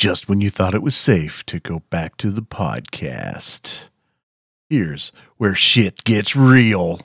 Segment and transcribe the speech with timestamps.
[0.00, 3.88] just when you thought it was safe to go back to the podcast.
[4.70, 7.02] Here's where shit gets real.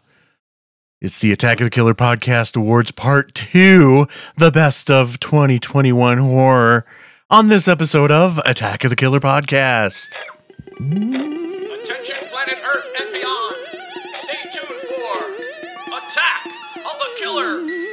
[1.02, 6.86] It's the Attack of the Killer Podcast Awards Part 2, the best of 2021 horror,
[7.30, 10.22] on this episode of Attack of the Killer Podcast.
[10.78, 13.56] Attention, planet Earth and beyond.
[14.14, 16.46] Stay tuned for Attack
[16.78, 17.85] of the Killer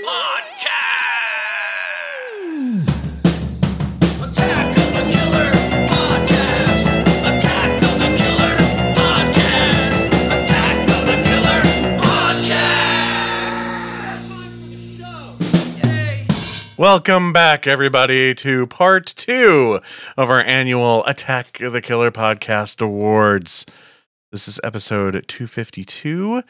[16.83, 19.79] Welcome back, everybody, to part two
[20.17, 23.65] of our annual Attack the Killer Podcast Awards.
[24.33, 26.43] This is episode 252,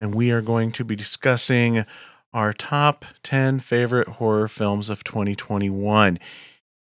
[0.00, 1.84] and we are going to be discussing
[2.32, 6.20] our top 10 favorite horror films of 2021.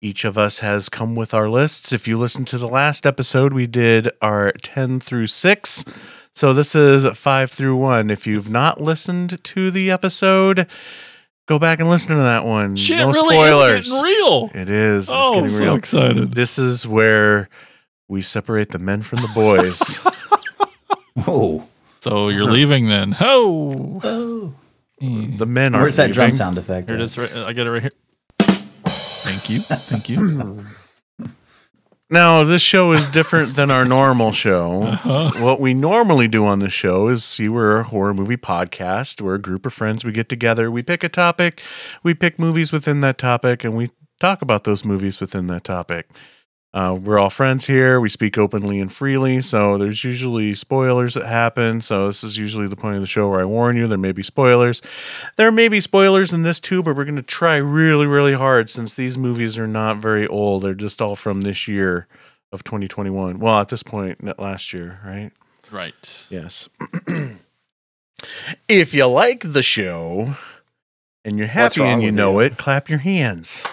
[0.03, 1.91] Each of us has come with our lists.
[1.91, 5.85] If you listened to the last episode, we did our 10 through 6.
[6.33, 8.11] So this is 5 through 1.
[8.11, 10.67] If you've not listened to the episode,
[11.51, 12.77] go back and listen to that one.
[12.77, 13.85] Shit no really spoilers.
[13.85, 14.51] is getting real.
[14.53, 15.03] It is.
[15.03, 15.75] It's oh, I'm so real.
[15.75, 16.33] excited.
[16.33, 17.49] This is where
[18.07, 19.97] we separate the men from the boys.
[21.25, 21.67] Whoa.
[21.99, 23.11] So you're leaving then.
[23.11, 23.99] Ho!
[24.01, 24.53] Oh.
[25.01, 26.89] the men are Where's that drum sound effect?
[26.89, 27.05] Here it at?
[27.05, 27.17] is.
[27.17, 27.91] Right, I got it right here.
[28.85, 29.59] Thank you.
[29.59, 30.65] Thank you.
[32.11, 34.83] Now, this show is different than our normal show.
[34.83, 35.31] Uh-huh.
[35.41, 39.21] What we normally do on the show is see we're a horror movie podcast.
[39.21, 40.03] We're a group of friends.
[40.03, 41.61] We get together, we pick a topic,
[42.03, 46.09] we pick movies within that topic, and we talk about those movies within that topic.
[46.73, 47.99] Uh, we're all friends here.
[47.99, 49.41] We speak openly and freely.
[49.41, 51.81] So there's usually spoilers that happen.
[51.81, 54.13] So this is usually the point of the show where I warn you there may
[54.13, 54.81] be spoilers.
[55.35, 58.69] There may be spoilers in this too, but we're going to try really, really hard
[58.69, 60.63] since these movies are not very old.
[60.63, 62.07] They're just all from this year
[62.53, 63.39] of 2021.
[63.39, 65.31] Well, at this point, last year, right?
[65.71, 66.27] Right.
[66.29, 66.69] Yes.
[68.69, 70.35] if you like the show
[71.25, 72.47] and you're happy and you know you?
[72.47, 73.65] it, clap your hands.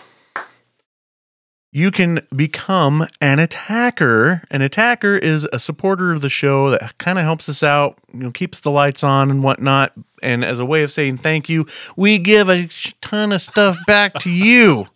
[1.78, 4.42] You can become an attacker.
[4.50, 8.18] An attacker is a supporter of the show that kind of helps us out, you
[8.24, 9.92] know, keeps the lights on and whatnot.
[10.20, 11.66] And as a way of saying thank you,
[11.96, 12.68] we give a
[13.00, 14.88] ton of stuff back to you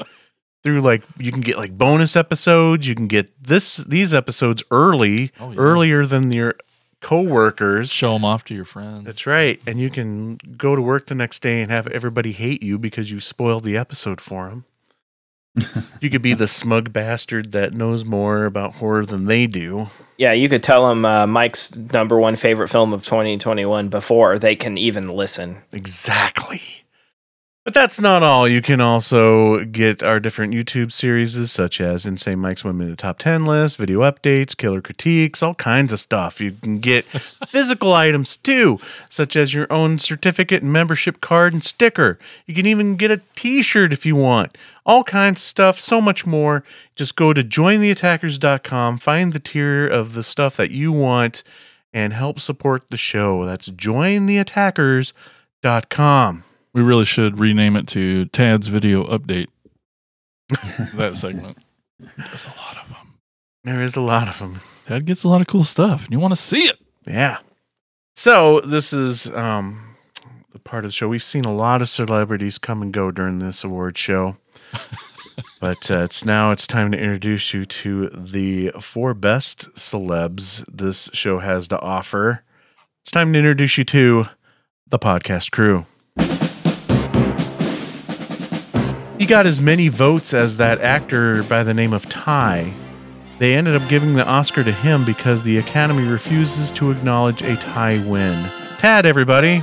[0.64, 2.88] through like you can get like bonus episodes.
[2.88, 5.58] You can get this these episodes early, Oh, yeah.
[5.58, 6.54] earlier than your
[7.00, 7.92] coworkers.
[7.92, 9.04] Show them off to your friends.
[9.04, 9.60] That's right.
[9.66, 13.10] And you can go to work the next day and have everybody hate you because
[13.10, 14.64] you spoiled the episode for them.
[16.00, 19.88] You could be the smug bastard that knows more about horror than they do.
[20.16, 24.54] Yeah, you could tell them uh, Mike's number one favorite film of 2021 before they
[24.54, 25.58] can even listen.
[25.72, 26.62] Exactly.
[27.64, 28.48] But that's not all.
[28.48, 33.20] You can also get our different YouTube series, such as Insane Mike's Women in Top
[33.20, 36.40] 10 list, video updates, killer critiques, all kinds of stuff.
[36.40, 37.04] You can get
[37.48, 42.18] physical items too, such as your own certificate and membership card and sticker.
[42.46, 44.58] You can even get a t shirt if you want.
[44.84, 46.64] All kinds of stuff, so much more.
[46.96, 51.44] Just go to jointheattackers.com, find the tier of the stuff that you want,
[51.92, 53.46] and help support the show.
[53.46, 56.44] That's jointheattackers.com.
[56.74, 59.48] We really should rename it to Tad's video update.
[60.94, 61.58] that segment.
[61.98, 63.18] There's a lot of them.
[63.64, 64.60] There is a lot of them.
[64.86, 66.78] Tad gets a lot of cool stuff, and you want to see it.
[67.06, 67.38] Yeah.
[68.14, 69.96] So this is um
[70.50, 71.08] the part of the show.
[71.08, 74.36] We've seen a lot of celebrities come and go during this award show.
[75.60, 81.08] but uh, it's now it's time to introduce you to the four best celebs this
[81.12, 82.44] show has to offer.
[83.02, 84.26] It's time to introduce you to
[84.88, 85.86] the podcast crew.
[89.18, 92.74] He got as many votes as that actor by the name of Ty.
[93.38, 97.56] They ended up giving the Oscar to him because the Academy refuses to acknowledge a
[97.56, 98.50] tie win.
[98.78, 99.62] Tad, everybody.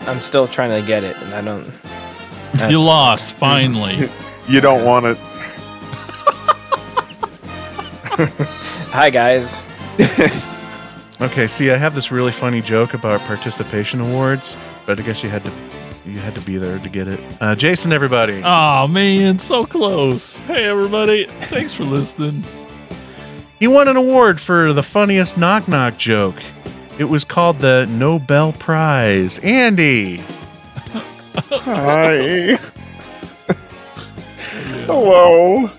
[0.00, 1.64] I'm still trying to get it, and I don't.
[2.68, 4.08] You lost, finally.
[4.48, 5.16] You don't want it.
[8.90, 9.64] Hi guys.
[11.20, 14.56] Okay, see, I have this really funny joke about participation awards,
[14.86, 15.52] but I guess you had to
[16.04, 17.20] you had to be there to get it.
[17.40, 18.42] Uh, Jason, everybody.
[18.44, 20.40] oh, man, so close.
[20.40, 21.26] Hey, everybody.
[21.42, 22.42] Thanks for listening.
[23.60, 26.34] He won an award for the funniest knock knock joke.
[26.98, 29.38] It was called the Nobel Prize.
[29.44, 30.20] Andy.
[31.34, 32.56] Hi.
[34.86, 35.70] Hello.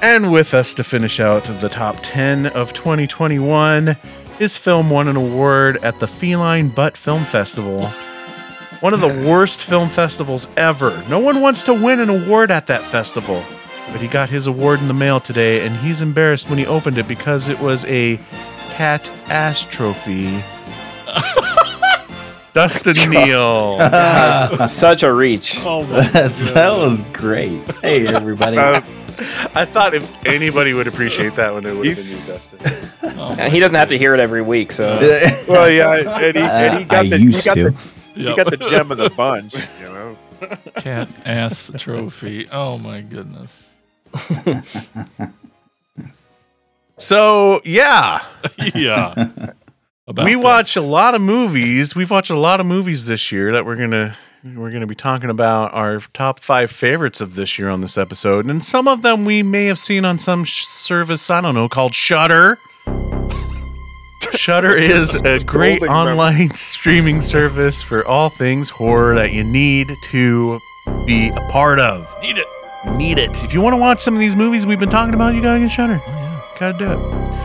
[0.00, 3.96] And with us to finish out the top 10 of 2021,
[4.38, 7.86] his film won an award at the Feline Butt Film Festival.
[8.80, 11.04] One of the worst film festivals ever.
[11.08, 13.44] No one wants to win an award at that festival.
[13.92, 16.98] but he got his award in the mail today, and he's embarrassed when he opened
[16.98, 18.18] it because it was a
[18.70, 20.42] cat ass trophy.
[22.52, 23.78] Dustin Neal.
[24.68, 25.60] Such a reach.
[25.64, 27.60] Oh that was great.
[27.80, 28.58] Hey, everybody.
[28.58, 28.82] Uh,
[29.54, 33.18] I thought if anybody would appreciate that one, it would have been you, Dustin.
[33.18, 34.98] Oh he doesn't have to hear it every week, so
[35.48, 37.70] well, yeah, and he, and he Uh, got I the used he got to.
[37.70, 37.78] the
[38.14, 39.54] he got the gem of the bunch.
[39.80, 40.16] You know,
[40.76, 42.48] cat ass trophy.
[42.50, 43.70] Oh my goodness.
[46.98, 48.24] So yeah,
[48.74, 49.30] yeah.
[50.08, 50.42] About we that.
[50.42, 51.94] watch a lot of movies.
[51.94, 55.30] We've watched a lot of movies this year that we're gonna we're gonna be talking
[55.30, 59.24] about our top five favorites of this year on this episode, and some of them
[59.24, 62.58] we may have seen on some sh- service I don't know called Shudder.
[64.32, 69.92] Shudder is a great Scrolling online streaming service for all things horror that you need
[70.06, 70.58] to
[71.06, 72.08] be a part of.
[72.22, 72.46] Need it.
[72.96, 73.44] Need it.
[73.44, 75.60] If you want to watch some of these movies we've been talking about, you gotta
[75.60, 76.00] get Shudder.
[76.04, 76.58] Oh yeah.
[76.58, 77.41] Gotta do it.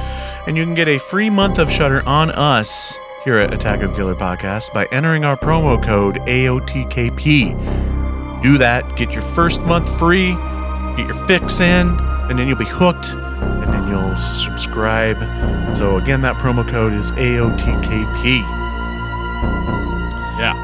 [0.48, 2.96] And you can get a free month of Shudder on us
[3.26, 8.42] here at Attack of Killer Podcast by entering our promo code AOTKP.
[8.42, 10.32] Do that, get your first month free,
[10.96, 15.18] get your fix in, and then you'll be hooked, and then you'll subscribe.
[15.76, 18.40] So again, that promo code is AOTKP.
[20.40, 20.56] Yeah.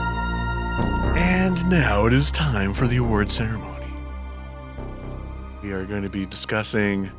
[1.18, 3.92] And now it is time for the award ceremony.
[5.62, 7.12] We are going to be discussing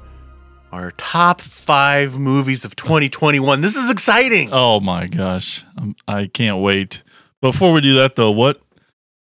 [0.75, 3.61] our top five movies of 2021.
[3.61, 4.49] This is exciting.
[4.53, 5.65] Oh my gosh.
[5.79, 7.05] Um, I can't wait.
[7.41, 8.61] Before we do that though, what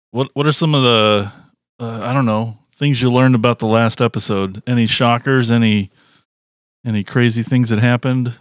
[0.10, 1.32] what what are some of the
[1.80, 4.64] uh, I don't know, things you learned about the last episode?
[4.66, 5.92] Any shockers, any
[6.84, 8.34] any crazy things that happened?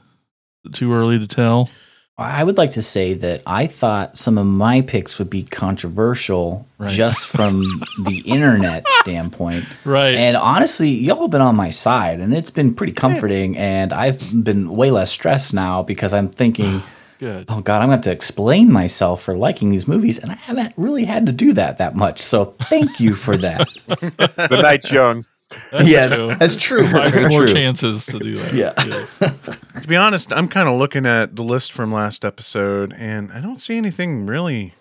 [0.73, 1.69] Too early to tell.
[2.19, 6.67] I would like to say that I thought some of my picks would be controversial
[6.79, 6.91] Right.
[6.91, 9.65] just from the internet standpoint.
[9.85, 10.15] Right.
[10.17, 13.57] And honestly, y'all have been on my side, and it's been pretty comforting.
[13.57, 16.83] And I've been way less stressed now because I'm thinking,
[17.19, 17.47] Good.
[17.49, 20.19] oh God, I'm going to have to explain myself for liking these movies.
[20.19, 22.21] And I haven't really had to do that that much.
[22.21, 23.69] So thank you for that.
[23.87, 25.25] the night's young.
[25.71, 26.35] That's yes, true.
[26.37, 26.89] that's true.
[26.91, 27.55] Five Very more true.
[27.55, 28.53] chances to do that.
[28.55, 28.73] Yeah.
[28.87, 29.19] Yes.
[29.19, 33.41] To be honest, I'm kind of looking at the list from last episode, and I
[33.41, 34.75] don't see anything really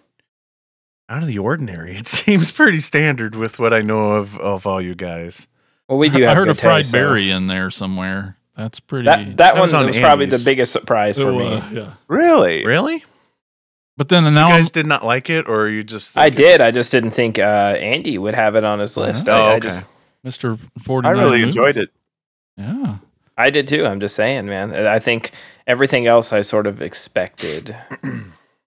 [1.09, 1.95] out of the ordinary.
[1.97, 5.47] It seems pretty standard with what I know of of all you guys.
[5.87, 6.25] well, we do.
[6.27, 8.37] I heard a fried taste, so- berry in there somewhere.
[8.57, 9.05] That's pretty.
[9.05, 11.37] That that, That one was was, probably the biggest surprise it for me.
[11.45, 11.93] was, yeah.
[12.07, 12.65] Really?
[12.65, 13.03] Really?
[13.97, 16.17] But then You now I'm, guys did not like it, or you just?
[16.17, 16.61] I think it's- did.
[16.61, 17.41] I just didn't think uh,
[17.79, 19.29] Andy would have it on his list.
[19.29, 19.59] Oh, I, I okay.
[19.67, 19.85] just
[20.25, 20.59] Mr.
[20.79, 21.07] Forty.
[21.07, 21.89] I really enjoyed it.
[22.57, 22.97] Yeah.
[23.37, 23.85] I did too.
[23.85, 24.75] I'm just saying, man.
[24.75, 25.31] I think
[25.65, 27.75] everything else I sort of expected.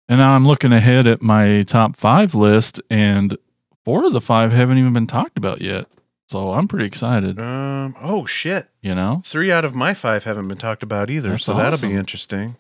[0.09, 3.39] And now I'm looking ahead at my top five list, and
[3.85, 5.87] four of the five haven't even been talked about yet.
[6.29, 7.39] So I'm pretty excited.
[7.39, 7.97] Um.
[8.01, 8.69] Oh shit!
[8.83, 11.81] You know, Three out of my five haven't been talked about either, That's so that'll
[11.81, 12.57] be interesting.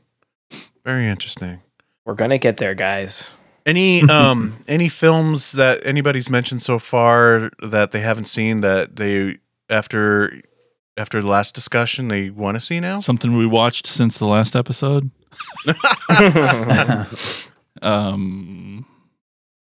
[0.84, 1.60] Very interesting.
[2.06, 3.36] We're gonna get there, guys.
[3.66, 9.38] Any um any films that anybody's mentioned so far that they haven't seen that they
[9.70, 10.40] after
[10.96, 13.00] after the last discussion they want to see now?
[13.00, 15.10] something we watched since the last episode.
[17.82, 18.86] Um,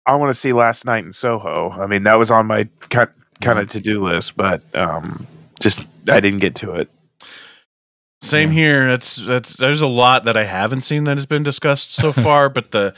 [0.06, 1.70] I want to see Last Night in Soho.
[1.70, 3.08] I mean, that was on my kind
[3.40, 5.26] kind of to do list, but um,
[5.60, 6.90] just I didn't get to it.
[8.20, 8.54] Same Yeah.
[8.54, 8.86] here.
[8.88, 12.48] That's that's there's a lot that I haven't seen that has been discussed so far,
[12.48, 12.94] but the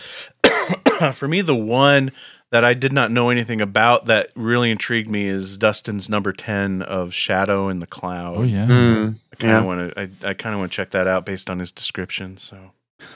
[1.15, 2.13] for me the one
[2.51, 6.83] that I did not know anything about that really intrigued me is Dustin's number 10
[6.83, 8.37] of Shadow in the Cloud.
[8.37, 10.91] oh yeah, Mm, I kind of want to I, I kind of want to check
[10.93, 12.71] that out based on his description, so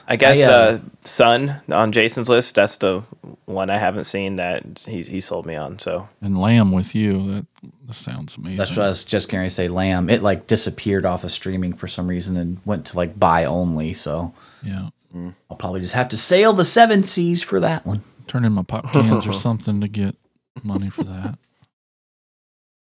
[0.09, 2.57] I guess I, uh, uh, Son on Jason's list.
[2.57, 3.05] That's the
[3.45, 5.79] one I haven't seen that he he sold me on.
[5.79, 7.33] So and Lamb with you.
[7.33, 7.47] That,
[7.87, 8.59] that sounds amazing.
[8.59, 9.69] That's what I was just going to say.
[9.69, 13.45] Lamb, it like disappeared off of streaming for some reason and went to like buy
[13.45, 13.95] only.
[13.95, 18.03] So Yeah, I'll probably just have to sail the seven seas for that one.
[18.27, 20.15] turn in my pop cans or something to get
[20.63, 21.39] money for that.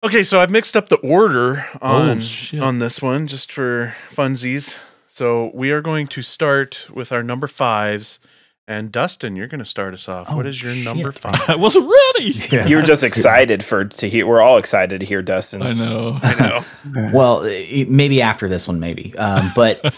[0.04, 2.22] Okay, so I've mixed up the order on
[2.54, 4.78] Oh, on this one just for funsies.
[5.08, 8.20] So we are going to start with our number fives,
[8.68, 10.34] and Dustin, you're going to start us off.
[10.34, 10.86] what Oh, is your shit.
[10.86, 11.50] number five?
[11.50, 12.70] I wasn't ready.
[12.70, 14.26] you were just excited for to hear.
[14.26, 15.82] We're all excited to hear Dustin's.
[15.82, 16.20] I know.
[16.24, 17.12] I know.
[17.14, 19.14] Well, maybe after this one, maybe.
[19.18, 19.94] Um, but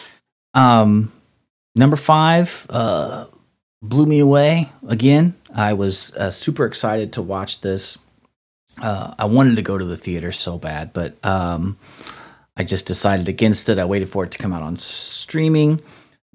[0.56, 1.12] um,
[1.76, 3.26] number five uh,
[3.82, 5.36] blew me away again.
[5.54, 7.98] I was uh, super excited to watch this.
[8.82, 11.78] Uh, I wanted to go to the theater so bad, but um,
[12.56, 13.80] I just decided against it.
[13.80, 15.82] I waited for it to come out on streaming.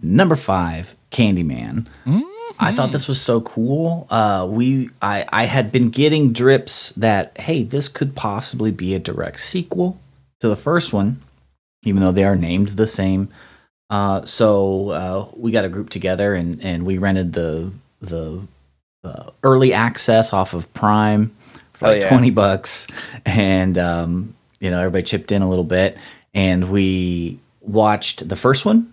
[0.00, 1.86] Number five, Candyman.
[2.04, 2.22] Mm,
[2.58, 4.06] I thought this was so cool.
[4.10, 8.98] Uh, we I I had been getting drips that hey, this could possibly be a
[8.98, 9.98] direct sequel
[10.40, 11.22] to the first one,
[11.84, 13.28] even though they are named the same.
[13.88, 18.40] Uh, so uh, we got a group together and and we rented the the
[19.04, 21.34] uh, early access off of Prime
[21.72, 22.08] for Oh, like yeah.
[22.08, 22.86] twenty bucks,
[23.24, 25.96] and um, you know everybody chipped in a little bit,
[26.34, 28.92] and we watched the first one,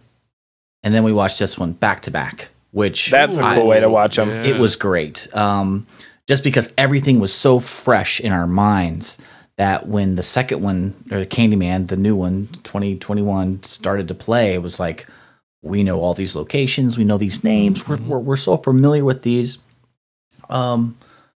[0.83, 3.89] and then we watched this one back to back, which That's a cool way to
[3.89, 4.29] watch them.
[4.29, 4.43] Yeah.
[4.43, 5.27] it was great.
[5.35, 5.87] Um,
[6.27, 9.17] just because everything was so fresh in our minds
[9.57, 14.53] that when the second one, or the Candyman, the new one, 2021, started to play,
[14.55, 15.05] it was like,
[15.61, 19.21] we know all these locations, we know these names, we're, we're, we're so familiar with
[19.21, 19.59] these.
[20.49, 20.97] Um,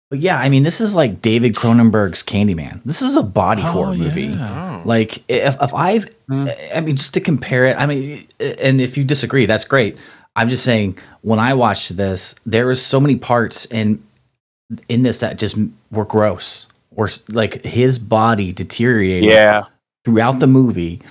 [0.10, 2.80] but yeah, I mean, this is like David Cronenberg's Candyman.
[2.86, 4.24] This is a body horror Oh, movie.
[4.28, 4.80] yeah.
[4.84, 4.88] Oh.
[4.88, 9.04] Like if, if I've, I mean, just to compare it, I mean, and if you
[9.04, 9.98] disagree, that's great.
[10.36, 14.04] I'm just saying when I watched this, there was so many parts in
[14.90, 15.56] in this that just
[15.92, 16.65] were gross,
[16.96, 19.64] or like his body deteriorated Yeah.
[20.04, 21.02] throughout the movie.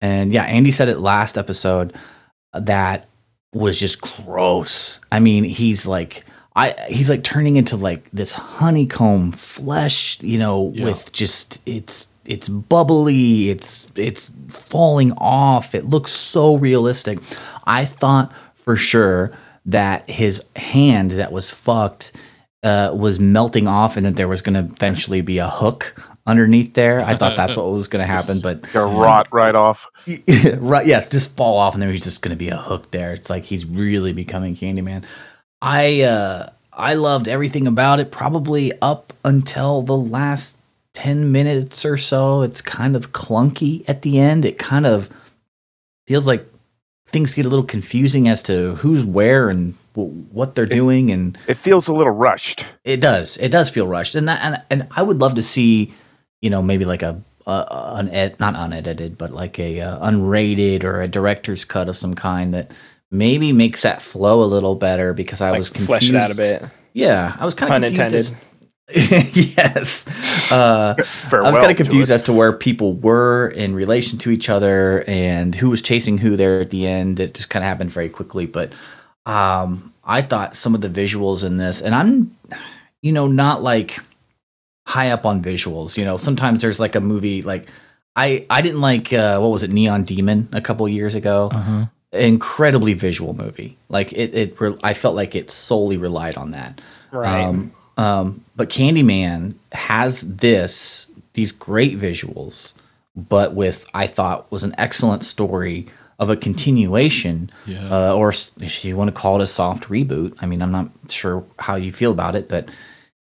[0.00, 1.94] And yeah, Andy said it last episode
[2.52, 3.06] uh, that
[3.52, 5.00] was just gross.
[5.12, 6.24] I mean, he's like
[6.56, 10.86] I he's like turning into like this honeycomb flesh, you know, Yeah.
[10.86, 15.74] with just it's it's bubbly, it's it's falling off.
[15.74, 17.18] It looks so realistic.
[17.64, 19.32] I thought for sure
[19.66, 22.12] that his hand that was fucked
[22.64, 25.94] uh, was melting off and that there was going to eventually be a hook
[26.26, 27.04] underneath there.
[27.04, 29.86] I thought that's what was going to happen, but Gonna rot right off.
[30.56, 33.12] right, yes, just fall off and there's just going to be a hook there.
[33.12, 35.04] It's like he's really becoming Candyman.
[35.60, 40.58] I uh I loved everything about it probably up until the last
[40.94, 42.42] 10 minutes or so.
[42.42, 44.44] It's kind of clunky at the end.
[44.44, 45.08] It kind of
[46.06, 46.46] feels like
[47.08, 51.54] things get a little confusing as to who's where and what they're doing and It
[51.54, 52.66] feels a little rushed.
[52.84, 53.36] it does.
[53.38, 55.92] It does feel rushed, and that, and and I would love to see,
[56.42, 60.84] you know, maybe like a, a an ed, not unedited, but like a uh, unrated
[60.84, 62.72] or a director's cut of some kind that
[63.10, 65.86] maybe makes that flow a little better because I Like was confused.
[65.88, 66.64] flesh it out a bit.
[66.92, 68.36] Yeah, I was kind of Pun intended.
[68.94, 70.06] yes.
[70.52, 71.00] Uh, I
[71.50, 72.14] was kind of confused it.
[72.14, 76.36] as to where people were in relation to each other and who was chasing who
[76.36, 77.20] there at the end.
[77.20, 78.72] It just kind of happened very quickly, but
[79.26, 82.36] um, I thought some of the visuals in this, and I'm,
[83.02, 83.98] you know, not like
[84.86, 85.96] high up on visuals.
[85.96, 87.66] You know, sometimes there's like a movie like
[88.16, 91.50] I I didn't like uh, what was it Neon Demon a couple years ago.
[91.52, 91.86] Uh-huh.
[92.12, 93.76] Incredibly visual movie.
[93.88, 96.80] Like it it re- I felt like it solely relied on that.
[97.10, 97.42] Right.
[97.42, 102.74] Um, um, but Candyman has this these great visuals,
[103.16, 105.86] but with I thought was an excellent story
[106.18, 107.88] of a continuation, Yeah.
[108.10, 110.34] uh, or if you want to call it a soft reboot.
[110.40, 112.68] I mean, I'm not sure how you feel about it, but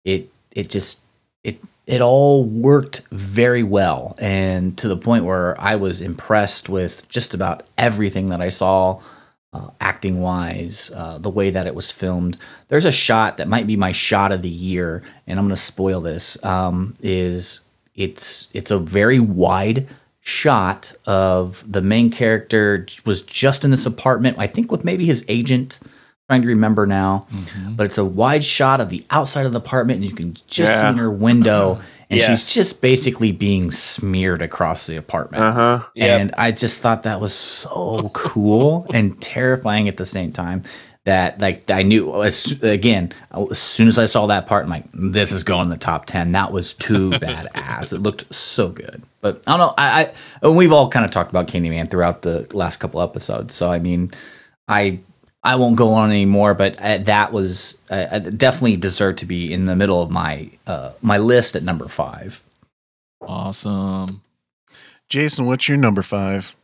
[0.04, 1.00] it it just
[1.44, 7.08] it it all worked very well, and to the point where I was impressed with
[7.08, 9.00] just about everything that I saw
[9.52, 12.36] uh, acting wise, uh, the way that it was filmed.
[12.68, 15.60] There's a shot that might be my shot of the year, and I'm going to
[15.60, 16.42] spoil this.
[16.44, 17.60] Um, is
[17.96, 19.88] it's it's a very wide
[20.30, 24.36] shot of the main character was just in this apartment.
[24.38, 25.78] I think with maybe his agent.
[26.28, 27.26] Trying to remember now,
[27.70, 30.72] but it's a wide shot of the outside of the apartment, and you can just
[30.72, 30.90] see Yeah.
[30.90, 32.28] in her window, and Yes.
[32.28, 35.42] she's just basically being smeared across the apartment.
[35.42, 35.80] Uh huh.
[35.96, 36.20] Yep.
[36.20, 40.62] And I just thought that was so cool and terrifying at the same time.
[41.10, 44.84] That like I knew as again as soon as I saw that part, I'm like,
[44.92, 46.30] this is going in the top ten.
[46.30, 47.92] That was too badass.
[47.92, 49.02] It looked so good.
[49.20, 49.74] But I don't know.
[49.76, 53.54] I, I we've all kind of talked about Candyman throughout the last couple episodes.
[53.54, 54.12] So I mean,
[54.68, 55.00] I
[55.42, 56.54] I won't go on anymore.
[56.54, 60.48] But uh, that was uh, uh, definitely deserved to be in the middle of my
[60.68, 62.40] uh, my list at number five.
[63.20, 64.22] Awesome.
[65.08, 66.54] Jason, what's your number five?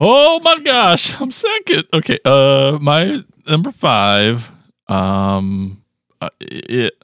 [0.00, 1.84] Oh my gosh, I'm second.
[1.92, 4.50] Okay, uh, my number five.
[4.88, 5.82] Um,
[6.20, 6.94] uh, it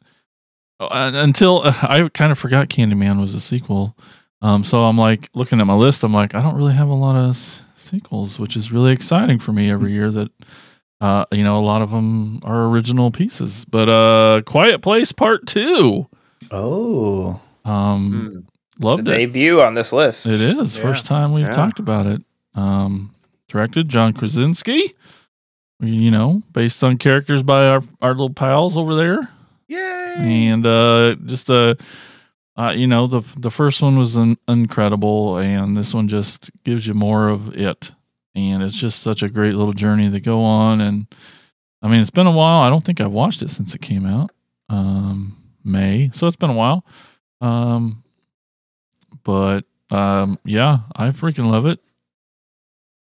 [0.81, 3.97] uh, until uh, I kind of forgot Candyman was a sequel.
[4.43, 6.05] Um, so I'm like looking at my list.
[6.05, 9.39] I'm like, I don't really have a lot of s- sequels, which is really exciting
[9.41, 10.11] for me every year.
[10.11, 10.31] That
[11.01, 13.65] uh, you know, a lot of them are original pieces.
[13.65, 16.07] But uh, Quiet Place Part Two.
[16.53, 18.47] Oh, Um,
[18.79, 19.11] The loved it.
[19.11, 20.27] debut on this list.
[20.27, 20.83] It is Yeah.
[20.83, 21.53] first time we've Yeah.
[21.53, 22.23] talked about it.
[22.55, 23.13] Um,
[23.49, 24.95] directed John Krasinski.
[25.81, 29.29] You know, based on characters by our our little pals over there,
[29.69, 30.15] Yay!
[30.19, 31.79] and uh, just the,
[32.57, 36.85] uh, you know, the the first one was un- incredible, and this one just gives
[36.89, 37.93] you more of it,
[38.35, 41.07] and it's just such a great little journey to go on, and
[41.81, 42.61] I mean, it's been a while.
[42.63, 44.33] I don't think I've watched it since it came out.
[44.69, 46.85] Um, May, so it's been a while.
[47.41, 48.03] Um,
[49.23, 51.79] but um, yeah, I freaking love it.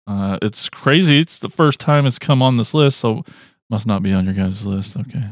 [0.07, 1.19] Uh, it's crazy.
[1.19, 3.23] It's the first time it's come on this list, so
[3.69, 4.97] must not be on your guys' list.
[4.97, 5.23] Okay.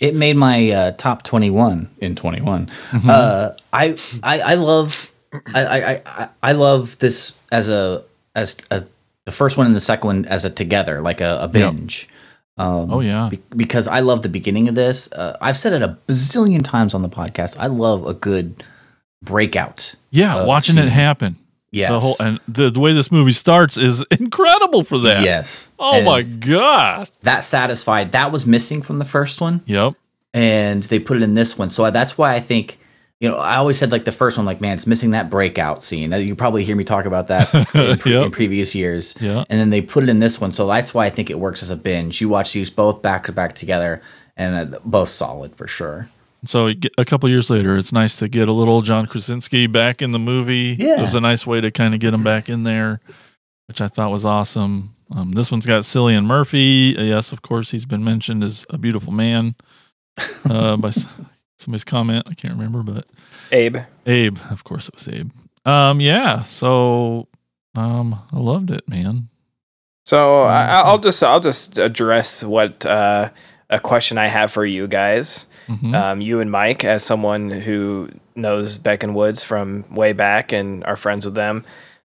[0.00, 2.66] It made my uh, top twenty-one in twenty-one.
[2.90, 3.08] Mhm.
[3.08, 5.10] Uh, I, I I love
[5.54, 8.02] I, I I love this as a
[8.34, 8.84] as a,
[9.26, 12.08] the first one and the second one as a together like a, a binge.
[12.56, 13.28] Um, oh yeah.
[13.30, 15.12] be- because I love the beginning of this.
[15.12, 17.56] Uh, I've said it a bazillion times on the podcast.
[17.58, 18.64] I love a good
[19.22, 19.94] breakout.
[20.10, 20.86] Yeah, uh, watching scene.
[20.86, 21.36] it happen.
[21.70, 21.90] Yes.
[21.90, 25.22] The whole and the, the way this movie starts is incredible for that.
[25.22, 25.70] Yes.
[25.78, 27.10] Oh And my god.
[27.22, 28.12] That satisfied.
[28.12, 29.62] That was missing from the first one.
[29.66, 29.94] Yep.
[30.34, 31.70] and they put it in this one.
[31.70, 32.78] So that's why I think,
[33.20, 35.82] you know, I always said like the first one, like, man, it's missing that breakout
[35.82, 36.12] scene.
[36.12, 38.26] You probably hear me talk about that in, pre- Yep.
[38.26, 39.14] in previous years.
[39.20, 39.44] Yeah.
[39.50, 40.52] And then they put it in this one.
[40.52, 42.20] So that's why I think it works as a binge.
[42.20, 44.00] You watch these both back to back together
[44.36, 46.08] and uh, both solid for sure.
[46.44, 50.12] So a couple years later, it's nice to get a little John Krasinski back in
[50.12, 50.76] the movie.
[50.78, 50.98] Yeah.
[50.98, 53.00] It was a nice way to kind of get him back in there,
[53.66, 54.94] which I thought was awesome.
[55.10, 56.96] Um, this one's got Cillian Murphy.
[56.96, 59.56] Uh, yes, of course, he's been mentioned as a beautiful man
[60.48, 60.92] uh, by
[61.58, 62.26] somebody's comment.
[62.28, 63.06] I can't remember, but
[63.50, 63.78] Abe.
[64.06, 65.30] Abe, of course, it was Abe.
[65.64, 66.42] Um, yeah.
[66.42, 67.28] So,
[67.74, 69.28] um, I loved it, man.
[70.04, 73.28] So I, I'll just I'll just address what uh,
[73.70, 75.46] a question I have for you guys.
[75.68, 75.94] Mhm.
[75.94, 80.82] Um, you and Mike, as someone who knows Beck and Woods from way back and
[80.84, 81.64] are friends with them,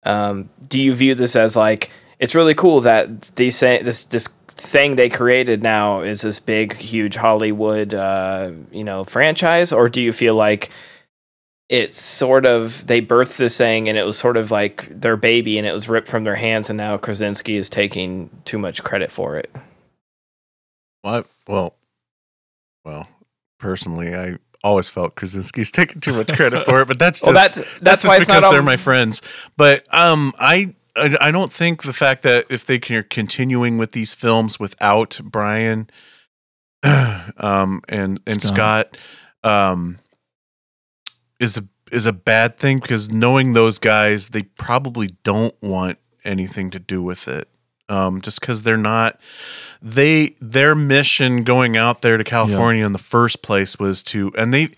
[0.04, 4.96] um, do you view this as like it's really cool that these this this thing
[4.96, 10.14] they created now is this big, huge Hollywood uh, you know franchise, or do you
[10.14, 10.70] feel like
[11.70, 15.58] it's sort of they birthed this thing and it was sort of like their baby
[15.58, 19.12] and it was ripped from their hands and now Krasinski is taking too much credit
[19.12, 19.54] for it.
[21.08, 21.76] Well, I- well,
[22.84, 23.08] well.
[23.60, 27.34] Personally, I always felt Krasinski's taking too much credit for it, but that's just Well,
[27.34, 29.22] that's that's, that's, just because they're on my friends.
[29.56, 33.94] But um, I I I don't think the fact that if they are continuing with
[33.94, 35.90] these films without Brian,
[36.84, 38.98] um, and and Scott,
[39.44, 39.98] um,
[41.40, 46.70] is a is a bad thing because knowing those guys, they probably don't want anything
[46.72, 47.48] to do with it.
[47.90, 49.20] Um, just because they're not
[49.82, 54.54] they their mission going out there to California in the first place was to and
[54.54, 54.70] they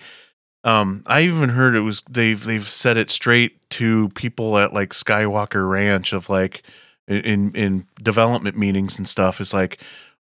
[0.63, 4.89] um I even heard it was they've they've said it straight to people at like
[4.89, 6.63] Skywalker Ranch of like
[7.08, 9.82] in in development meetings and stuff is like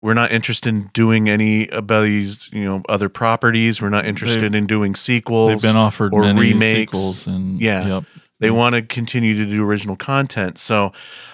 [0.01, 4.55] we're not interested in doing any about these you know other properties we're not interested
[4.55, 6.91] in doing sequels They've been offered or many remakes.
[6.91, 7.87] sequels, and Yeah.
[7.87, 8.03] yep.
[8.41, 8.55] They Mm.
[8.55, 10.57] want to continue to do original content.
[10.59, 10.91] So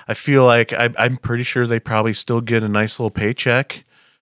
[0.07, 3.83] I feel like I, I'm pretty sure they probably still get a nice little paycheck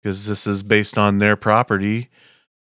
[0.03, 2.09] because this is based on their property.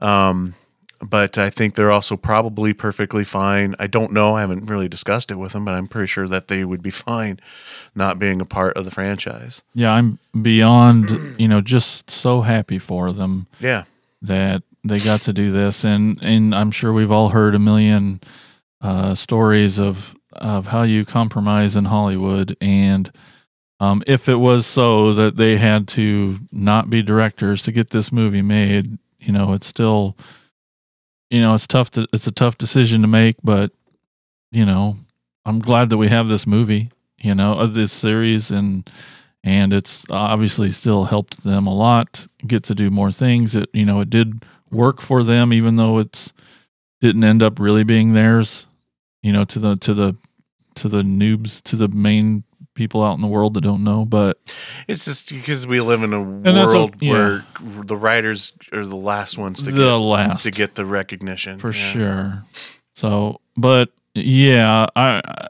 [0.01, 0.55] Um,
[1.03, 3.75] but I think they're also probably perfectly fine.
[3.79, 4.37] I don't know.
[4.37, 6.91] I haven't really discussed it with them, but I'm pretty sure that they would be
[7.09, 7.39] fine
[7.95, 9.63] not being a part of the franchise.
[9.75, 13.85] Yeah, I'm beyond, you know, just so happy for them Yeah.
[14.23, 18.21] that they got to do this and and I'm sure we've all heard a million
[18.81, 22.57] uh stories of of how you compromise in Hollywood.
[22.61, 23.11] And
[23.81, 28.13] um if it was so that they had to not be directors to get this
[28.13, 30.17] movie made, you know, it's still
[31.31, 33.73] you know, it's tough to it's a tough decision to make, but
[34.53, 34.97] you know,
[35.45, 38.51] I'm glad that we have this movie, you know, of this series.
[38.51, 38.89] And
[39.47, 43.55] and it's obviously still helped them a lot get to do more things.
[43.55, 46.33] It you know it did work for them even though it's
[47.01, 48.67] didn't end up really being theirs
[49.23, 50.17] you know to the to the
[50.75, 52.43] to the noobs to the main
[52.75, 54.39] people out in the world that don't know but
[54.87, 57.11] It's just because we live in a that's a- world yeah.
[57.13, 57.45] where
[57.85, 61.59] the writers are the last ones to the get last to get the recognition.
[61.59, 61.93] for Yeah.
[61.93, 62.45] sure
[62.95, 65.49] so but yeah I, I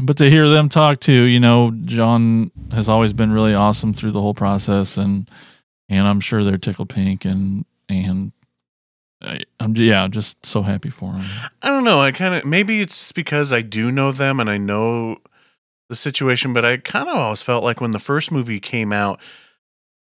[0.00, 4.12] but to hear them talk too you know john has always been really awesome through
[4.12, 5.28] the whole process and
[5.90, 8.32] and i'm sure they're tickled pink and and
[9.20, 11.24] I, i'm yeah I'm just so happy for him
[11.62, 12.00] I don't know.
[12.00, 15.18] I kind of maybe it's because I do know them and I know
[15.88, 19.20] the situation, but I kind of always felt like when the first movie came out,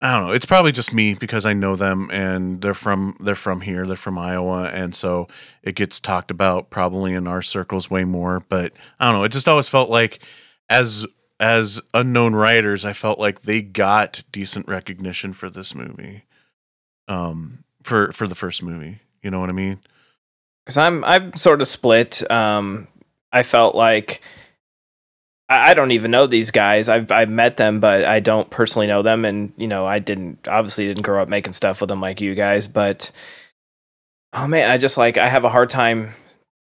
[0.03, 0.33] I don't know.
[0.33, 3.87] It's probably just me because I know them and they're from they're from here.
[3.87, 5.29] They're from Iowa, and so
[5.63, 8.43] it gets talked about probably in our circles way more.
[8.49, 9.25] But I don't know.
[9.25, 10.21] It just always felt like
[10.69, 11.07] as
[11.39, 16.25] as unknown writers, I felt like they got decent recognition for this movie,
[17.09, 18.99] um, for for the first movie.
[19.23, 19.81] You know what I mean?
[20.71, 22.29] because I'm I'm sort of split.
[22.31, 22.87] Um,
[23.33, 24.23] I felt like
[25.49, 26.89] I I don't even know these guys.
[26.89, 30.47] I've I've met them, but I don't personally know them, and you know I didn't
[30.47, 32.69] obviously didn't grow up making stuff with them like you guys.
[32.69, 33.11] But
[34.33, 36.15] oh man, I just like I have a hard time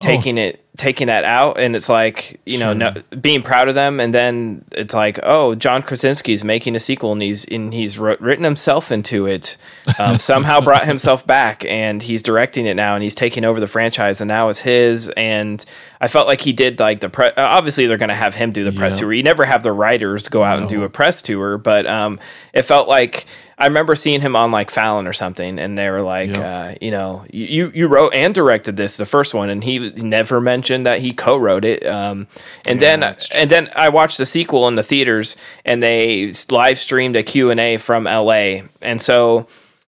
[0.03, 0.05] Oh.
[0.07, 3.99] taking it taking that out, and it's like you know no, being proud of them,
[3.99, 8.43] and then it's like oh John Krasinski's making a sequel, and he's and he's written
[8.43, 9.57] himself into it,
[9.99, 13.67] um, somehow brought himself back, and he's directing it now, and he's taking over the
[13.67, 15.63] franchise, and now it's his, and
[15.99, 18.63] I felt like he did like the pre- obviously they're going to have him do
[18.63, 19.01] the press Yeah.
[19.01, 19.13] tour.
[19.13, 22.19] You never have the writers go out and do a press tour, but um,
[22.53, 23.25] it felt like
[23.61, 26.41] I remember seeing him on like Fallon or something, and they were like, Yeah.
[26.41, 30.41] uh, you know, you you wrote and directed this the first one, and he never
[30.41, 31.85] mentioned that he co-wrote it.
[31.85, 32.27] Um,
[32.65, 33.03] and then
[33.35, 37.51] and then I watched the sequel in the theaters, and they live streamed a Q
[37.51, 38.63] and A from L.A.
[38.81, 39.47] And so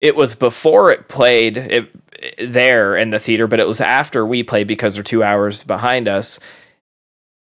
[0.02, 1.90] it was before it played it
[2.38, 6.08] there in the theater, but it was after we played because they're two hours behind
[6.08, 6.40] us,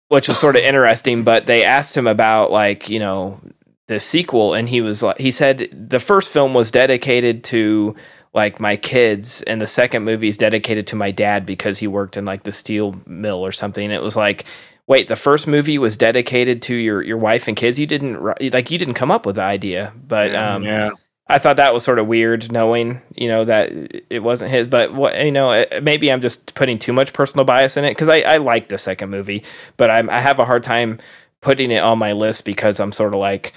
[0.09, 1.23] which was sort of interesting.
[1.23, 3.41] But they asked him about like you know
[3.87, 7.95] the sequel, and he was like, he said the first film was dedicated to
[8.33, 12.17] like my kids, and the second movie is dedicated to my dad because he worked
[12.17, 13.91] in like the steel mill or something.
[13.91, 14.45] It was like.
[14.87, 17.81] Wait, the first movie was dedicated to your, your wife and kids.
[17.81, 20.91] You didn't like you didn't come up with the idea, but um, yeah.
[21.27, 23.73] I thought that was sort of weird, knowing you know that
[24.11, 24.67] it wasn't his.
[24.69, 28.11] But what you know, maybe I'm just putting too much personal bias in it because
[28.11, 29.43] I, I like the second movie,
[29.79, 30.99] but I'm, I have a hard time
[31.41, 33.55] putting it on my list because I'm sort of like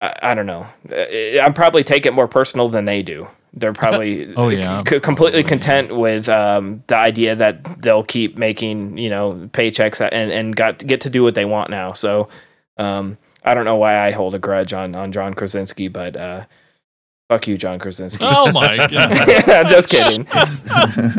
[0.00, 0.66] I, I don't know.
[0.90, 3.28] Eh, I'm probably take it more personal than they do.
[3.52, 8.38] They're probably Oh, yeah, c- completely probably, content with um, the idea that they'll keep
[8.38, 11.92] making you know paychecks and and got get to do what they want now.
[11.92, 12.28] So
[12.76, 16.44] um, I don't know why I hold a grudge on on John Krasinski, but uh,
[17.28, 18.24] fuck you, John Krasinski.
[18.26, 18.94] Oh my god!
[19.48, 20.26] I'm just kidding.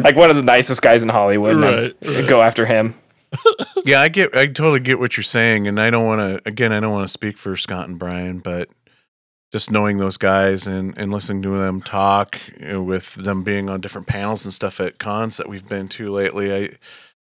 [0.03, 1.57] like one of the nicest guys in Hollywood.
[1.57, 2.95] and I'm- Right, Go after him.
[3.85, 6.47] yeah, I get, I totally get what you're saying, and I don't want to.
[6.47, 8.69] Again, I don't want to speak for Scott and Brian, but
[9.51, 13.69] just knowing those guys and and listening to them talk you know, with them being
[13.69, 16.77] on different panels and stuff at cons that we've been to lately, I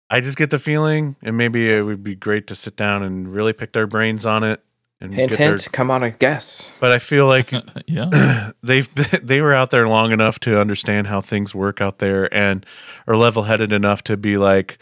[0.10, 3.34] I just get the feeling, and maybe it would be great to sit down and
[3.34, 4.62] really pick their brains on it
[5.04, 5.58] and Hint, get their.
[5.58, 6.72] Come on, a guess.
[6.80, 7.52] But I feel like
[7.88, 8.90] yeah, they've
[9.26, 12.66] they were out there long enough to understand how things work out there and
[13.06, 14.80] are level headed enough to be like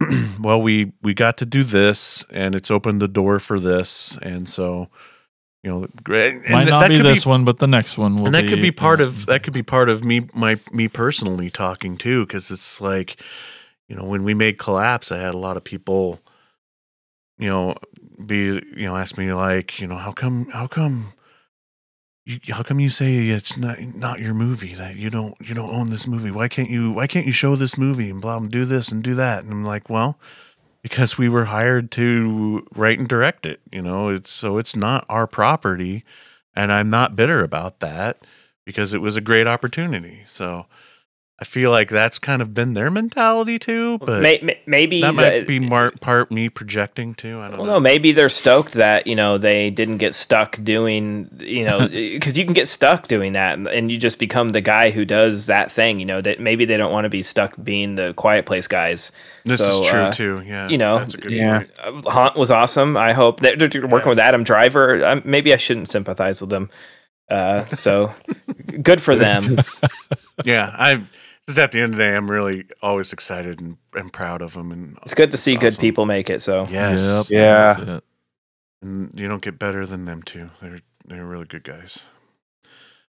[0.40, 4.48] well we we got to do this and it's opened the door for this and
[4.48, 4.88] so
[5.62, 8.26] you know great and might th- not be this one, but the next one will.
[8.26, 9.06] and that could be part yeah.
[9.06, 13.20] of that could be part of me my me personally talking too because it's like
[13.88, 16.20] you know when we made collapse i had a lot of people
[17.38, 17.74] you know
[18.24, 21.12] be you know ask me like you know how come how come
[22.28, 25.74] you, how come you say it's not not your movie that you don't you don't
[25.74, 26.30] own this movie?
[26.30, 29.02] Why can't you why can't you show this movie and blah and do this and
[29.02, 29.44] do that?
[29.44, 30.18] And i'm like well
[30.82, 34.10] because we were hired to write and direct it you know?
[34.10, 36.04] It's so it's not our property
[36.54, 38.18] and i'm not bitter about that
[38.66, 40.24] because it was a great opportunity.
[40.26, 40.66] So
[41.40, 45.14] i feel like that's kind of been their mentality too but May, may- maybe that
[45.14, 48.28] might the- be mar- part me projecting too i don't Well, know no, maybe they're
[48.28, 52.66] stoked that you know they didn't get stuck doing you know because you can get
[52.68, 56.00] stuck doing that and, and you just become the guy who does that thing.
[56.00, 59.12] You know that maybe they don't want to be stuck being the quiet place guys.
[59.44, 61.58] this so, is true uh, too yeah you know, that's a good yeah.
[61.58, 61.70] point.
[62.06, 62.96] Uh, Haunt was awesome.
[62.96, 65.04] I hope they're, they're working with Adam Driver.
[65.04, 66.68] Um, maybe I shouldn't sympathize with them.
[67.30, 68.12] Uh, so
[68.82, 69.58] good for them.
[70.44, 71.02] yeah i
[71.48, 74.52] just at the end of the day i'm really always excited and, and proud of
[74.54, 76.42] them and It's good to see good people make it.
[76.42, 78.00] So yes Yep, Yeah.
[78.82, 80.50] and you don't get better than them too.
[80.62, 82.02] They're they're really good guys.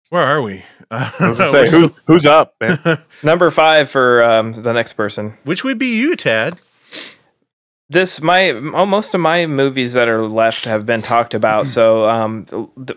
[0.09, 0.63] Where are we?
[0.89, 2.79] I was say, who, who's up, man?
[3.23, 5.37] number five for um, the next person.
[5.43, 6.57] Which would be you, Tad?
[7.89, 12.07] This my oh, most of my movies that are left have been talked about so
[12.07, 12.45] um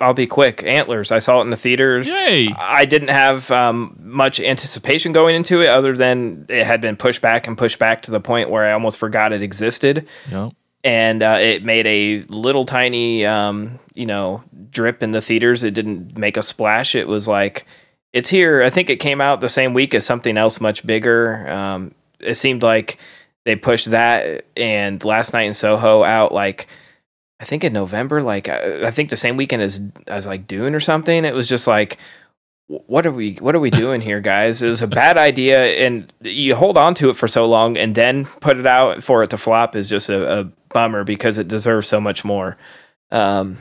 [0.00, 0.62] i'll be quick.
[0.64, 2.00] Antlers i saw it in the theater.
[2.00, 2.48] Yay!
[2.58, 7.20] i didn't have um, much anticipation going into it other than it had been pushed
[7.22, 10.06] back and pushed back to the point where i almost forgot it existed.
[10.30, 10.52] Yep.
[10.84, 15.64] and uh, it made a little tiny um, you know drip in the theaters.
[15.64, 16.94] It didn't make a splash.
[16.94, 17.66] It was like
[18.12, 18.62] it's here.
[18.62, 21.48] I think it came out the same week as something else much bigger.
[21.48, 22.98] Um, it seemed like
[23.44, 26.66] they pushed that and last night in soho out like
[27.40, 30.74] i think in november like i, I think the same weekend as as like dune
[30.74, 31.24] or something.
[31.24, 31.98] It was just like
[32.68, 34.62] what are we what are we doing here guys?
[34.62, 37.94] It was a bad idea and you hold on to it for so long and
[37.94, 41.48] then put it out for it to flop is just a, a bummer because it
[41.48, 42.56] deserves so much more.
[43.10, 43.58] Um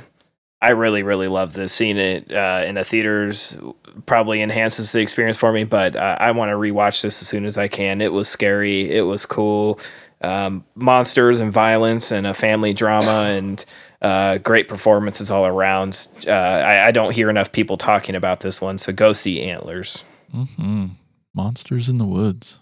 [0.62, 3.58] i really really love this seeing it uh, in the theaters
[4.06, 7.46] probably enhances the experience for me but uh, i want to rewatch this as soon
[7.46, 9.80] as i can it was scary it was cool
[10.24, 13.66] um, monsters and violence and a family drama and
[14.04, 16.08] uh, great performances all around.
[16.28, 20.04] Uh, I, I don't hear enough people talking about this one, so go see Antlers.
[20.32, 20.88] hmm
[21.34, 22.58] Monsters in the Woods.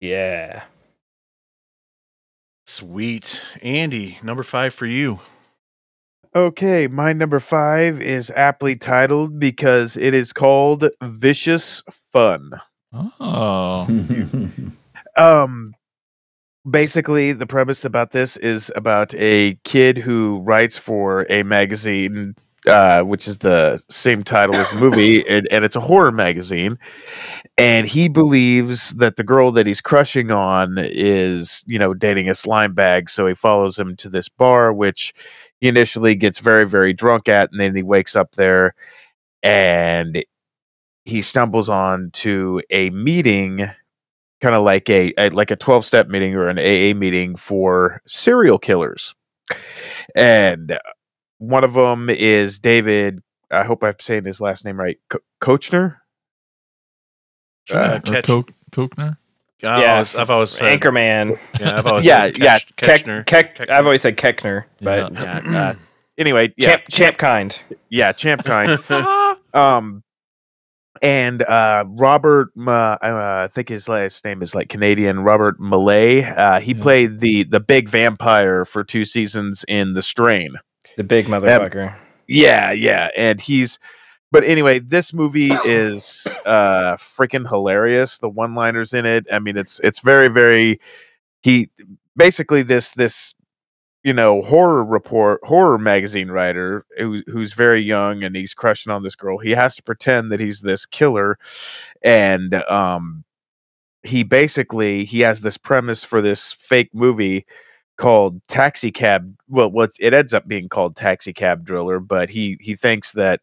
[0.00, 0.62] Yeah.
[2.66, 3.42] Sweet.
[3.60, 5.20] Andy, number five for you.
[6.34, 12.52] Okay, my number five is aptly titled because it is called Vicious Fun.
[13.20, 13.86] Oh,
[15.16, 15.74] Um,
[16.68, 22.34] basically, the premise about this is about a kid who writes for a magazine,
[22.66, 26.78] uh, which is the same title as the movie, and, and it's a horror magazine.
[27.58, 32.34] And he believes that the girl that he's crushing on is, you know, dating a
[32.34, 33.10] slime bag.
[33.10, 35.12] So he follows him to this bar, which
[35.62, 38.74] he initially gets very, very drunk at, and then he wakes up there
[39.44, 40.24] and
[41.04, 43.70] he stumbles on to a meeting
[44.40, 48.02] kind of like a, a like a 12 step meeting or an AA meeting for
[48.08, 49.14] serial killers.
[50.16, 50.80] And
[51.38, 55.98] one of them is David, I hope I'm saying his last name right, Ko- Koechner.
[57.70, 58.00] Uh,
[58.72, 59.16] Koechner.
[59.64, 61.38] I've Yeah, always, I've always said, Anchorman.
[61.60, 63.26] Yeah, I've always Yeah, said yeah, Ketch- Keck, Ketchner.
[63.26, 65.40] Keck, Keck- I've always said Keckner, but Yeah.
[65.44, 65.58] Yeah.
[65.68, 65.74] Uh,
[66.18, 67.62] anyway, yeah, champ, champ kind.
[67.88, 68.78] yeah, champ kind.
[69.54, 70.02] um
[71.00, 76.60] and uh robert uh, i think his last name is like canadian robert Maillet uh
[76.60, 76.82] he Yeah.
[76.82, 80.54] played the the big vampire for two seasons in the strain
[80.96, 81.94] The big motherfucker.
[82.28, 83.78] yeah yeah and he's
[84.32, 88.18] but anyway this movie is uh freaking hilarious.
[88.18, 90.80] The one liners in it i mean it's it's very very
[91.42, 91.70] he
[92.16, 93.34] basically this this
[94.04, 99.02] you know horror report horror magazine writer who, who's very young and he's crushing on
[99.04, 99.38] this girl.
[99.38, 101.38] He has to pretend that he's this killer
[102.02, 103.24] and um
[104.04, 107.46] he basically he has this premise for this fake movie
[107.98, 112.56] called taxi cab well what it ends up being called taxi cab driller but he
[112.60, 113.40] he thinks that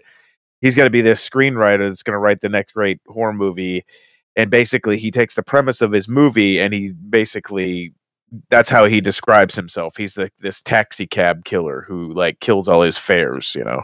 [0.62, 3.86] he's going to be this screenwriter that's going to write the next great horror movie
[4.36, 7.94] and basically he takes the premise of his movie and he basically
[8.50, 12.82] that's how he describes himself he's like this taxi cab killer who like kills all
[12.82, 13.84] his fares you know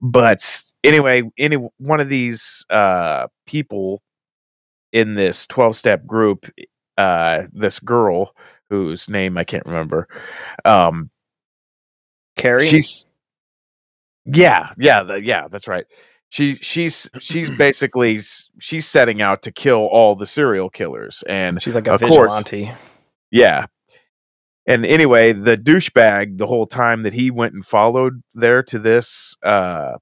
[0.00, 4.02] but anyway any one of these uh people
[4.92, 6.50] in this 12 step group
[6.96, 8.34] uh this girl
[8.70, 10.08] whose name i can't remember
[10.64, 11.10] um
[12.36, 12.66] Carrie?
[12.68, 13.06] she's
[14.26, 15.86] yeah yeah the, yeah that's right
[16.28, 21.62] she she's she's basically s- she's setting out to kill all the serial killers and
[21.62, 22.12] She's like a of course.
[22.12, 22.70] vigilante.
[23.30, 23.66] yeah
[24.66, 29.36] and anyway the douchebag the whole time that he went and followed there to this
[29.44, 29.92] uh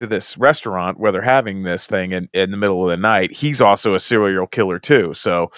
[0.00, 3.32] to this restaurant where they're having this thing in, in the middle of the night
[3.32, 5.50] he's also a serial killer too so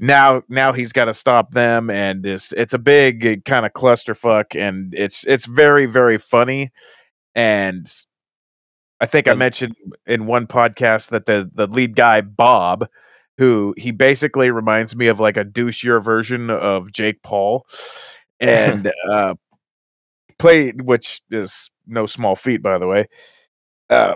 [0.00, 4.58] now now he's got to stop them and it's it's a big kind of clusterfuck
[4.58, 6.70] and it's it's very very funny
[7.34, 7.92] and
[9.00, 12.88] i think i mentioned in one podcast that the the lead guy bob
[13.36, 17.66] who he basically reminds me of like a douchier version of jake paul
[18.40, 19.34] and uh
[20.38, 23.06] play which is no small feat by the way
[23.90, 24.14] uh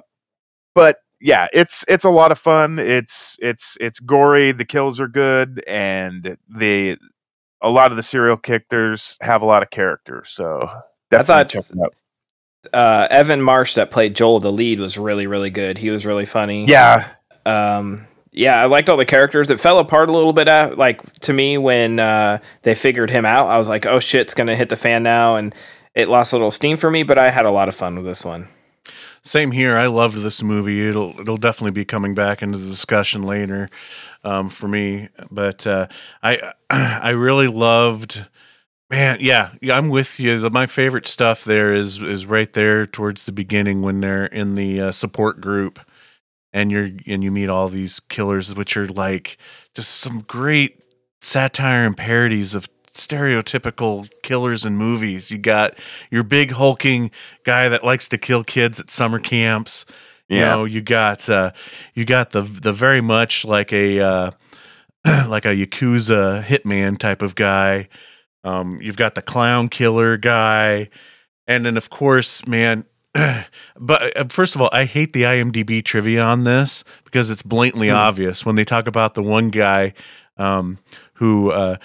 [0.74, 5.08] but yeah it's it's a lot of fun it's it's it's gory the kills are
[5.08, 6.96] good and the
[7.62, 10.58] a lot of the serial killers have a lot of character so
[11.10, 11.94] definitely thought- it out.
[12.72, 15.76] Uh, Evan Marsh, that played Joel, the lead, was really, really good.
[15.76, 16.64] He was really funny.
[16.64, 17.10] yeah
[17.44, 21.02] um yeah i liked all the characters it fell apart a little bit at, like
[21.20, 24.56] to me when uh they figured him out i was like oh shit it's gonna
[24.56, 25.54] hit the fan now and
[25.94, 28.06] it lost a little steam for me but i had a lot of fun with
[28.06, 28.48] this one
[29.26, 29.78] Same here.
[29.78, 30.86] I loved this movie.
[30.86, 33.70] It'll it'll definitely be coming back into the discussion later
[34.22, 35.08] um, for me.
[35.30, 35.88] But uh,
[36.22, 38.26] I I really loved.
[38.90, 40.50] Man, yeah, yeah, I'm with you.
[40.50, 44.80] My favorite stuff there is is right there towards the beginning when they're in the
[44.80, 45.80] uh, support group,
[46.52, 49.38] and you're and you meet all these killers, which are like
[49.74, 50.80] just some great
[51.22, 55.30] satire and parodies of stereotypical killers in movies.
[55.30, 55.78] You got
[56.10, 57.10] your big hulking
[57.44, 59.84] guy that likes to kill kids at summer camps.
[60.28, 60.56] You Yeah.
[60.56, 61.52] know, you got uh,
[61.94, 64.30] you got the the very much like a uh,
[65.04, 67.88] like a yakuza hitman type of guy.
[68.42, 70.88] Um, you've got the clown killer guy,
[71.46, 72.84] and then of course, man.
[73.78, 77.88] but uh, first of all, I hate the IMDb trivia on this because it's blatantly
[77.88, 77.94] Hmm.
[77.96, 79.94] obvious when they talk about the one guy
[80.36, 80.78] um,
[81.14, 81.76] who, uh,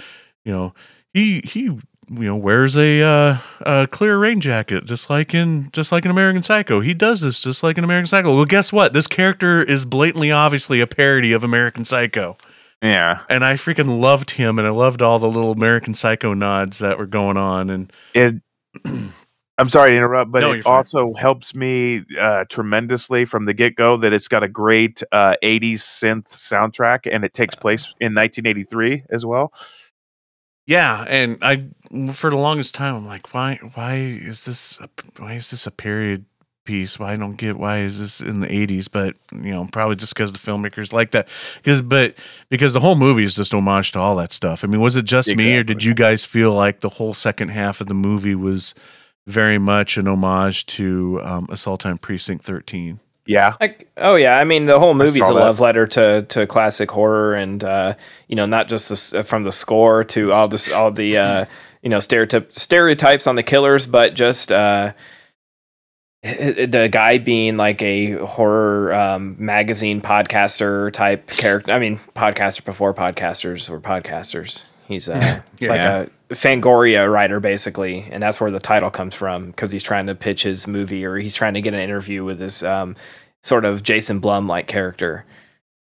[0.44, 0.74] you know,
[1.14, 5.92] he he you know wears a, uh, a clear rain jacket just like in just
[5.92, 6.80] like in American Psycho.
[6.80, 8.36] He does this just like in American Psycho.
[8.36, 8.94] Well, guess what?
[8.94, 12.38] This character is blatantly obviously a parody of American Psycho.
[12.82, 13.24] Yeah.
[13.30, 16.98] and I freaking loved him, and I loved all the little American Psycho nods that
[16.98, 18.36] were going on, and It
[19.60, 20.74] I'm sorry to interrupt, but No, it fine.
[20.74, 25.36] also helps me uh, tremendously from the get go that it's got a great uh,
[25.44, 29.52] 80s synth soundtrack and it takes place in 1983 as well.
[30.70, 31.66] Yeah, and I
[32.14, 35.72] for the longest time I'm like, why why is this a, why is this a
[35.72, 36.26] period
[36.64, 37.00] piece?
[37.00, 38.88] Why I don't get why is this in the 80s?
[38.92, 41.28] But you know, probably just because the filmmakers like that.
[41.58, 42.14] Because but
[42.50, 44.64] because the whole movie is just homage to all that stuff.
[44.64, 47.50] I mean, was it just me or did you guys feel like the whole second
[47.50, 48.76] half of the movie was
[49.26, 53.00] very much an homage to um, Assault on Precinct 13?
[53.30, 53.56] Yeah.
[53.62, 55.34] Like, oh yeah, I mean the whole movie's a that.
[55.34, 57.94] love letter to to classic horror, and uh,
[58.28, 61.46] you know not just this, from the score to all this all the uh,
[61.84, 64.94] you know stereotype stereotypes on the killers, but just uh,
[66.24, 71.72] the guy being like a horror um, magazine podcaster type character.
[71.72, 74.64] I mean, podcaster before podcasters were podcasters.
[74.88, 75.70] He's uh, Yeah.
[75.70, 80.08] like a Fangoria writer, basically, and that's where the title comes from because he's trying
[80.08, 82.96] to pitch his movie or he's trying to get an interview with this um,
[83.42, 85.26] sort of Jason Blum like character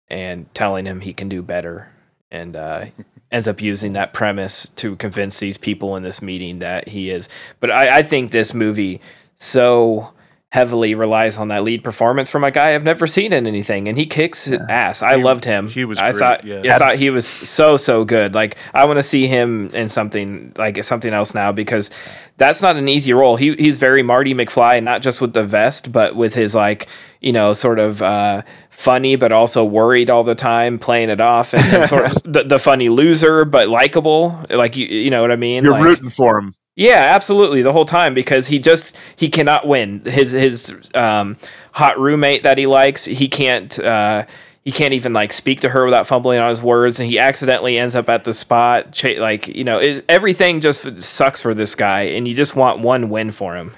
[0.10, 1.90] and telling him he can do better.
[2.32, 2.86] And uh,
[3.32, 7.30] ends up using that premise to convince these people in this meeting that he is.
[7.60, 9.02] But I, I think this movie
[9.36, 10.12] so
[10.50, 13.98] heavily relies on that lead performance from a guy I've never seen in anything, and
[13.98, 15.02] he kicks ass.
[15.02, 15.70] I He- loved him.
[15.70, 16.44] he was I great, thought.
[16.44, 16.66] yes.
[16.76, 18.36] I thought he was so so good.
[18.36, 21.90] Like I want to see him in something like something else now because
[22.36, 23.38] that's not an easy role.
[23.38, 26.90] He he's very Marty McFly, not just with the vest, but with his like
[27.22, 31.54] you know sort of uh, funny but also worried all the time, playing it off,
[31.54, 34.40] and, and sort of the, the funny loser but likable.
[34.50, 35.64] Like you you know what I mean?
[35.64, 36.54] You're like, rooting for him.
[36.76, 40.04] yeah, absolutely, the whole time because he just he cannot win.
[40.06, 41.38] His his um,
[41.72, 44.26] hot roommate that he likes, he can't uh,
[44.64, 47.78] he can't even like speak to her without fumbling on his words, and he accidentally
[47.78, 48.92] ends up at the spot.
[48.92, 52.80] Cha- like you know, it, everything just sucks for this guy, and you just want
[52.80, 53.76] one win for him.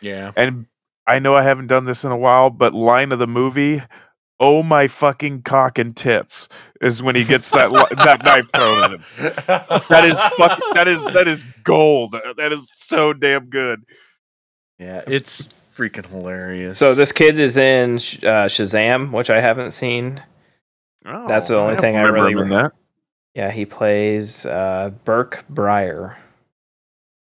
[0.00, 0.32] Yeah.
[0.36, 0.66] And
[1.08, 3.82] I know I haven't done this in a while, but line of the movie,
[4.38, 6.48] "Oh my fucking cock and tits,"
[6.80, 9.04] is when he gets that li- that knife thrown at him.
[9.88, 10.60] That is fuck.
[10.74, 12.14] That is that is gold.
[12.36, 13.82] That is so damn good.
[14.78, 16.78] yeah, it's freaking hilarious.
[16.78, 20.22] So this kid is in uh, Shazam, which I haven't seen.
[21.06, 22.72] Oh, That's the only don't thing I really him in re- that.
[23.34, 26.16] Yeah, he plays uh, Burke Breyer.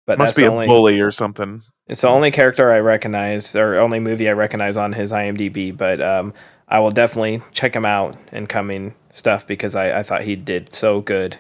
[0.06, 1.62] But Must that's be a only, bully or something.
[1.92, 5.76] It's the only character I recognize, or only movie I recognize on his IMDb.
[5.76, 6.34] But um,
[6.70, 10.74] I will definitely check him out in coming stuff because I, I thought he did
[10.74, 11.38] so good.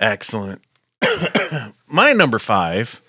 [0.00, 0.62] Excellent.
[1.86, 3.02] my number five.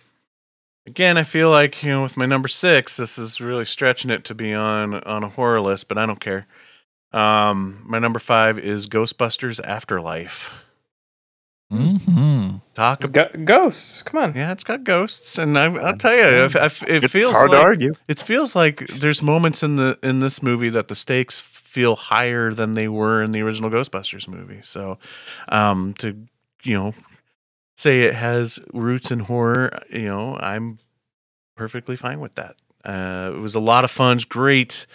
[0.86, 4.25] Again, I feel like you know, with my number six, this is really stretching it
[4.25, 6.45] to be on on a horror list, but I don't care.
[7.13, 10.54] Um, my number five is Ghostbusters Afterlife.
[11.69, 14.36] Hmm Talk about Go- ghosts, come on.
[14.36, 17.49] yeah, it's got ghosts, and I, I'll tell you, if, if, it It's feels hard
[17.51, 17.93] like to argue.
[18.08, 22.54] it feels like there's moments in the in this movie that the stakes feel higher
[22.54, 24.60] than they were in the original Ghostbusters movie.
[24.63, 24.97] So,
[25.49, 26.15] um, to
[26.63, 26.93] you know,
[27.78, 30.80] say it has roots in horror, you know, I'm
[31.56, 32.56] perfectly fine with that.
[32.84, 34.86] Uh, it was a lot of fun, great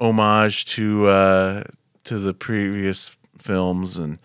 [0.00, 1.64] homage to uh,
[2.04, 4.18] to the previous films, and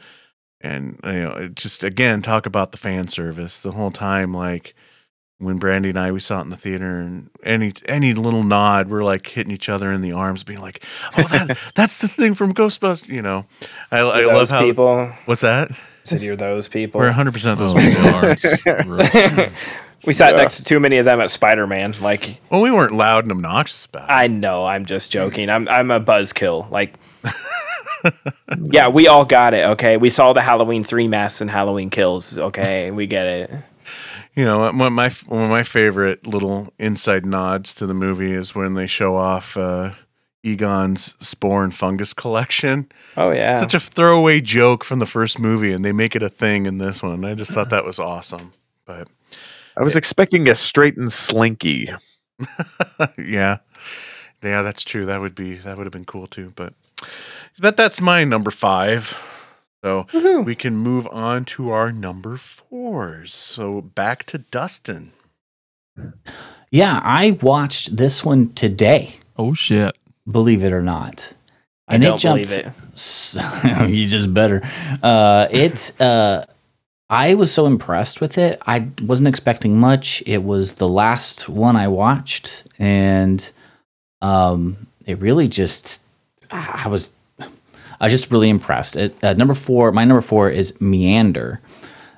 [0.61, 4.33] and uh, you know, it just again talk about the fan service the whole time,
[4.33, 4.73] like
[5.39, 8.89] when Brandy and I we saw it in the theater, and any any little nod,
[8.89, 10.83] we're like hitting each other in the arms, being like,
[11.17, 13.45] "Oh, that that's the thing from Ghostbusters." You know,
[13.91, 14.61] I, I You're love how.
[14.61, 15.11] people.
[15.25, 15.71] What's that?
[16.05, 16.99] Said you're those people.
[16.99, 19.49] We're 100 percent those Oh, people.
[20.05, 20.37] We sat Yeah.
[20.37, 21.93] next to too many of them at Spider Man.
[21.99, 24.13] Like Well, we weren't loud and obnoxious about it.
[24.13, 25.49] I know, I'm just joking.
[25.49, 26.69] I'm I'm a buzzkill.
[26.71, 26.93] Like
[28.61, 29.97] Yeah, we all got it, okay?
[29.97, 32.91] We saw the Halloween three masks and Halloween kills, okay?
[32.91, 33.51] We get it.
[34.35, 38.33] You know, one of my one of my favorite little inside nods to the movie
[38.33, 39.93] is when they show off uh,
[40.43, 42.89] Egon's spore and fungus collection.
[43.17, 43.55] Oh yeah.
[43.55, 46.77] Such a throwaway joke from the first movie, and they make it a thing in
[46.77, 47.25] this one.
[47.25, 48.53] I just thought that was awesome.
[48.85, 49.07] But
[49.75, 51.89] I was expecting a straight and slinky.
[53.17, 53.57] yeah,
[54.43, 55.05] yeah, that's true.
[55.05, 56.53] That would be that would have been cool too.
[56.55, 56.73] But
[57.59, 59.17] but that's my number five.
[59.83, 60.45] So Woohoo.
[60.45, 63.33] we can move on to our number fours.
[63.33, 65.11] So back to Dustin.
[66.71, 69.97] Yeah, I watched this one today, oh shit.
[70.29, 71.33] believe it or not.
[71.87, 72.67] I don't believe it.
[72.95, 73.41] So,
[73.87, 74.61] you just better.
[75.01, 75.99] Uh, it.
[76.01, 76.43] Uh,
[77.09, 78.61] I was so impressed with it.
[78.67, 80.21] I wasn't expecting much.
[80.25, 83.49] It was the last one I watched, and
[84.21, 86.03] um, it really just.
[86.51, 87.13] I was.
[87.99, 88.95] I was just really impressed.
[88.95, 91.61] It, uh, number four, my number four is Meander.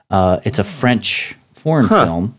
[0.09, 2.37] Uh, it's a French foreign film,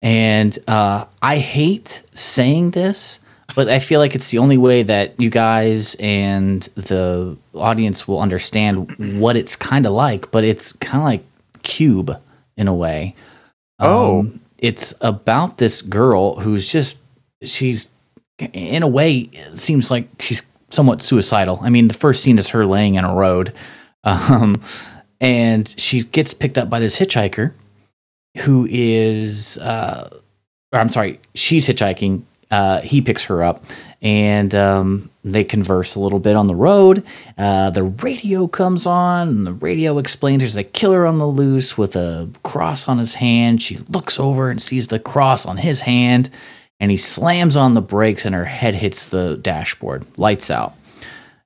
[0.00, 3.20] and uh, I hate saying this,
[3.54, 8.20] but I feel like it's the only way that you guys and the audience will
[8.20, 10.30] understand what it's kind of like.
[10.30, 11.24] But it's kind of like
[11.62, 12.20] Cube
[12.56, 13.14] in a way.
[13.78, 14.30] Oh.
[14.58, 16.96] it's about this girl who's just
[17.42, 17.90] she's
[18.52, 20.42] in a way it seems like she's
[20.72, 21.58] somewhat suicidal.
[21.62, 23.52] I mean, the first scene is her laying in a road,
[24.04, 24.62] um,
[25.20, 27.52] and she gets picked up by this hitchhiker
[28.38, 30.08] who is, uh,
[30.72, 32.22] or I'm sorry, she's hitchhiking.
[32.50, 33.64] Uh, he picks her up,
[34.02, 37.02] and um, they converse a little bit on the road.
[37.38, 41.78] Uh, the radio comes on, and the radio explains there's a killer on the loose
[41.78, 43.62] with a cross on his hand.
[43.62, 46.28] She looks over and sees the cross on his hand,
[46.82, 50.04] and he slams on the brakes, and her head hits the dashboard.
[50.18, 50.74] Lights out.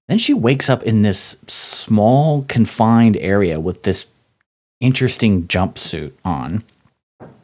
[0.09, 4.07] Then she wakes up in this small, confined area with this
[4.81, 6.65] interesting jumpsuit on.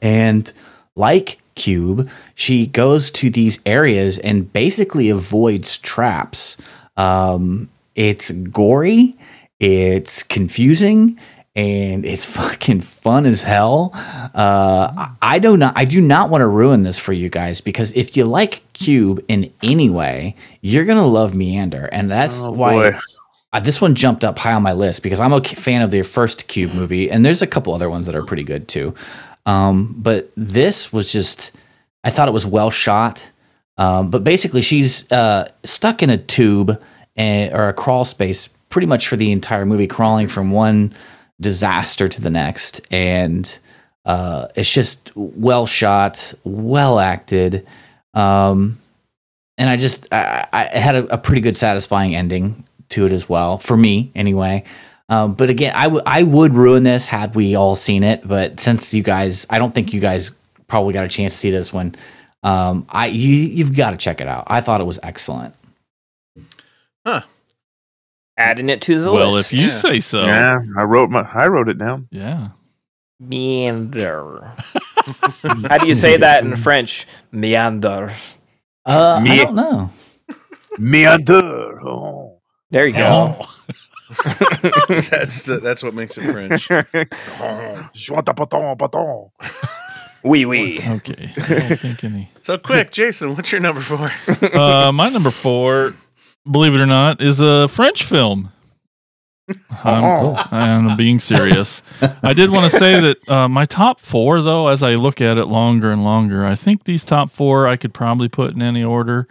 [0.00, 0.50] And
[0.96, 6.56] like Cube, she goes to these areas and basically avoids traps.
[6.96, 9.18] Um, it's gory,
[9.60, 11.18] it's confusing,
[11.54, 13.90] and it's fucking fun as hell.
[14.34, 17.92] Uh, I- do not, I do not want to ruin this for you guys because
[17.94, 22.92] if you like Cube in any way, you're gonna love Meander, and that's Oh, why
[22.92, 22.98] boy.
[23.52, 26.02] uh, this one jumped up high on my list because I'm a fan of the
[26.02, 28.94] first Cube movie, and there's a couple other ones that are pretty good too.
[29.46, 31.50] Um, but this was just,
[32.04, 33.28] I thought it was well shot.
[33.78, 36.80] Um, but basically, she's uh, stuck in a tube
[37.16, 40.92] and, or a crawl space pretty much for the entire movie, crawling from one
[41.42, 42.80] disaster to the next.
[42.90, 43.58] And
[44.06, 47.66] uh, it's just well shot, well acted.
[48.14, 48.78] Um,
[49.58, 53.28] and I just, I, I had a, a pretty good, satisfying ending to it as
[53.28, 54.64] well, for me anyway.
[55.08, 58.26] Um, but again, I would I would ruin this had we all seen it.
[58.26, 60.30] But since you guys, I don't think you guys
[60.68, 61.94] probably got a chance to see this one.
[62.42, 64.44] Um, I you you've got to check it out.
[64.46, 65.54] I thought it was excellent.
[68.42, 69.52] Adding it to the well, list.
[69.52, 69.72] Well, if you Yeah.
[69.72, 70.24] say so.
[70.24, 72.08] Yeah, I wrote my I wrote it down.
[72.10, 72.48] Yeah.
[73.20, 74.52] Meander.
[75.68, 77.06] How do you say that in French?
[77.30, 78.12] Meander.
[78.84, 79.90] Uh, I don't know.
[80.78, 81.80] Meander.
[81.86, 82.40] Oh.
[82.70, 83.40] There you go.
[85.10, 86.68] That's the, that's what makes it French.
[87.94, 89.30] Je want un bâton, bâton.
[90.22, 90.78] Wee wee.
[90.86, 91.32] Okay.
[91.36, 92.30] I don't think any.
[92.42, 94.10] So quick, Jason, what's your number four?
[94.52, 95.94] Uh, my number four,
[96.50, 98.52] believe it or not, is a French film.
[99.84, 100.34] I'm, Oh.
[100.50, 101.82] I'm being serious.
[102.22, 105.38] I did want to say that uh, my top four, though, as I look at
[105.38, 108.84] it longer and longer, I think these top four I could probably put in any
[108.84, 109.26] order.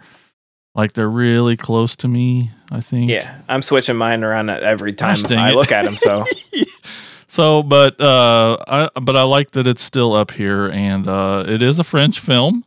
[0.74, 2.50] Like they're really close to me.
[2.70, 3.10] I think.
[3.10, 5.54] Yeah, I'm switching mine around every time Gosh I it.
[5.54, 5.96] look at them.
[5.98, 6.24] So
[7.26, 11.60] So, but uh, I but I like that it's still up here, and uh, it
[11.62, 12.64] is a French film.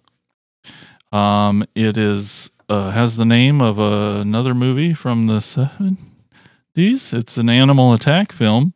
[1.11, 7.13] Um, it is uh, has the name of uh, another movie from the seventies.
[7.13, 8.74] It's an animal attack film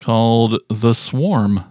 [0.00, 1.64] called The Swarm.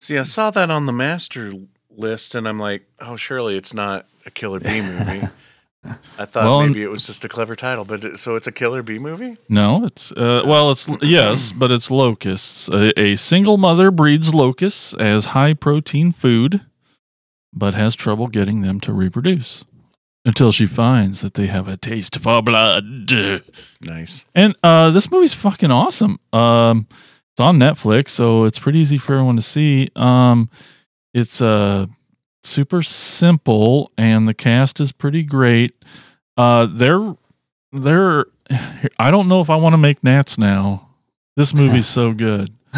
[0.00, 1.50] See, I saw that on the master
[1.90, 5.28] list, and I'm like, oh, surely it's not a Killer Bee movie.
[6.18, 8.52] I thought Well, maybe it was just a clever title, but it, so it's a
[8.52, 9.38] Killer Bee movie.
[9.48, 12.68] No, it's uh, well, it's yes, but it's locusts.
[12.68, 16.60] A, a single mother breeds locusts as high protein food,
[17.52, 19.64] but has trouble getting them to reproduce
[20.30, 23.10] until she finds that they have a taste for blood.
[23.82, 24.24] Nice.
[24.32, 26.20] And uh, this movie's fucking awesome.
[26.32, 26.86] Um,
[27.32, 29.88] it's on Netflix, so it's pretty easy for everyone to see.
[29.96, 30.48] Um,
[31.12, 31.86] it's uh,
[32.44, 35.72] super simple, and the cast is pretty great.
[36.36, 37.16] Uh, they're
[37.72, 38.26] they're.
[39.00, 40.90] I don't know if I want to make Nats now.
[41.36, 42.54] This movie's so good.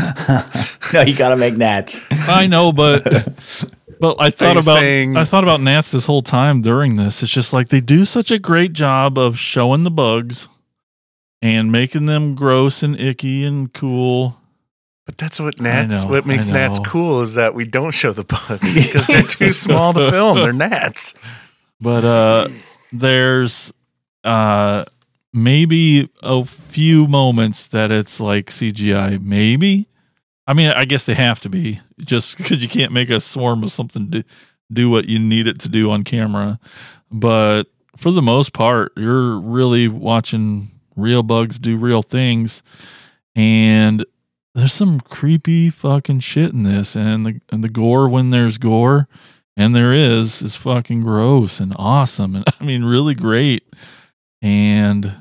[0.95, 2.03] no, you got to make gnats.
[2.11, 3.29] I know, but
[4.03, 7.23] but I thought about saying- I thought about Nats this whole time during this.
[7.23, 10.49] It's just like they do such a great job of showing the bugs
[11.41, 14.39] and making them gross and icky and cool.
[15.07, 16.03] But that's what gnats.
[16.03, 19.23] know, what makes I gnats cool is that we don't show the bugs because they're
[19.23, 20.37] too small to film.
[20.39, 21.15] They're gnats.
[21.81, 22.49] But uh
[22.93, 23.73] there's
[24.25, 24.85] uh
[25.33, 29.87] maybe a few moments that it's like CGI maybe.
[30.47, 33.63] I mean, I guess they have to be just cuz you can't make a swarm
[33.63, 34.23] of something do,
[34.73, 36.59] do what you need it to do on camera.
[37.11, 37.65] But
[37.97, 42.63] for the most part, you're really watching real bugs do real things
[43.35, 44.05] and
[44.55, 49.09] there's some creepy fucking shit in this and the and the gore when there's gore
[49.57, 53.65] and there is is fucking gross and awesome and I mean really great
[54.41, 55.15] and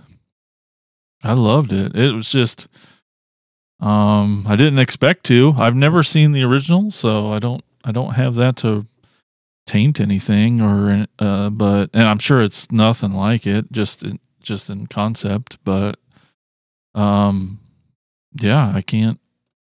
[1.24, 1.96] I loved it.
[1.96, 2.68] It was just
[3.82, 5.54] um I didn't expect to.
[5.58, 8.86] I've never seen the original, so I don't I don't have that to
[9.68, 14.70] taint anything or uh but and I'm sure it's nothing like it just in, just
[14.70, 15.98] in concept, but
[16.96, 17.60] um
[18.40, 19.20] yeah, I can't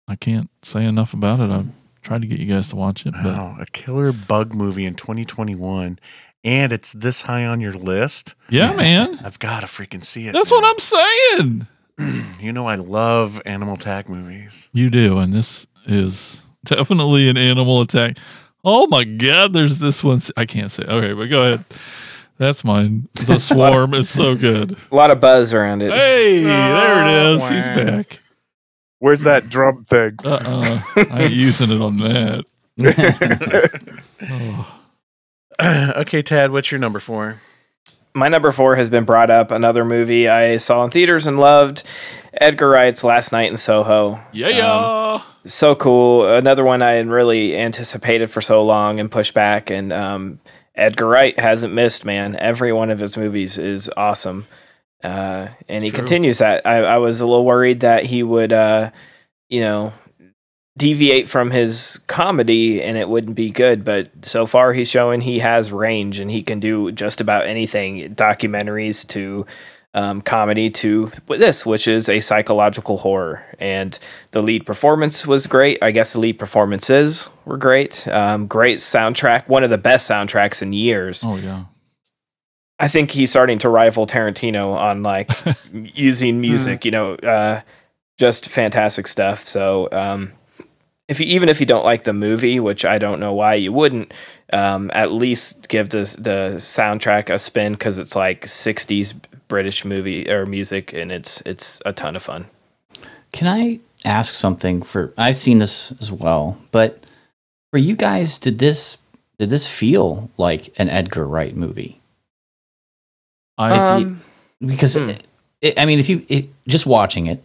[0.08, 1.50] I can't say enough about it.
[1.50, 1.68] I've
[2.02, 4.94] tried to get you guys to watch it, but Wow, a killer bug movie in
[4.94, 5.98] 2021,
[6.44, 8.36] and it's this high on your list.
[8.50, 9.20] yeah, man.
[9.24, 10.34] I've got to freaking see it.
[10.34, 10.62] That's man.
[10.62, 11.68] what I'm saying.
[12.40, 14.70] you know, I love animal attack movies.
[14.74, 18.18] You do, and this is definitely an animal attack.
[18.64, 20.22] Oh my god, there's this one.
[20.36, 20.84] I can't say.
[20.84, 21.66] Okay, but go ahead.
[22.38, 23.08] That's mine.
[23.14, 24.76] The swarm is so good.
[24.92, 25.92] A lot of buzz around it.
[25.92, 27.48] Hey, there it is.
[27.48, 28.20] He's back.
[29.00, 30.18] Where's that drum thing?
[30.24, 30.82] Uh uh
[31.12, 32.46] I ain't using it on that.
[34.28, 34.82] Oh.
[35.98, 37.40] okay, Tad, what's your number four?
[38.16, 39.52] My number four has been brought up.
[39.52, 41.84] Another movie I saw in theaters and loved.
[42.34, 44.22] Edgar Wright's Last Night in Soho.
[44.32, 45.22] Yeah, yeah.
[45.46, 46.26] so cool.
[46.34, 49.70] Another one I had really anticipated for so long and pushed back.
[49.70, 50.40] And um,
[50.76, 52.38] Edgar Wright hasn't missed, man.
[52.38, 54.48] Every one of his movies is awesome.
[55.04, 55.98] Uh, and he True.
[55.98, 56.66] continues that.
[56.66, 58.92] I, I was a little worried that he would, uh,
[59.50, 59.94] you know,
[60.78, 63.84] deviate from his comedy and it wouldn't be good.
[63.84, 68.14] But so far, he's showing he has range and he can do just about anything
[68.16, 69.46] documentaries to
[69.94, 73.46] um, comedy to this, which is a psychological horror.
[73.60, 73.98] And
[74.32, 75.78] the lead performance was great.
[75.82, 78.06] I guess the lead performances were great.
[78.10, 81.24] Um, great soundtrack, one of the best soundtracks in years.
[81.26, 81.66] Oh yeah.
[82.78, 85.32] I think he's starting to rival Tarantino on like
[85.74, 87.62] using music, you know, uh,
[88.18, 89.46] just fantastic stuff.
[89.46, 90.34] So, um,
[91.08, 93.72] if you, even if you don't like the movie, which I don't know why you
[93.72, 94.14] wouldn't,
[94.54, 99.14] um, at least give the the soundtrack a spin because it's like '60s
[99.48, 102.46] British movie or music, and it's it's a ton of fun.
[103.32, 107.04] Can I ask something for I've seen this as well, but
[107.72, 108.98] for you guys, did this
[109.38, 112.00] did this feel like an Edgar Wright movie?
[113.58, 114.22] I Um,
[114.66, 115.10] Because Hmm.
[115.10, 115.28] it,
[115.62, 117.44] it- I mean, if you it, just watching it,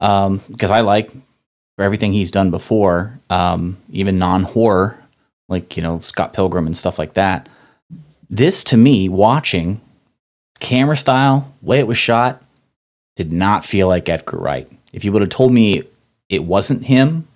[0.00, 1.10] um, because I like
[1.82, 4.98] everything he's done before, um, even non horror,
[5.48, 7.48] like you know Scott Pilgrim and stuff like that.
[8.30, 9.80] This to me, watching
[10.60, 12.42] camera style, way it was shot,
[13.16, 14.70] did not feel like Edgar Wright.
[14.92, 15.82] If you would have told me
[16.28, 17.26] it wasn't him,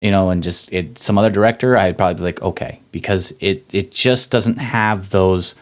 [0.00, 3.64] you know, and just it some other director, I'd probably be like, okay, because it
[3.72, 5.54] it just doesn't have those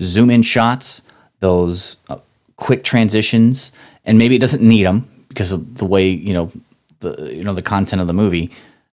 [0.00, 1.02] zoom in shots,
[1.40, 2.18] those uh,
[2.56, 3.72] quick transitions,
[4.04, 6.52] and maybe it doesn't need them because of the way you know
[7.00, 8.50] the you know the content of the movie,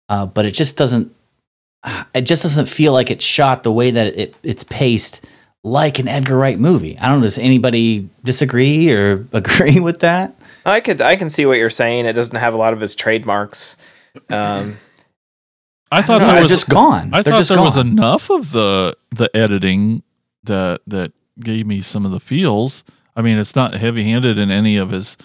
[0.08, 1.14] uh, but it just doesn't.
[2.14, 5.24] It just doesn't feel like it's shot the way that it it's paced
[5.64, 6.98] like an Edgar Wright movie.
[6.98, 7.24] I don't know.
[7.24, 10.34] Does anybody disagree or agree with that?
[10.66, 12.04] I could I can see what you're saying.
[12.06, 13.76] It doesn't have a lot of his trademarks.
[14.28, 14.78] Um,
[15.92, 17.14] I thought No, there they're was just gone.
[17.14, 20.02] I They're thought just there was enough of the the editing
[20.44, 22.84] that that gave me some of the feels.
[23.16, 25.16] I mean, it's not heavy handed in any of his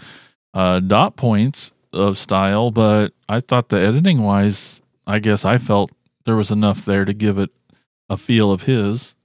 [0.54, 5.91] uh, dot points of style, but I thought the editing wise, I guess I felt
[6.26, 7.50] there was enough there to give it
[8.10, 9.16] a feel of his.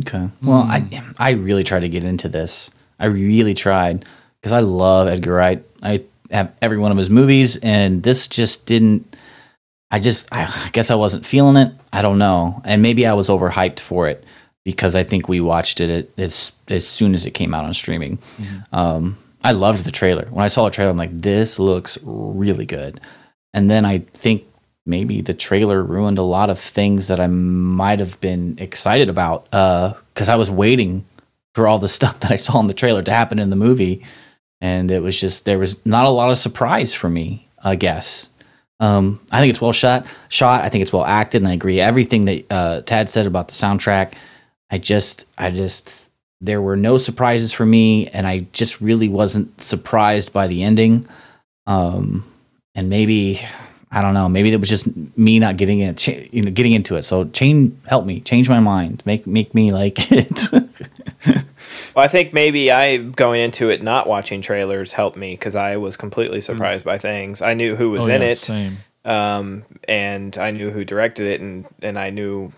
[0.00, 0.28] Okay.
[0.42, 0.70] Well, Hmm.
[0.70, 2.70] I I really tried to get into this.
[2.98, 4.04] I really tried
[4.40, 5.64] because I love Edgar Wright.
[5.82, 9.16] I have every one of his movies, and this just didn't.
[9.90, 11.72] I just I, I guess I wasn't feeling it.
[11.92, 14.24] I don't know, and maybe I was overhyped for it
[14.64, 18.18] because I think we watched it as as soon as it came out on streaming.
[18.72, 20.26] Um, I loved the trailer.
[20.30, 23.00] When I saw the trailer, I'm like, this looks really good.
[23.54, 24.44] And then I think
[24.86, 29.44] maybe the trailer ruined a lot of things that I might have been excited about
[29.44, 31.04] because I was waiting
[31.54, 34.04] for all the stuff that I saw in the trailer to happen in the movie,
[34.60, 37.46] and it was just there was not a lot of surprise for me.
[37.62, 38.30] I guess.
[38.80, 40.06] Um, I think it's well shot.
[40.28, 40.62] Shot.
[40.62, 43.54] I think it's well acted, and I agree everything that uh, Tad said about the
[43.54, 44.14] soundtrack.
[44.70, 46.09] I just, I just,
[46.40, 51.06] there were no surprises for me, and I just really wasn't surprised by the ending.
[51.66, 52.24] Um,
[52.74, 53.40] and maybe
[53.92, 54.28] I don't know.
[54.28, 54.86] Maybe it was just
[55.18, 57.02] me not getting it, you know, getting into it.
[57.02, 60.52] So change, help me, change my mind, make make me like it.
[60.52, 65.76] well, I think maybe I going into it not watching trailers helped me because I
[65.76, 67.42] was completely surprised by things.
[67.42, 68.78] I knew who was Oh, in yeah, it, Same.
[69.04, 72.52] um, and I knew who directed it, and and I knew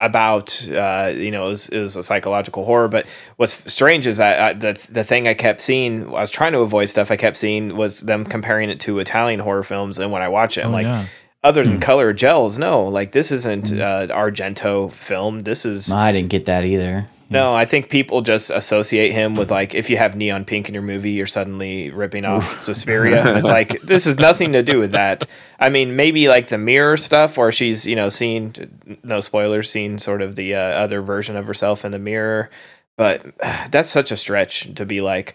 [0.00, 2.88] about uh, you know it was, it was a psychological horror.
[2.88, 6.52] But what's strange is that I, the the thing I kept seeing, I was trying
[6.52, 7.10] to avoid stuff.
[7.10, 10.58] I kept seeing was them comparing it to Italian horror films, and when I watch
[10.58, 11.06] it, I'm oh, like, yeah.
[11.42, 15.42] other than color gels, no, like this isn't uh, Argento film.
[15.42, 17.08] This is I didn't get that either.
[17.28, 20.74] No, I think people just associate him with like if you have neon pink in
[20.74, 23.36] your movie, you're suddenly ripping off Suspiria.
[23.36, 25.26] It's like this has nothing to do with that.
[25.58, 29.98] I mean, maybe like the mirror stuff, where she's you know seen no spoilers, seen
[29.98, 32.50] sort of the uh, other version of herself in the mirror.
[32.96, 33.26] But
[33.70, 35.34] that's such a stretch to be like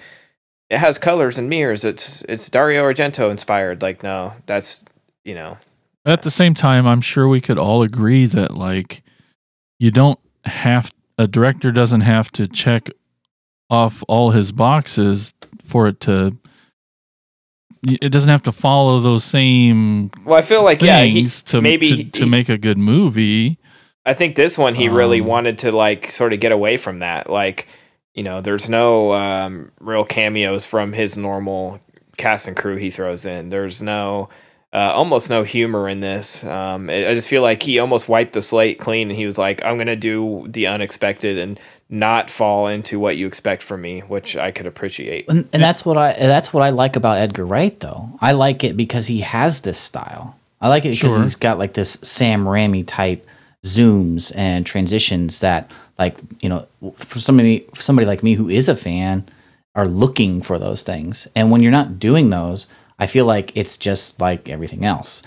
[0.70, 1.84] it has colors and mirrors.
[1.84, 3.82] It's it's Dario Argento inspired.
[3.82, 4.86] Like no, that's
[5.26, 5.58] you know
[6.06, 9.04] At the same time, I'm sure we could all agree that like
[9.78, 10.90] you don't have
[11.22, 12.90] a director doesn't have to check
[13.70, 16.36] off all his boxes for it to
[17.84, 21.88] it doesn't have to follow those same well, I feel like yeah, he, to, maybe
[21.90, 23.58] to, he- to make a good movie.
[24.06, 27.00] I think this one he really Um, wanted to like sort of get away from
[27.00, 27.30] that.
[27.30, 27.68] Like,
[28.16, 31.80] you know, there's no um, real cameos from his normal
[32.18, 33.50] cast and crew he throws in.
[33.50, 34.30] There's no
[34.74, 36.44] uh, almost no humor in this.
[36.46, 39.38] Um, I I just feel like he almost wiped the slate clean and he was
[39.38, 41.60] like, I'm gonna do the unexpected and
[41.90, 45.30] not fall into what you expect from me, which I could appreciate.
[45.30, 48.10] And, and that's what I that's what I like about Edgar Wright though.
[48.22, 50.38] I like it because he has this style.
[50.62, 51.22] I like it because Sure.
[51.22, 53.28] he's got like this Sam Raimi type
[53.66, 55.70] zooms and transitions that
[56.00, 56.66] like, you know,
[56.96, 59.28] for somebody for somebody like me who is a fan
[59.76, 61.28] are looking for those things.
[61.36, 62.68] And when you're not doing those,
[63.02, 65.24] I feel like it's just like everything else.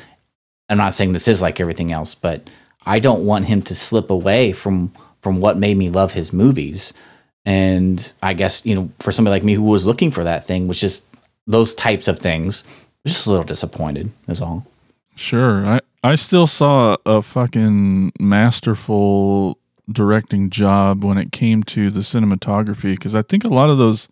[0.69, 2.49] I'm not saying this is like everything else, but
[2.87, 6.93] I don't want him to slip away from from what made me love his movies.
[7.45, 10.69] And I guess, you know, for somebody like me who was looking for that thing,
[10.69, 11.05] was just
[11.47, 12.63] those types of things,
[13.07, 14.67] just a little disappointed, is all.
[15.17, 15.67] Sure.
[15.67, 19.59] I, I still saw a fucking masterful
[19.91, 24.09] directing job when it came to the cinematography because I think a lot of those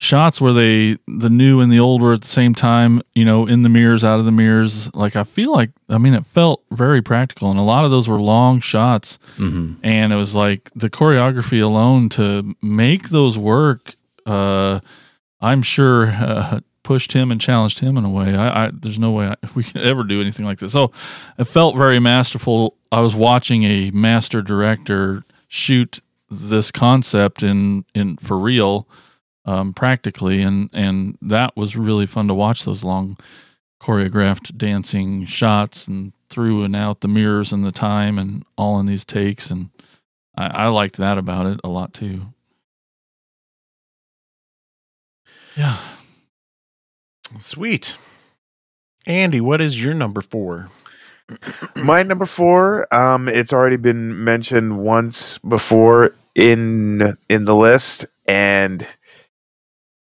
[0.00, 3.46] shots where they the new and the old were at the same time, you know,
[3.46, 6.64] in the mirrors, out of the mirrors, like I feel like I mean it felt
[6.72, 9.18] very practical and a lot of those were long shots.
[9.36, 9.74] Mm-hmm.
[9.84, 13.94] and it was like the choreography alone to make those work
[14.26, 14.80] uh
[15.40, 18.34] i'm sure uh, pushed him and challenged him in a way.
[18.34, 20.72] I, I there's no way I, we could ever do anything like this.
[20.72, 20.92] So
[21.38, 22.76] it felt very masterful.
[22.90, 28.88] I was watching a master director shoot this concept in in for real
[29.50, 33.16] um practically and and that was really fun to watch those long
[33.82, 38.86] choreographed dancing shots and through and out the mirrors and the time and all in
[38.86, 39.70] these takes and
[40.36, 42.22] I, I liked that about it a lot too.
[45.56, 45.76] Yeah.
[47.38, 47.98] Sweet.
[49.06, 50.70] Andy, what is your number four?
[51.76, 58.86] My number four, um, it's already been mentioned once before in in the list, and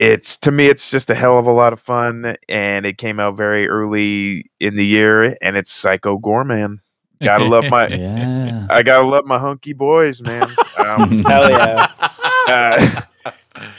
[0.02, 3.20] it's to me, it's just a hell of a lot of fun, and it came
[3.20, 6.78] out very early in the year, and it's Psycho Goreman.
[7.22, 8.66] Gotta love my, Yeah.
[8.68, 10.50] I gotta love my hunky boys, man.
[10.76, 11.86] Um, Hell yeah.
[12.48, 13.02] uh,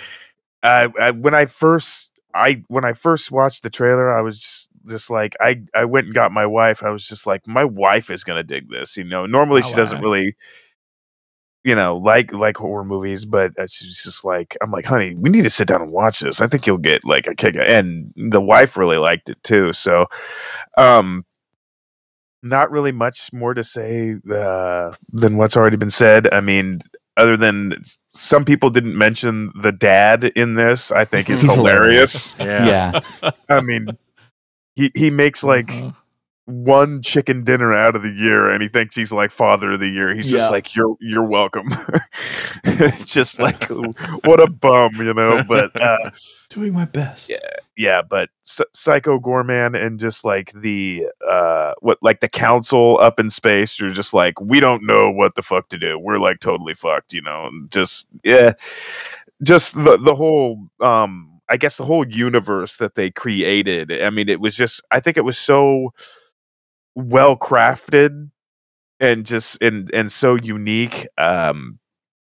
[0.64, 5.10] I, I when I first I when I first watched the trailer, I was just,
[5.10, 6.84] like I I went and got my wife.
[6.84, 8.96] I was just like, my wife is gonna dig this.
[8.96, 10.38] You know, normally My she doesn't really,
[11.64, 15.30] you know, like like horror movies, but uh, she's just like, I'm like, honey, we
[15.30, 16.42] need to sit down and watch this.
[16.42, 17.56] I think you'll get like a kick.
[17.58, 19.74] And the wife really liked it too.
[19.74, 20.08] So,
[20.78, 21.26] um.
[22.46, 26.28] Not really much more to say uh, than what's already been said.
[26.34, 26.80] I mean,
[27.16, 32.36] other than some people didn't mention the dad in this, I think is He's hilarious.
[32.40, 33.00] Yeah.
[33.48, 33.98] I mean,
[34.76, 35.92] he he makes like Uh-huh.
[36.46, 39.88] One chicken dinner out of the year, and he thinks he's like father of the
[39.88, 40.14] year.
[40.14, 40.40] He's Yeah.
[40.40, 41.70] just like you're you're welcome.
[42.66, 43.64] it's just like
[44.26, 45.42] what a bum, you know.
[45.48, 46.12] But uh,
[46.50, 47.30] Doing my best.
[47.30, 47.38] Yeah.
[47.78, 53.22] yeah, but Psy- Psycho Goreman and just like the uh what like the council up
[53.22, 55.98] in space, you're just like we don't know what the fuck to do.
[55.98, 57.46] We're like totally fucked, you know.
[57.48, 58.52] And just yeah,
[59.42, 63.92] just the the whole um I guess the whole universe that they created.
[64.02, 65.94] I mean, it was just I think it was so
[66.96, 68.30] well crafted
[69.00, 71.08] and just and and so unique.
[71.18, 71.80] Um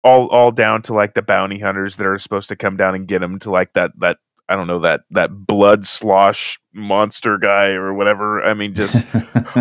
[0.02, 3.08] all all down to like the bounty hunters that are supposed to come down and
[3.08, 7.70] get him to like that that I don't know that that blood slosh monster guy
[7.70, 8.44] or whatever.
[8.44, 9.04] I mean, just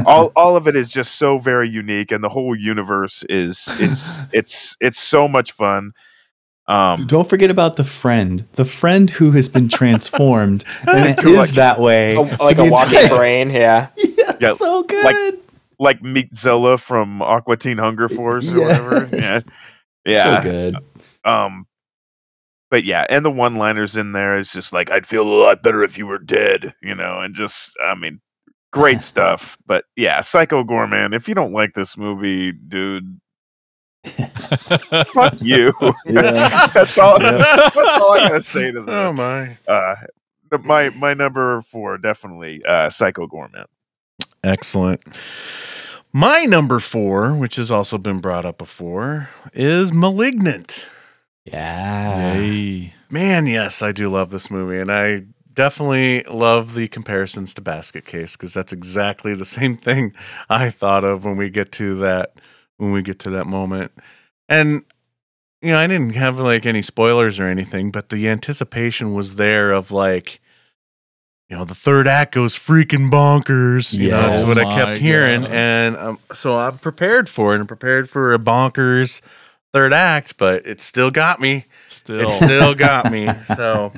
[0.05, 4.19] all all of it is just so very unique, and the whole universe is is
[4.31, 5.93] it's it's so much fun.
[6.67, 11.29] Um, Don't forget about the friend, the friend who has been transformed, and it To,
[11.29, 12.15] is like- that way.
[12.15, 13.89] A- like a walking entire- brain, yeah.
[13.97, 15.05] Yeah, Yeah, so good.
[15.05, 15.39] like-
[15.77, 19.09] like Meat Zilla from Aqua Teen Hunger Force or whatever.
[19.13, 19.41] Yeah,
[20.05, 20.41] yeah.
[20.41, 20.75] so good.
[21.25, 21.65] Um,
[22.71, 25.83] but yeah, and the one-liners in there is just like I'd feel a lot better
[25.83, 28.21] if you were dead, you know, and just I mean,
[28.71, 29.57] great stuff.
[29.67, 31.13] But yeah, Psycho Goreman.
[31.13, 33.19] If you don't like this movie, dude,
[35.13, 35.73] Fuck you.
[36.05, 37.19] That's all.
[37.19, 39.15] That's all I gotta say to Oh them.
[39.15, 39.57] my.
[39.67, 39.95] Uh,
[40.63, 43.65] my my number four definitely uh, Psycho Gourmet.
[44.43, 45.01] Excellent.
[46.13, 50.87] My number four, which has also been brought up before, is Malignant.
[51.43, 52.33] Yeah.
[52.33, 52.93] Hey.
[53.09, 58.05] Man, yes, I do love this movie, and I definitely love the comparisons to Basket
[58.05, 60.13] Case because that's exactly the same thing
[60.49, 62.33] I thought of when we get to that
[62.77, 63.91] when we get to that moment.
[64.49, 64.83] And
[65.61, 69.71] you know, I didn't have like any spoilers or anything, but the anticipation was there
[69.71, 70.39] of like
[71.49, 73.93] you know, the third act goes freaking bonkers.
[73.93, 74.47] You know, that's Yes.
[74.47, 75.41] what I Oh kept hearing.
[75.43, 75.51] gosh.
[75.51, 79.21] And um, so I'm prepared for it and prepared for a bonkers
[79.73, 82.29] third act, but it still got me Still.
[82.29, 83.29] it still got me.
[83.55, 83.91] So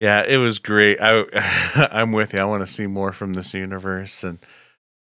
[0.00, 0.98] yeah, it was great.
[1.00, 1.24] I
[1.92, 2.40] I'm with you.
[2.40, 4.38] I want to see more from this universe and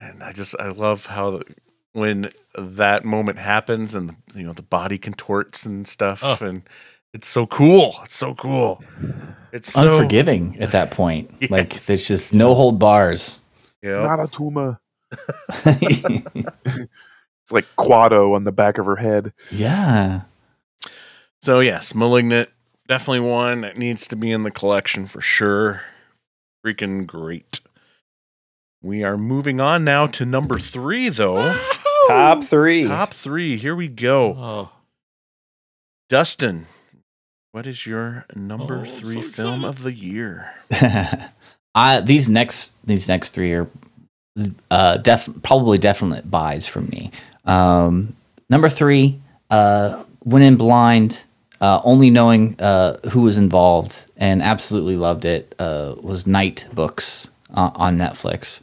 [0.02, 1.42] and I just I love how
[1.98, 6.38] when that moment happens and you know the body contorts and stuff Oh.
[6.42, 6.62] and
[7.14, 7.96] it's so cool.
[8.04, 8.84] It's so cool.
[9.52, 11.32] It's so Unforgiving at that point.
[11.50, 11.86] Like Yes.
[11.88, 13.42] there's just no hold bars.
[13.82, 14.80] you It's not a tumor.
[17.44, 19.32] It's like Kuato on the back of her head.
[19.52, 20.22] yeah.
[21.42, 22.50] So yes, Malignant
[22.88, 25.82] definitely one that needs to be in the collection for sure.
[26.66, 27.62] Freaking great.
[28.82, 31.58] We are moving on now to number three, though.
[32.08, 32.86] Top three.
[32.86, 33.58] Top three.
[33.58, 34.34] Here we go.
[34.38, 34.70] Oh.
[36.10, 36.68] Dustin,
[37.52, 40.54] what is your number Oh, I'm three so film of the year?
[41.76, 43.68] I these next these next three are
[44.72, 47.12] uh def probably definite buys from me.
[47.46, 48.16] Um
[48.50, 51.24] number three, uh went in blind,
[51.60, 57.30] uh only knowing uh who was involved and absolutely loved it, uh was Night Books
[57.54, 58.62] uh, on Netflix.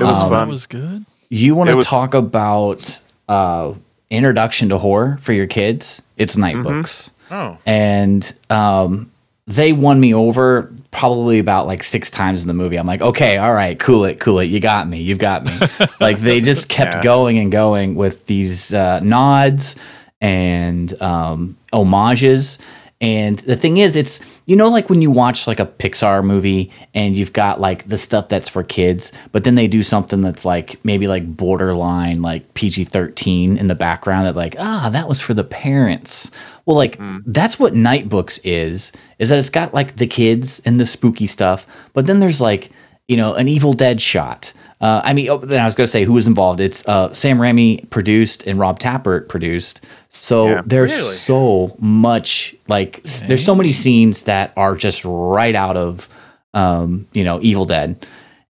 [0.00, 0.46] It was Oh, fun.
[0.46, 1.04] That was good.
[1.30, 3.74] You want to talk about uh
[4.10, 6.00] introduction to horror for your kids?
[6.16, 6.62] It's Night Mhm.
[6.62, 9.10] Books Oh, and um,
[9.46, 12.76] they won me over probably about like six times in the movie.
[12.78, 15.52] I'm like, okay, all right, cool it, cool it, you got me, you've got me.
[16.00, 17.02] like they just kept Yeah.
[17.02, 19.76] going and going with these uh, nods
[20.22, 22.58] and um, homages.
[23.02, 26.72] And the thing is, it's you know like when you watch like a Pixar movie
[26.94, 30.46] and you've got like the stuff that's for kids, but then they do something that's
[30.46, 35.20] like maybe like borderline like PG thirteen in the background that like ah that was
[35.20, 36.30] for the parents.
[36.64, 38.90] Well, like that's what Night Books is.
[39.18, 42.70] Is that it's got like the kids and the spooky stuff, but then there's like
[43.06, 44.54] you know an Evil Dead shot.
[44.80, 46.60] Uh, I mean, oh, then I was going to say who was involved.
[46.60, 49.80] It's uh, Sam Raimi produced and Rob Tapert produced.
[50.08, 50.62] So Yeah.
[50.64, 51.14] there's Really?
[51.14, 56.08] so much like s- there's so many scenes that are just right out of
[56.54, 58.06] um, you know Evil Dead,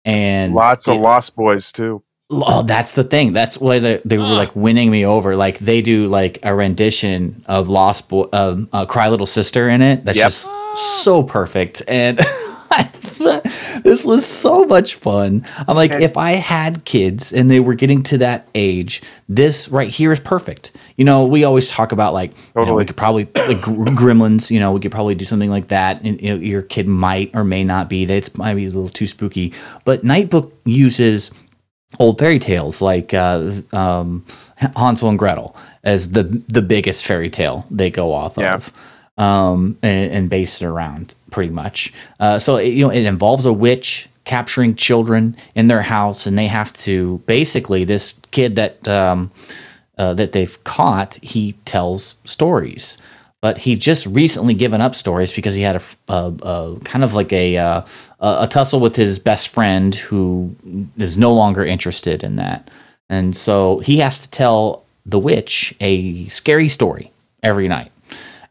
[0.05, 2.03] and Lots of Lost Boys too.
[2.30, 3.32] Oh, that's the thing.
[3.32, 5.38] That's why they, they were like winning me over.
[5.38, 9.82] Like they do like a rendition of Lost Boy, um, uh, Cry Little Sister in
[9.82, 10.03] it.
[10.03, 10.25] That's Yep.
[10.25, 10.49] just
[11.01, 11.84] so perfect.
[11.88, 12.19] And
[13.84, 15.45] this was so much fun.
[15.68, 19.70] I'm like, And- if I had kids and they were getting to that age, this
[19.70, 20.72] right here is perfect.
[20.95, 24.49] You know, we always talk about like, you know, we could probably like Gremlins.
[24.51, 26.01] You know, we could probably do something like that.
[26.03, 28.05] And you know, your kid might or may not be.
[28.05, 29.53] That's might be a little too spooky.
[29.86, 31.32] But Nightbook uses
[31.99, 34.26] old fairy tales like uh, um,
[34.76, 38.55] Hansel and Gretel as the the biggest fairy tale they go off Yeah.
[38.55, 38.74] of,
[39.18, 41.93] um, and, and base it around pretty much.
[42.19, 46.38] Uh, so it, you know it involves a witch capturing children in their house, and
[46.38, 49.32] they have to basically this kid that um,
[49.97, 51.15] uh, that they've caught.
[51.15, 52.97] He tells stories.
[53.39, 57.55] But he just recently given up stories because he had a kind of like a,
[57.55, 57.82] uh,
[58.19, 60.55] a a tussle with his best friend who
[60.97, 62.69] is no longer interested in that,
[63.09, 67.11] and so he has to tell the witch a scary story
[67.43, 67.91] every night.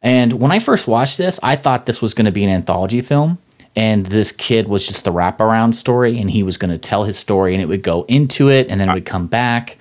[0.06, 3.00] And when I first watched this, I thought this was going to be an anthology
[3.00, 3.38] film,
[3.74, 7.18] and this kid was just the wraparound story, and he was going to tell his
[7.18, 9.78] story, and it would go into it, and then it would come back.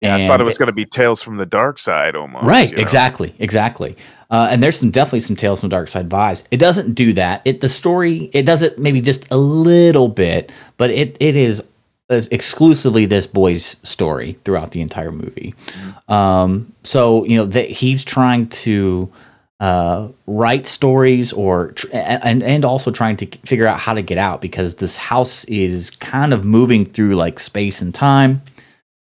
[0.00, 2.46] Yeah, I thought it was going to be Tales from the Dark Side almost.
[2.46, 2.82] right you know?
[2.82, 3.96] exactly exactly
[4.30, 7.14] uh, and there's some definitely some tales from the dark side vibes it doesn't do
[7.14, 11.34] that it the story it does it maybe just a little bit but it it
[11.34, 11.62] is
[12.10, 15.54] is exclusively this boy's story throughout the entire movie
[16.08, 19.10] um so you know that he's trying to
[19.60, 24.18] uh, write stories or tr- and and also trying to figure out how to get
[24.18, 28.42] out because this house is kind of moving through like space and time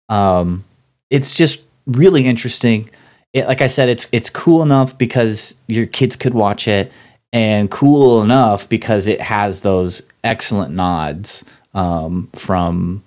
[0.08, 0.64] um
[1.10, 2.88] it's just really interesting.
[3.32, 6.90] It, like I said, it's it's cool enough because your kids could watch it,
[7.32, 11.44] and cool enough because it has those excellent nods
[11.74, 13.02] um, from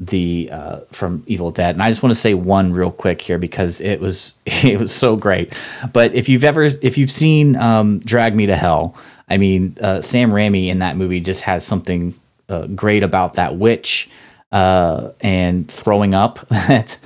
[0.00, 3.38] the uh, from Evil Dead, and I just want to say one real quick here
[3.38, 5.52] because it was it was so great.
[5.92, 8.96] But if you've ever if you've seen um, Drag Me to Hell,
[9.28, 12.18] I mean uh, Sam Raimi in that movie just has something
[12.48, 14.08] uh, great about that witch
[14.52, 16.46] uh, and throwing up.
[16.68, 16.98] That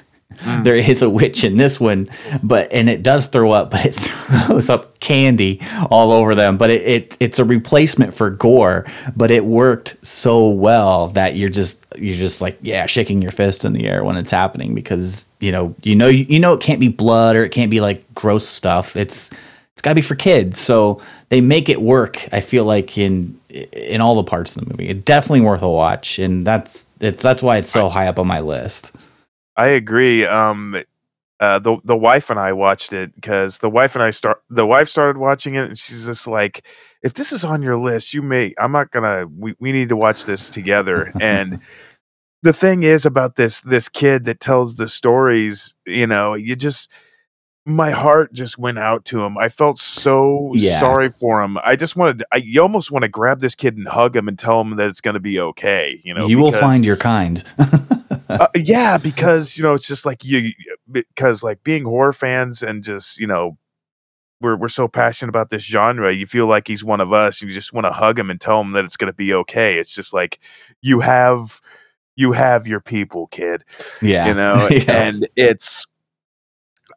[0.42, 0.64] Mm.
[0.64, 2.08] there is a witch in this one,
[2.42, 3.94] but and it does throw up, but it
[4.46, 6.56] throws up candy all over them.
[6.56, 8.86] But it, it it's a replacement for gore,
[9.16, 13.64] but it worked so well that you're just you're just like yeah, shaking your fist
[13.64, 16.80] in the air when it's happening because you know you know you know it can't
[16.80, 18.96] be blood or it can't be like gross stuff.
[18.96, 19.30] It's
[19.72, 22.28] it's got to be for kids, so they make it work.
[22.32, 25.68] I feel like in in all the parts of the movie, it's definitely worth a
[25.68, 28.92] watch, and that's it's that's why it's so high up on my list.
[29.56, 30.26] I agree.
[30.26, 30.82] Um,
[31.40, 34.64] uh, the the wife and I watched it because the wife and I start the
[34.64, 36.64] wife started watching it and she's just like,
[37.02, 38.54] if this is on your list, you may.
[38.58, 39.26] I'm not gonna.
[39.26, 41.12] We we need to watch this together.
[41.20, 41.60] and
[42.42, 45.74] the thing is about this this kid that tells the stories.
[45.84, 46.88] You know, you just
[47.64, 49.38] my heart just went out to him.
[49.38, 50.80] I felt so Yeah.
[50.80, 51.58] sorry for him.
[51.64, 52.24] I just wanted.
[52.32, 54.86] I you almost want to grab this kid and hug him and tell him that
[54.88, 56.00] it's gonna be okay.
[56.04, 57.42] You know, you will find your kind.
[58.28, 60.50] uh, yeah, because you know it's just like you
[60.90, 63.56] because like being horror fans and just you know
[64.40, 66.12] we're we're so passionate about this genre.
[66.12, 67.40] You feel like he's one of us.
[67.42, 69.78] You just want to hug him and tell him that it's going to be okay.
[69.78, 70.40] It's just like
[70.80, 71.60] you have
[72.16, 73.62] you have your people, kid.
[74.02, 75.02] yeah, You know, Yeah.
[75.06, 75.86] and it's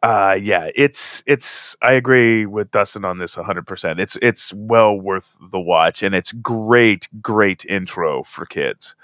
[0.02, 5.36] uh yeah it's it's i agree with dustin on this 100% it's it's well worth
[5.50, 8.94] the watch and it's great great intro for kids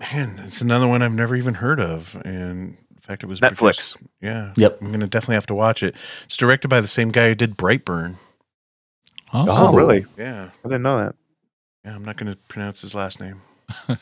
[0.00, 2.14] Man, it's another one I've never even heard of.
[2.24, 3.56] And in fact, it was Netflix.
[3.56, 4.52] produced- Yeah.
[4.54, 4.78] Yep.
[4.80, 5.96] I'm going to definitely have to watch it.
[6.26, 8.14] It's directed by the same guy who did Brightburn.
[9.32, 9.66] Awesome.
[9.66, 10.50] oh really Yeah.
[10.64, 11.16] i didn't know that
[11.84, 11.96] Yeah.
[11.96, 13.42] I'm not going to pronounce his last name.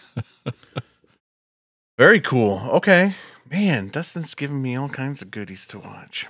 [1.99, 2.61] Very cool.
[2.75, 3.15] Okay.
[3.51, 6.27] Man, Dustin's giving me all kinds of goodies to watch.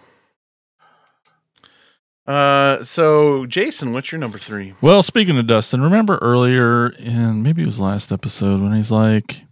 [2.26, 4.74] Uh, so Jason, what's your number three?
[4.80, 9.42] Well, speaking of Dustin, remember earlier in maybe it was last episode when he's like,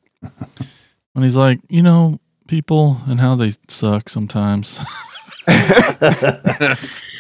[1.13, 4.79] when he's like, you know, people and how they suck sometimes.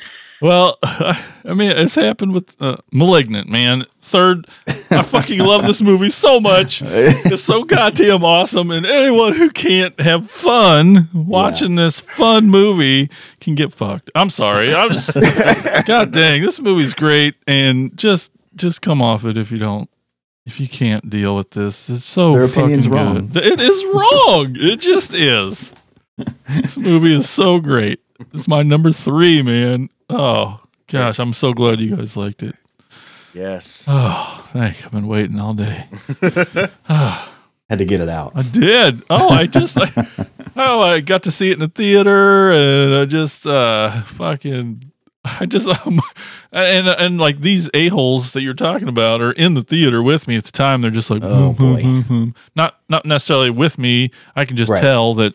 [0.44, 3.86] well, I mean, it's happened with uh, Malignant, man.
[4.02, 6.82] Third, I fucking love this movie so much.
[7.26, 13.08] It's so goddamn awesome, and anyone who can't have fun watching this fun movie
[13.40, 14.10] can get fucked.
[14.14, 14.74] I'm sorry.
[14.74, 15.14] I'm just
[15.86, 19.88] God dang, this movie's great, and just just come off it if you don't,
[20.44, 21.88] if you can't deal with this.
[21.88, 22.94] It's so Their fucking opinion's good.
[22.94, 23.30] wrong.
[23.34, 24.56] It is wrong.
[24.58, 25.72] it just is.
[26.48, 28.00] This movie is so great.
[28.32, 29.88] It's my number three, man.
[30.10, 32.54] Oh gosh, I'm so glad you guys liked it.
[33.32, 33.86] Yes.
[33.88, 34.84] Oh, thank.
[34.84, 35.86] I've been waiting all day.
[37.70, 38.32] Had to get it out.
[38.34, 39.02] I did.
[39.08, 39.90] Oh, I just I,
[40.56, 44.92] oh, I got to see it in the theater, and I just uh fucking
[45.24, 45.98] I just um
[46.52, 50.28] and and like these a holes that you're talking about are in the theater with
[50.28, 50.82] me at the time.
[50.82, 51.82] They're just like Oh, "Hmm, hmm, boy.
[51.82, 54.10] hmm, hmm." not not necessarily with me.
[54.36, 54.80] I can just Right.
[54.80, 55.34] tell that.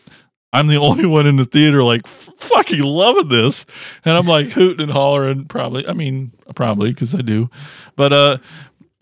[0.52, 3.66] I'm the only one in the theater like f- fucking loving this,
[4.04, 5.44] and I'm like hooting and hollering.
[5.46, 7.48] Probably, I mean, probably because I do,
[7.96, 8.38] but uh,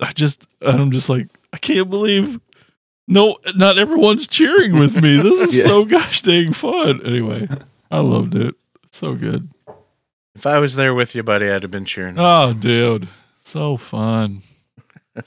[0.01, 2.39] I just I'm just like I can't believe
[3.11, 5.17] no, not everyone's cheering with me.
[5.23, 5.65] This is Yeah.
[5.65, 7.01] so gosh dang fun.
[7.07, 7.49] Anyway,
[7.91, 8.55] I loved it.
[8.91, 9.49] So good.
[10.35, 12.17] If I was there with you, buddy, I'd have been cheering.
[12.19, 13.09] Oh, dude.
[13.43, 14.43] So fun.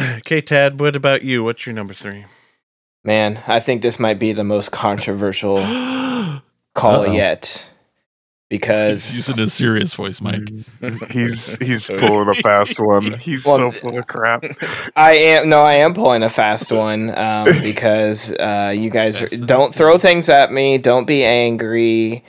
[0.00, 1.44] Okay, Tad, what about you?
[1.44, 2.24] What's your number three?
[3.04, 5.58] Man, I think this might be the most controversial
[6.74, 7.12] call Uh-oh.
[7.12, 7.70] yet
[8.48, 10.48] because He's using a serious voice, Mike.
[11.10, 13.12] he's he's pulling a fast one.
[13.18, 14.44] He's Well, so full of crap.
[14.96, 19.28] I am no, I am pulling a fast one um, because uh, you guys are,
[19.28, 20.78] don't throw things at me.
[20.78, 22.24] Don't be angry.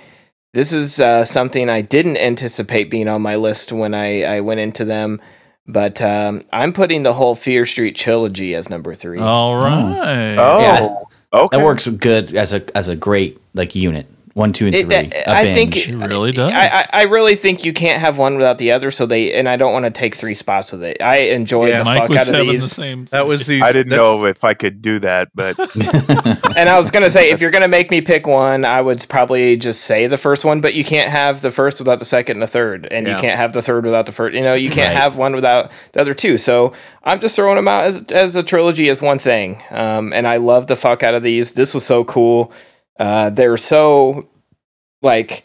[0.54, 4.62] This is uh, something I didn't anticipate being on my list when I, I went
[4.62, 5.22] into them,
[5.68, 9.20] but um, I'm putting the whole Fear Street trilogy as number three.
[9.20, 10.36] All right.
[10.38, 11.40] Oh, Yeah.
[11.40, 11.58] okay.
[11.58, 14.08] That works good as a as a great like unit.
[14.36, 14.96] One, two, and It- three.
[14.98, 15.86] uh, A I think binge.
[15.86, 16.52] She really does.
[16.52, 18.92] I, I, I really think you can't have one without the other.
[18.92, 21.02] So they and I don't want to take three spots with it.
[21.02, 22.64] I enjoyed Yeah, the Mike fuck was out of having these.
[22.64, 23.06] the same.
[23.12, 23.62] That was the.
[23.62, 25.58] I didn't that's- know if I could do that, but
[26.58, 29.56] And I was gonna say, if you're gonna make me pick one, I would probably
[29.56, 30.60] just say the first one.
[30.60, 33.16] But you can't have the first without the second and the third, and Yeah.
[33.16, 34.36] you can't have the third without the first.
[34.36, 35.02] You know, you can't Right.
[35.02, 36.38] have one without the other two.
[36.38, 36.74] So
[37.06, 39.64] I'm just throwing them out as as a trilogy as one thing.
[39.72, 41.54] Um, and I love the fuck out of these.
[41.54, 42.52] This was so cool.
[43.00, 44.28] Uh, they're so
[45.02, 45.44] like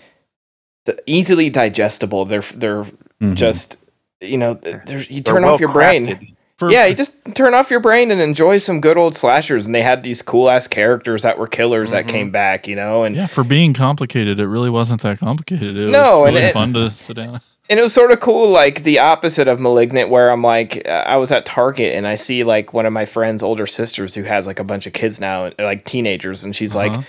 [0.85, 2.25] the, easily digestible.
[2.25, 2.85] They're they're
[3.21, 3.35] Mhm.
[3.35, 3.77] just
[4.21, 6.07] you know they're, you they're turn off your brain.
[6.07, 6.35] well-crafted.
[6.57, 9.65] For, yeah, you just turn off your brain and enjoy some good old slashers.
[9.65, 12.09] And they had these cool ass characters that were killers that Mhm.
[12.11, 15.75] came back, you know, and yeah, for being complicated, it really wasn't that complicated.
[15.79, 17.41] It No, was and really it- fun to sit down.
[17.71, 21.05] and it was sort of cool, like the opposite of Malignant, where I'm like, uh,
[21.07, 24.25] I was at Target and I see like one of my friend's older sisters who
[24.25, 27.03] has like a bunch of kids now, like teenagers, and she's like, Uh-huh.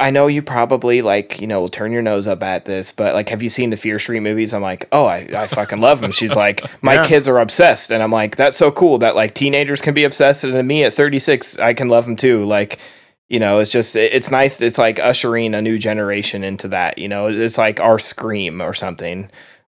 [0.00, 3.14] I know you probably like, you know, will turn your nose up at this, but
[3.14, 4.54] like, have you seen the Fear Street movies?
[4.54, 6.12] I'm like, oh, I, I fucking love them.
[6.12, 7.04] She's like, my Yeah.
[7.06, 7.90] kids are obsessed.
[7.90, 10.44] And I'm like, that's so cool that like teenagers can be obsessed.
[10.44, 12.44] And me at 36, I can love them too.
[12.44, 12.78] Like,
[13.28, 14.60] you know, it's just, it- it's nice.
[14.60, 18.74] It's like ushering a new generation into that, you know, it's like our Scream or
[18.74, 19.28] something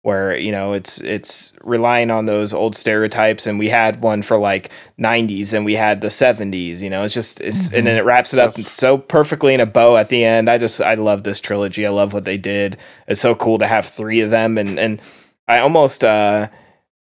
[0.08, 4.38] where you know it's it's relying on those old stereotypes and we had one for
[4.38, 8.06] like 90s and we had the 70s you know it's just it's and then it
[8.06, 10.50] wraps it up so perfectly in a bow at the end.
[10.50, 11.86] I just i love this trilogy.
[11.86, 12.78] I love what they did.
[13.10, 15.02] It's so cool to have three of them and and
[15.50, 16.48] i almost uh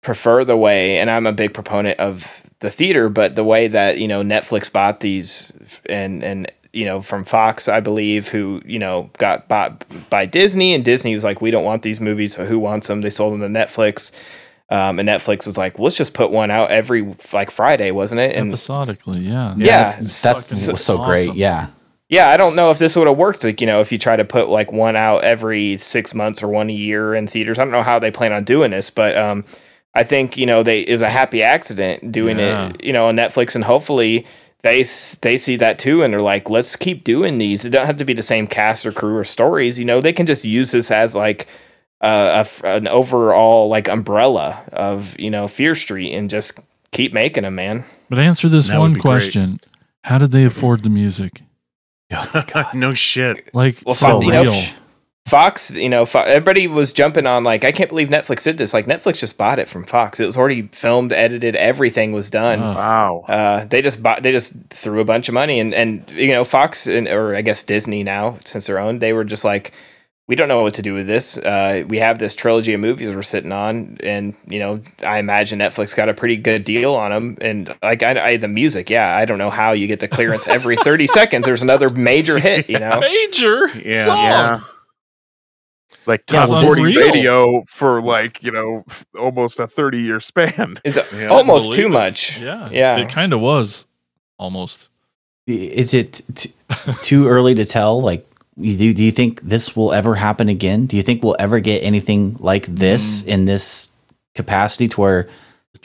[0.03, 3.97] prefer the way and i'm a big proponent of the theater but the way that
[3.97, 5.51] you know netflix bought these
[5.89, 10.73] and and you know from fox i believe who you know got bought by disney
[10.73, 13.33] and disney was like we don't want these movies so who wants them they sold
[13.33, 14.11] them to netflix
[14.69, 18.35] um, and netflix was like let's just put one out every like friday wasn't it
[18.35, 19.53] and Episodically, yeah.
[19.57, 21.27] Yeah, that's, that's fucking was so great.
[21.29, 21.37] awesome.
[21.37, 21.67] Yeah,
[22.09, 24.15] yeah i don't know if this would have worked like you know if you try
[24.15, 27.63] to put like one out every six months or one a year in theaters i
[27.63, 29.45] don't know how they plan on doing this but um
[29.93, 32.69] i think you know they it was a happy accident doing Yeah.
[32.69, 34.25] it you know on netflix and hopefully
[34.63, 34.83] they
[35.21, 38.05] they see that too and they're like let's keep doing these it don't have to
[38.05, 40.89] be the same cast or crew or stories you know they can just use this
[40.89, 41.47] as like
[42.01, 46.59] uh, a f an overall like umbrella of you know fear street and just
[46.91, 49.01] keep making them man But answer this That one be great.
[49.01, 49.57] question:
[50.03, 51.41] How did they afford the music?
[52.73, 53.49] no shit.
[53.53, 54.61] Like Well, so you know, real.
[55.25, 58.73] Fox, you know, Fo- everybody was jumping on like, I can't believe Netflix did this.
[58.73, 60.19] Like, Netflix just bought it from Fox.
[60.19, 62.59] It was already filmed, edited, everything was done.
[62.59, 62.73] Oh.
[62.73, 63.25] Wow.
[63.29, 66.43] Uh, they just bought, they just threw a bunch of money, and and you know,
[66.43, 69.71] Fox and or I guess Disney now, since they're owned, they were just like,
[70.27, 71.37] we don't know what to do with this.
[71.37, 75.59] Uh, we have this trilogy of movies we're sitting on, and you know, I imagine
[75.59, 77.37] Netflix got a pretty good deal on them.
[77.39, 80.47] And like, I, I the music, yeah, I don't know how you get the clearance
[80.49, 81.45] every thirty seconds.
[81.45, 82.99] There's another major hit, you know.
[82.99, 84.05] Major Yeah.
[84.05, 84.17] song.
[84.25, 84.59] Yeah.
[86.05, 86.99] Like top well, 40 unreal.
[87.13, 90.79] radio for like, you know, f- almost a 30 year span.
[90.83, 91.27] It's Yeah.
[91.27, 91.89] almost Believe too it.
[91.89, 92.39] much.
[92.39, 92.97] Yeah, Yeah.
[92.97, 93.85] It kind of was
[94.37, 94.89] almost.
[95.47, 96.53] is it t-
[97.03, 98.01] too early to tell?
[98.01, 98.27] Like,
[98.57, 100.85] you, do, do you think this will ever happen again?
[100.85, 103.27] Do you think we'll ever get anything like this mm.
[103.27, 103.89] in this
[104.35, 105.29] capacity to where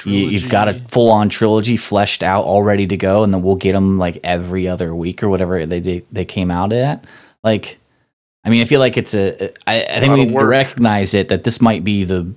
[0.05, 3.43] you, you've got a full on trilogy fleshed out, all ready to go, and then
[3.43, 7.05] we'll get them like every other week or whatever they they, they came out at?
[7.43, 7.78] Like,
[8.49, 9.51] I mean, I feel like it's a.
[9.69, 12.33] I, I think we need to recognize it that this might be the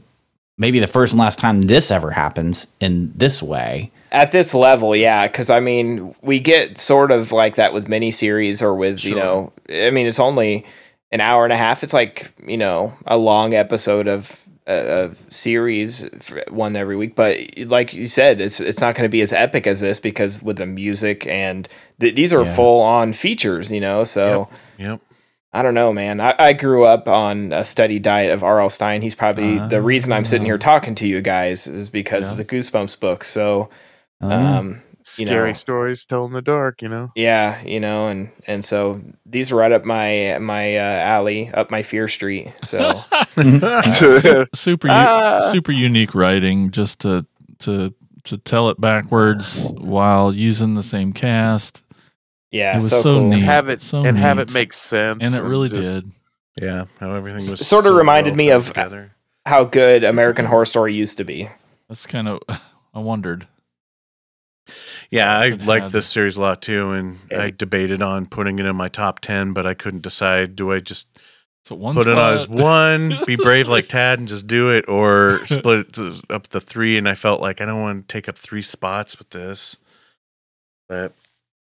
[0.58, 3.92] maybe the first and last time this ever happens in this way.
[4.12, 8.62] At this level, yeah, because I mean, we get sort of like that with miniseries
[8.62, 10.66] or with you know, I mean, it's only
[11.14, 11.82] an hour and a half.
[11.82, 14.38] It's like you know a long episode of
[14.68, 16.10] uh, of series,
[16.50, 17.16] one every week.
[17.16, 17.38] But
[17.68, 20.58] like you said, it's it's not going to be as epic as this because with
[20.58, 21.70] the music and
[22.02, 22.54] th- these are Yeah.
[22.54, 24.04] full on features, you know.
[24.04, 25.00] So Yep.
[25.54, 26.22] I don't know, man.
[26.22, 28.70] I, I grew up on a steady diet of R.L.
[28.70, 29.02] Stine.
[29.02, 32.32] He's probably the reason I'm sitting here talking to you guys is because Yeah.
[32.32, 33.24] of the Goosebumps book.
[33.24, 33.70] So.
[34.22, 34.58] Oh, yeah.
[34.60, 34.82] Um,
[35.18, 35.54] you Scary know.
[35.54, 37.12] stories told in the dark, you know?
[37.16, 41.72] yeah, you know, and and so these are right up my my uh, alley, up
[41.72, 42.54] my fear street.
[42.64, 43.02] So
[44.54, 45.40] super u- Ah.
[45.52, 47.26] super unique writing just to
[47.60, 47.94] to
[48.26, 51.84] to tell it backwards while using the same cast
[52.52, 53.30] yeah, It was so, so cool.
[53.30, 53.40] neat.
[53.42, 55.24] have it So and have it make sense.
[55.24, 56.12] and it really just- did
[56.62, 56.86] Yeah.
[57.00, 59.12] How everything was Sort of so reminded well me of- together.
[59.46, 61.50] How good American Horror Story used to be.
[61.90, 62.40] that's kind of
[62.94, 63.48] i wondered
[65.10, 68.60] Yeah, I It liked had- this series a lot too, and I debated on putting
[68.60, 70.56] it in my top ten, but I couldn't decide.
[70.56, 71.08] Do I just
[71.66, 74.88] so one put it on as one, be brave like Tad, and just do it,
[74.88, 76.98] or split it up the three?
[76.98, 79.78] And I felt like I don't want to take up three spots with this.
[80.88, 81.14] But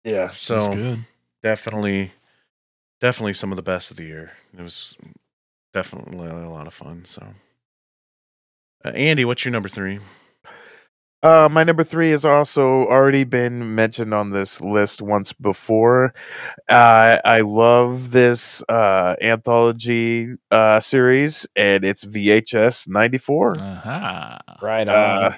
[0.08, 1.04] yeah, That's so good
[1.42, 2.12] definitely,
[3.00, 4.32] definitely some of the best of the year.
[4.56, 4.96] It was
[5.72, 7.04] definitely a lot of fun.
[7.04, 7.26] So,
[8.84, 10.00] uh, Andy, what's your number three?
[11.20, 16.14] Uh, my number three has also already been mentioned on this list once before.
[16.68, 23.56] Uh, I love this uh, anthology uh, series, and it's VHS '94.
[23.58, 24.38] Aha.
[24.62, 24.94] Right on.
[24.94, 25.36] Uh,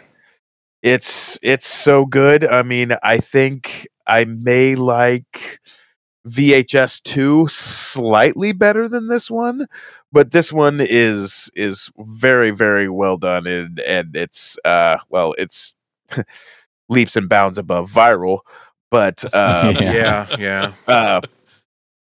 [0.83, 2.45] it's it's so good.
[2.45, 5.61] I mean, I think I may like
[6.29, 9.67] VHS two slightly better than this one,
[10.13, 15.75] but this one is is very very well done, and and it's uh well it's
[16.89, 18.41] leaps and bounds above viral.
[18.91, 20.27] But um, Yeah.
[20.37, 20.73] yeah, yeah.
[20.89, 21.21] uh,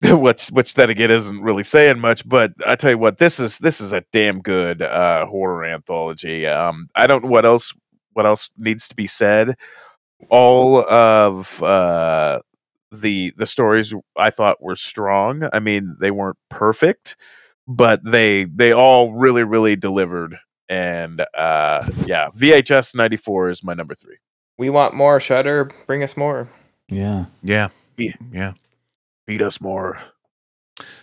[0.17, 2.27] which which then again isn't really saying much.
[2.27, 6.45] But I tell you what, this is this is a damn good uh, horror anthology.
[6.47, 7.73] Um, I don't know what else
[8.13, 9.55] what else needs to be said.
[10.29, 12.41] All of uh,
[12.91, 15.47] the the stories I thought were strong.
[15.53, 17.15] I mean, they weren't perfect,
[17.67, 20.37] but they they all really really delivered.
[20.67, 24.17] And uh, yeah, VHS ninety four is my number three.
[24.57, 25.19] We want more.
[25.19, 26.49] Shudder, bring us more.
[26.89, 27.25] Yeah.
[27.43, 27.69] Yeah.
[27.97, 28.13] Yeah.
[28.31, 28.53] Yeah.
[29.27, 29.99] Beat us more.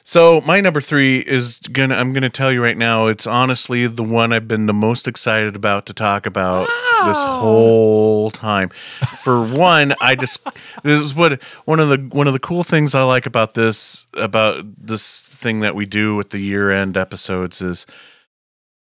[0.04, 1.94] So my number three is gonna.
[1.94, 3.06] I'm gonna tell you right now.
[3.06, 6.68] It's honestly the one I've been the most excited about to talk about
[7.06, 8.68] this whole time.
[9.22, 10.44] For one, I just
[10.82, 14.06] this is what one of the one of the cool things I like about this
[14.14, 17.86] about this thing that we do with the year end episodes is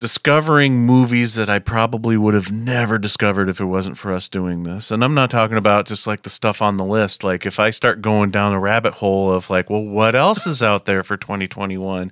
[0.01, 4.63] discovering movies that I probably would have never discovered if it wasn't for us doing
[4.63, 4.89] this.
[4.89, 7.23] And I'm not talking about just like the stuff on the list.
[7.23, 10.63] Like if I start going down the rabbit hole of like, well, what else is
[10.63, 12.11] out there for 2021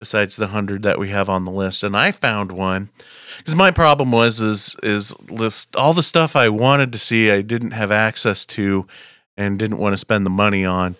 [0.00, 1.84] besides the 100 that we have on the list?
[1.84, 2.90] And I found one
[3.44, 7.40] cuz my problem was is is list all the stuff I wanted to see I
[7.42, 8.88] didn't have access to
[9.36, 10.96] and didn't want to spend the money on.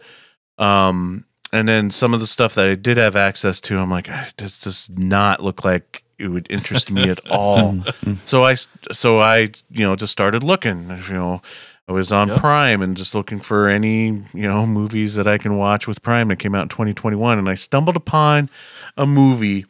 [0.56, 4.08] Um and then some of the stuff that I did have access to, I'm like,
[4.10, 7.72] "Ah, this does not look like it would interest me at all.
[8.02, 8.18] Mm.
[8.24, 8.54] So I,
[8.92, 10.88] so I, you know, just started looking.
[11.08, 11.42] You know,
[11.88, 12.38] I was on Yep.
[12.38, 16.28] Prime and just looking for any, you know, movies that I can watch with Prime
[16.28, 18.50] that came out in 2021, and I stumbled upon
[18.96, 19.66] a movie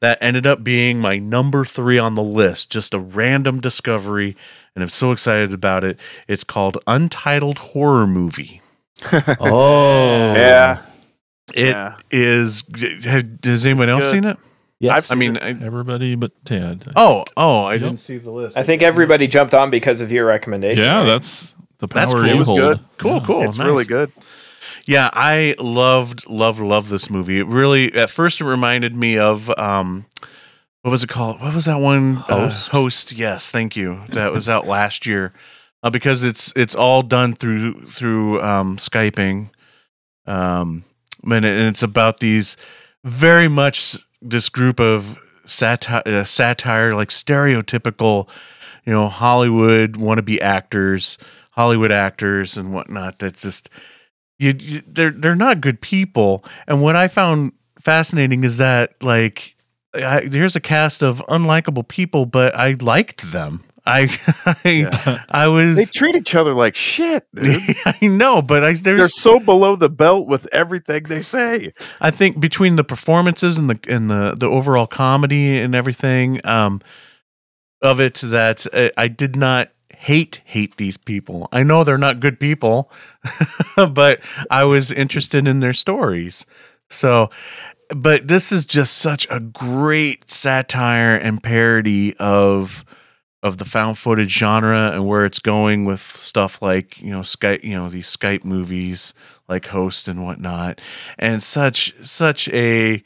[0.00, 2.70] that ended up being my number three on the list.
[2.70, 4.36] Just a random discovery,
[4.74, 5.98] and I'm so excited about it.
[6.28, 8.60] It's called Untitled Horror Movie.
[9.40, 10.34] Oh.
[10.34, 10.82] Yeah.
[11.54, 11.96] It Yeah.
[12.10, 12.62] is.
[13.44, 14.10] Has anyone It's else good.
[14.10, 14.36] seen it?
[14.80, 15.10] Yes.
[15.10, 16.90] I mean, I, Everybody but Ted.
[16.96, 17.80] oh, oh, I Yep.
[17.82, 18.56] didn't see the list.
[18.56, 20.82] I think everybody jumped on because of your recommendation.
[20.84, 21.04] yeah, right?
[21.06, 22.26] that's the power That's cool.
[22.26, 22.58] you It was hold.
[22.60, 22.80] good.
[22.98, 23.24] cool, Yeah.
[23.26, 23.42] cool.
[23.42, 23.66] it's nice.
[23.66, 24.10] really good.
[24.86, 27.38] Yeah, I loved, loved, loved this movie.
[27.38, 30.06] It really, at first, it reminded me of um,
[30.82, 31.40] what was it called?
[31.42, 32.16] What was that one?
[32.16, 32.68] Uh, Host?
[32.70, 33.12] Host.
[33.12, 34.00] Yes, thank you.
[34.08, 35.32] That was out last year,
[35.82, 39.50] uh, because it's it's all done through through um, skyping,
[40.26, 40.84] um,
[41.24, 42.56] and, it, and it's about these
[43.04, 48.28] very much this group of satire, uh, satire like stereotypical,
[48.84, 51.18] you know, Hollywood wannabe actors,
[51.50, 53.18] Hollywood actors, and whatnot.
[53.18, 53.70] That's just
[54.40, 59.54] you, you they're they're not good people and what i found fascinating is that like
[59.94, 64.08] I, here's a cast of unlikable people but i liked them i
[64.64, 65.22] i, Yeah.
[65.28, 67.62] I was They treat each other like shit, dude.
[67.84, 71.72] i know but i They're there's so below the belt with everything they say.
[72.00, 76.80] I think between the performances and the and the the overall comedy and everything um
[77.82, 81.48] of it that uh, I did not hate hate these people.
[81.52, 82.90] I know they're not good people,
[83.76, 84.20] but
[84.50, 86.46] I was interested in their stories.
[86.88, 87.30] So
[87.94, 92.84] but this is just such a great satire and parody of
[93.42, 97.64] of the found footage genre and where it's going with stuff like you know Skype,
[97.64, 99.14] you know these Skype movies
[99.48, 100.80] like Host and whatnot,
[101.18, 103.02] and such such a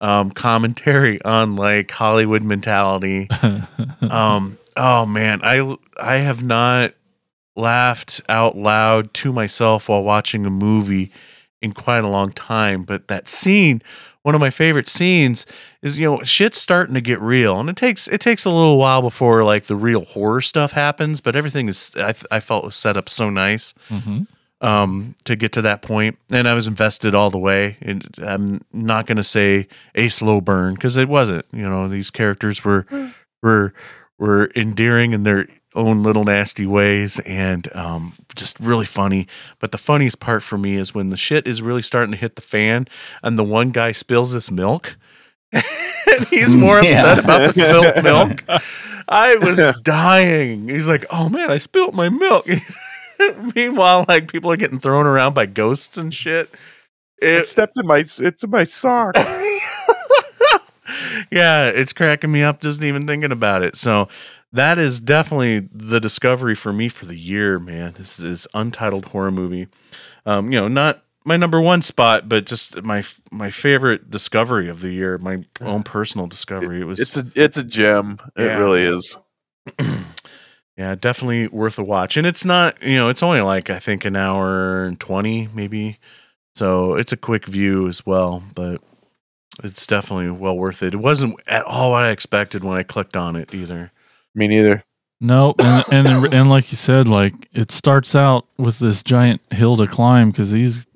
[0.00, 3.28] um, commentary on like Hollywood mentality.
[4.02, 6.92] Um, oh man, I I have not
[7.56, 11.10] laughed out loud to myself while watching a movie
[11.62, 12.82] in quite a long time.
[12.82, 13.80] But that scene,
[14.24, 15.46] one of my favorite scenes,
[15.82, 18.78] is you know shit's starting to get real, and it takes it takes a little
[18.78, 21.20] while before like the real horror stuff happens.
[21.20, 24.26] But everything is I I felt was set up so nice Mhm.
[24.60, 27.76] um, to get to that point, and I was invested all the way.
[27.82, 31.44] And I'm not going to say a slow burn because it wasn't.
[31.52, 32.86] You know, these characters were
[33.42, 33.74] were
[34.18, 39.26] were endearing in their own little nasty ways and um, just really funny.
[39.58, 42.36] But the funniest part for me is when the shit is really starting to hit
[42.36, 42.86] the fan,
[43.22, 44.96] and the one guy spills this milk.
[45.52, 48.42] and he's more upset about the spilled milk.
[49.08, 50.68] I was dying.
[50.68, 52.46] He's like, "Oh man, I spilled my milk."
[53.54, 56.50] Meanwhile, like people are getting thrown around by ghosts and shit.
[57.18, 59.14] It It, stepped in my it's in my sock.
[61.30, 63.76] yeah, it's cracking me up just even thinking about it.
[63.76, 64.08] So
[64.54, 67.94] that is definitely the discovery for me for the year, man.
[67.98, 69.66] This is untitled horror movie.
[70.24, 74.80] Um, you know, not my number one spot, but just my my favorite discovery of
[74.80, 76.80] the year, my own personal discovery.
[76.80, 78.20] It was It's a it's a gem.
[78.36, 78.56] Yeah.
[78.56, 79.16] It really is.
[80.76, 82.16] yeah, definitely worth a watch.
[82.16, 85.98] And it's not, you know, it's only like I think an hour and 20 maybe.
[86.54, 88.80] So it's a quick view as well, but
[89.64, 90.94] it's definitely well worth it.
[90.94, 93.90] It wasn't at all what I expected when I clicked on it either.
[94.34, 94.82] Me neither.
[95.20, 99.76] No, and, and and like you said, like it starts out with this giant hill
[99.76, 100.86] to climb because these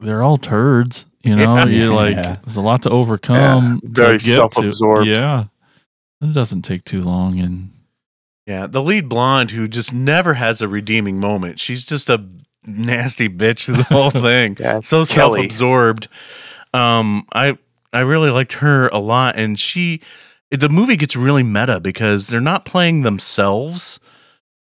[0.00, 1.06] they're all turds.
[1.22, 1.64] You know, Yeah.
[1.66, 2.36] you like Yeah.
[2.44, 3.80] there's a lot to overcome.
[3.82, 4.36] Yeah, very to get to.
[4.36, 5.06] self-absorbed.
[5.06, 5.44] Yeah,
[6.20, 7.70] it doesn't take too long, and
[8.46, 11.58] Yeah, the lead blonde who just never has a redeeming moment.
[11.60, 12.24] She's just a
[12.66, 14.56] nasty bitch the whole thing.
[14.60, 15.40] Yeah, so Kelly.
[15.48, 16.08] self-absorbed.
[16.74, 17.56] Um, I
[17.92, 20.00] I really liked her a lot, and she.
[20.50, 24.00] The movie gets really meta because they're not playing themselves,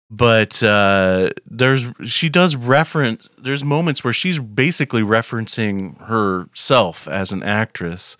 [0.09, 3.29] but uh, there's she does reference.
[3.37, 8.15] There's moments where she's basically referencing herself as an actress,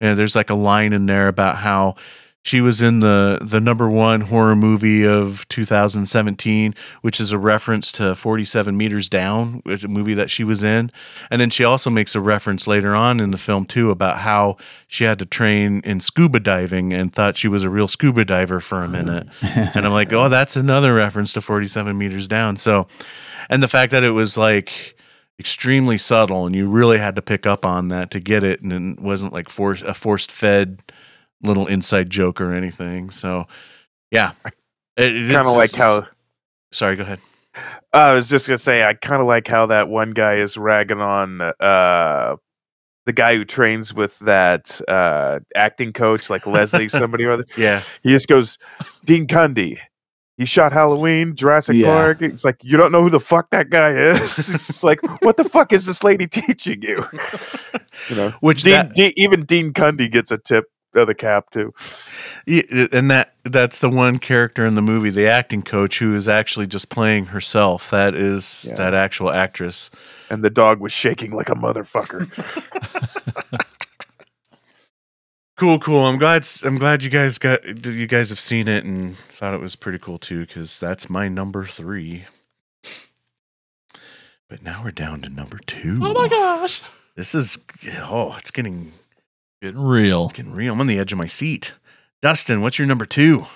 [0.00, 1.96] and there's like a line in there about how
[2.44, 7.90] she was in the the number one horror movie of 2017 which is a reference
[7.90, 10.92] to 47 meters down which is a movie that she was in.
[11.30, 14.58] And then she also makes a reference later on in the film too about how
[14.86, 18.60] she had to train in scuba diving and thought she was a real scuba diver
[18.60, 19.26] for a minute.
[19.74, 22.56] And i'm like oh that's another reference to 47 meters down.
[22.58, 22.86] So
[23.48, 24.96] and the fact that it was like
[25.40, 28.98] extremely subtle and you really had to pick up on that to get it and
[28.98, 30.82] it wasn't like force a forced fed
[31.44, 33.46] little inside joke or anything so
[34.10, 34.32] yeah
[34.96, 36.06] It- Kind of like how
[36.72, 37.20] sorry go ahead
[37.92, 41.00] I was just gonna say I kind of like how that one guy is ragging
[41.00, 42.36] on uh
[43.06, 47.44] the guy who trains with that uh acting coach like Leslie somebody or other.
[47.56, 48.58] yeah He just goes,
[49.04, 49.78] Dean Cundey.
[50.36, 51.86] He shot Halloween, Jurassic Yeah.
[51.86, 52.20] Park.
[52.22, 54.36] It's like you don't know who the fuck that guy is.
[54.50, 57.04] it's like, what the fuck is this lady teaching you?
[58.10, 60.64] you know, which Dean, that, Dean, even Dean Cundey gets a tip
[61.02, 61.72] of the cap too.
[62.46, 62.62] Yeah,
[62.92, 66.66] and that that's the one character in the movie, the acting coach, who is actually
[66.66, 67.90] just playing herself.
[67.90, 68.74] That is Yeah.
[68.76, 69.90] that actual actress.
[70.30, 72.30] And the dog was shaking like a motherfucker.
[75.56, 76.04] Cool, cool.
[76.04, 76.44] I'm glad.
[76.64, 79.98] I'm glad you guys got you guys have seen it and thought it was pretty
[80.00, 80.40] cool too.
[80.40, 82.24] Because that's my number three.
[84.48, 86.00] But now we're down to number two.
[86.02, 86.82] oh my gosh,
[87.16, 87.58] This is
[88.00, 88.92] oh, it's getting
[89.64, 90.24] getting real.
[90.24, 90.74] it's getting real.
[90.74, 91.72] I'm on the edge of my seat.
[92.20, 93.46] Dustin, what's your number two?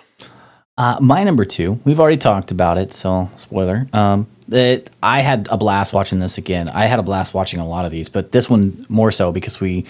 [0.78, 3.86] Uh, my number two, we've already talked about it, so spoiler.
[3.92, 6.70] Um, that I had a blast watching this again.
[6.70, 9.60] I had a blast watching a lot of these, but this one more so because
[9.60, 9.84] we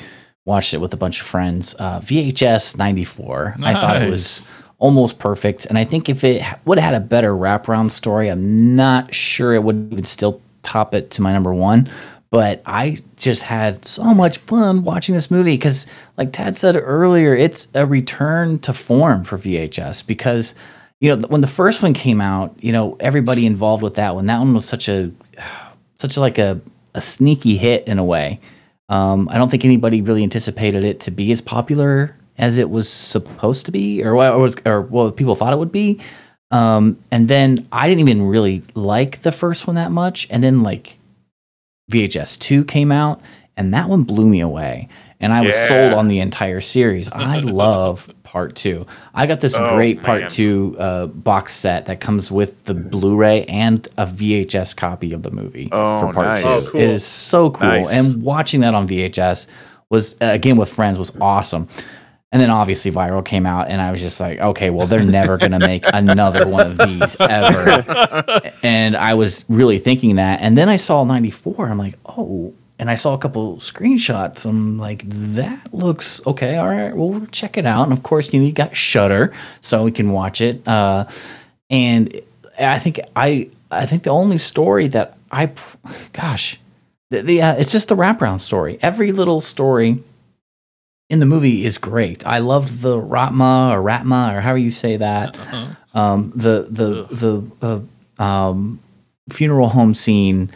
[0.45, 1.77] watched it with a bunch of friends.
[1.79, 3.57] Uh, VHS '94.
[3.63, 7.05] I thought it was almost perfect, and I think if it would have had a
[7.05, 11.55] better wraparound story, I'm not sure it would even still top it to my number
[11.55, 11.89] one.
[12.31, 15.87] But I just had so much fun watching this movie because,
[16.19, 20.55] like Tad said earlier, it's a return to form for VHS because
[21.01, 24.27] you know when the first one came out you know everybody involved with that one
[24.27, 25.13] that one was such a
[25.99, 26.61] such like a,
[26.95, 28.41] a sneaky hit in a way.
[28.91, 32.89] Um, i don't think anybody really anticipated it to be as popular as it was
[32.89, 36.01] supposed to be or what was or what people thought it would be.
[36.51, 40.27] Um, and then i didn't even really like the first one that much.
[40.31, 40.98] And then like
[41.91, 43.21] vhs 2 came out
[43.57, 44.89] and that one blew me away
[45.21, 49.55] and i was sold on the entire series i love part two i got this
[49.57, 50.31] Oh, great part man.
[50.31, 55.31] two uh, box set that comes with the blu-ray and a vhs copy of the
[55.31, 56.43] movie Oh, for part nice.
[56.43, 56.81] two Oh, cool.
[56.81, 57.91] it is so cool Nice.
[57.91, 59.47] and watching that on vhs
[59.91, 61.67] was uh, again with friends was awesome
[62.31, 65.37] and then obviously viral came out and i was just like okay well they're never
[65.37, 67.85] going to make another one of these ever
[68.63, 70.41] and I was really thinking that.
[70.41, 71.69] And then I saw 94.
[71.69, 74.47] I'm like, oh, and I saw a couple screenshots.
[74.47, 76.57] I'm like, that looks okay.
[76.57, 77.85] All right, well, we'll check it out.
[77.85, 80.67] And of course, you know, you got Shudder, so we can watch it.
[80.67, 81.07] Uh,
[81.71, 82.21] and
[82.59, 85.51] I think I I think the only story that I,
[86.13, 86.61] gosh,
[87.11, 88.79] the, the uh, it's just the wraparound story.
[88.81, 90.05] Every little story
[91.11, 92.27] in the movie is great.
[92.27, 95.67] I loved the Ratma or Ratma or however you say that Uh-huh.
[95.95, 97.83] um, the the the
[98.21, 98.81] uh, um,
[99.31, 100.51] funeral home scene.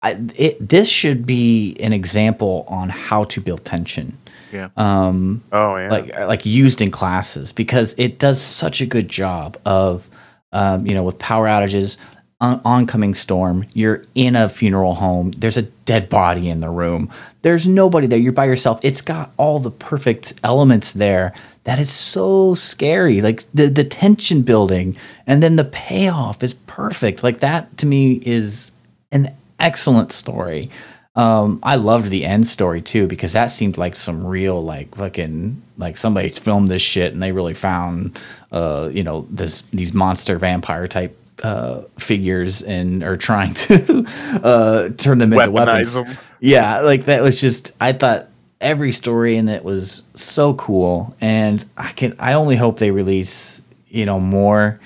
[0.00, 4.16] I, it this should be an example on how to build tension.
[4.52, 4.68] Yeah.
[4.76, 5.90] Um, Oh yeah.
[5.90, 10.08] like like used in classes because it does such a good job of
[10.52, 11.96] um, you know with power outages
[12.40, 17.10] on- oncoming storm you're in a funeral home there's a dead body in the room.
[17.40, 18.78] There's nobody there you're by yourself.
[18.82, 21.32] It's got all the perfect elements there
[21.64, 27.22] that is so scary like the the tension building and then the payoff is perfect.
[27.22, 28.70] Like that to me is
[29.12, 30.70] an excellent story.
[31.16, 35.62] Um, I loved the end story too because that seemed like some real like fucking
[35.78, 38.18] like somebody filmed this shit and they really found
[38.52, 44.04] uh you know this these monster vampire type uh figures and are trying to
[44.42, 45.94] uh turn them into Weaponize weapons.
[45.94, 46.16] them.
[46.40, 48.28] Yeah, like that was just I thought
[48.60, 53.62] every story in it was so cool and I can I only hope they release
[53.86, 54.80] you know more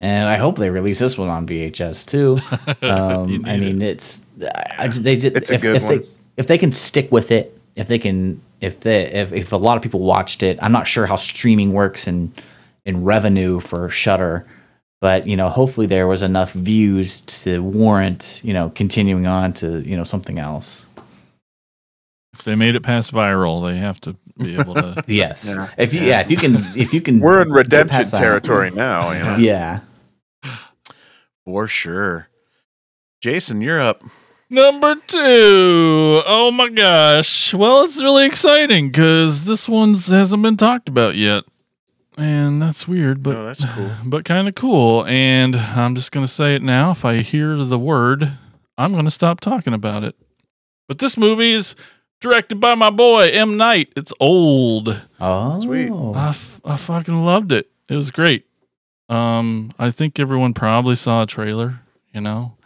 [0.00, 2.38] and I hope they release this one on VHS too.
[2.88, 3.58] Um, need I it.
[3.60, 5.98] mean, it's I, I- they did It's a if, good if one.
[5.98, 6.06] they
[6.36, 9.76] if they can stick with it, if they can if they if, if a lot
[9.76, 12.32] of people watched it, I'm not sure how streaming works in
[12.84, 14.46] in revenue for Shudder,
[15.00, 19.80] but you know, hopefully there was enough views to warrant you know continuing on to
[19.82, 20.86] you know something else.
[22.34, 25.02] if they made it past viral, they have to be able to.
[25.08, 25.68] Yes, Yeah.
[25.78, 28.20] if you yeah if you can if you can We're in redemption past that.
[28.20, 29.12] territory now.
[29.12, 29.36] You know?
[29.36, 29.80] Yeah.
[31.44, 32.28] For sure.
[33.20, 34.02] Jason, you're up.
[34.50, 36.22] Number two.
[36.26, 37.52] Oh my gosh.
[37.54, 41.44] Well, it's really exciting because this one's hasn't been talked about yet.
[42.16, 43.90] And that's weird, but oh, that's cool.
[44.06, 45.04] but kind of cool.
[45.06, 46.92] And I'm just going to say it now.
[46.92, 48.32] If I hear the word,
[48.78, 50.16] I'm going to stop talking about it.
[50.88, 51.74] But this movie is
[52.20, 53.56] directed by my boy, M.
[53.56, 53.92] Night.
[53.96, 55.02] It's old.
[55.20, 55.90] Oh, Sweet.
[55.90, 57.70] I, f- I fucking loved it.
[57.88, 58.46] It was great.
[59.08, 61.80] Um, I think everyone probably saw a trailer,
[62.12, 62.56] you know,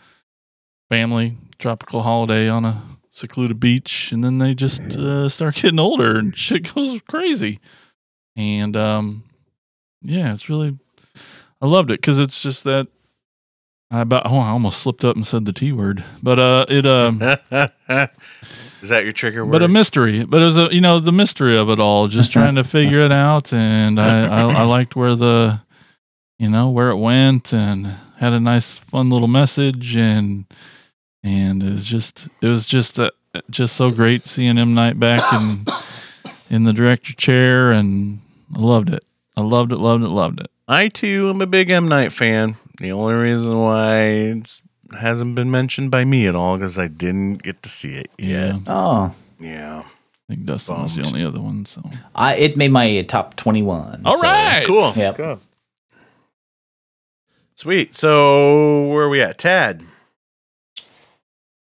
[0.89, 4.13] family, tropical holiday on a secluded beach.
[4.13, 7.59] And then they just uh, start getting older and shit goes crazy.
[8.37, 9.25] And um,
[10.03, 10.77] yeah, it's really,
[11.61, 12.89] I loved it because it's just that.
[13.93, 16.87] I about oh, I almost slipped up and said the T word, but uh, it
[16.87, 17.21] um,
[18.83, 19.51] Is that your trigger word?
[19.51, 20.25] but a mystery.
[20.25, 23.01] But it was a you know the mystery of it all, just trying to figure
[23.01, 23.53] it out.
[23.53, 25.61] And I, I I liked where the
[26.39, 30.45] you know where it went, and had a nice fun little message, and
[31.25, 33.11] and it was just it was just uh,
[33.51, 35.67] just so great seeing M Night back in
[36.49, 38.21] in the director chair, and
[38.55, 39.05] I loved it.
[39.41, 40.51] I loved it, loved it, loved it.
[40.69, 42.57] I too am a big M Night fan.
[42.79, 44.61] The only reason why it
[44.99, 48.59] hasn't been mentioned by me at all because I didn't get to see it Yeah.
[48.67, 49.83] Oh, Yeah.
[50.29, 51.15] I think Dustin was the Bummed.
[51.17, 51.65] only other one.
[51.65, 51.83] So
[52.15, 54.03] I it made my top twenty one.
[54.05, 54.93] all right, Cool.
[54.95, 55.17] Yep.
[55.17, 55.41] Cool.
[57.57, 57.95] Sweet.
[57.97, 59.39] So where are we at?
[59.39, 59.83] Tad.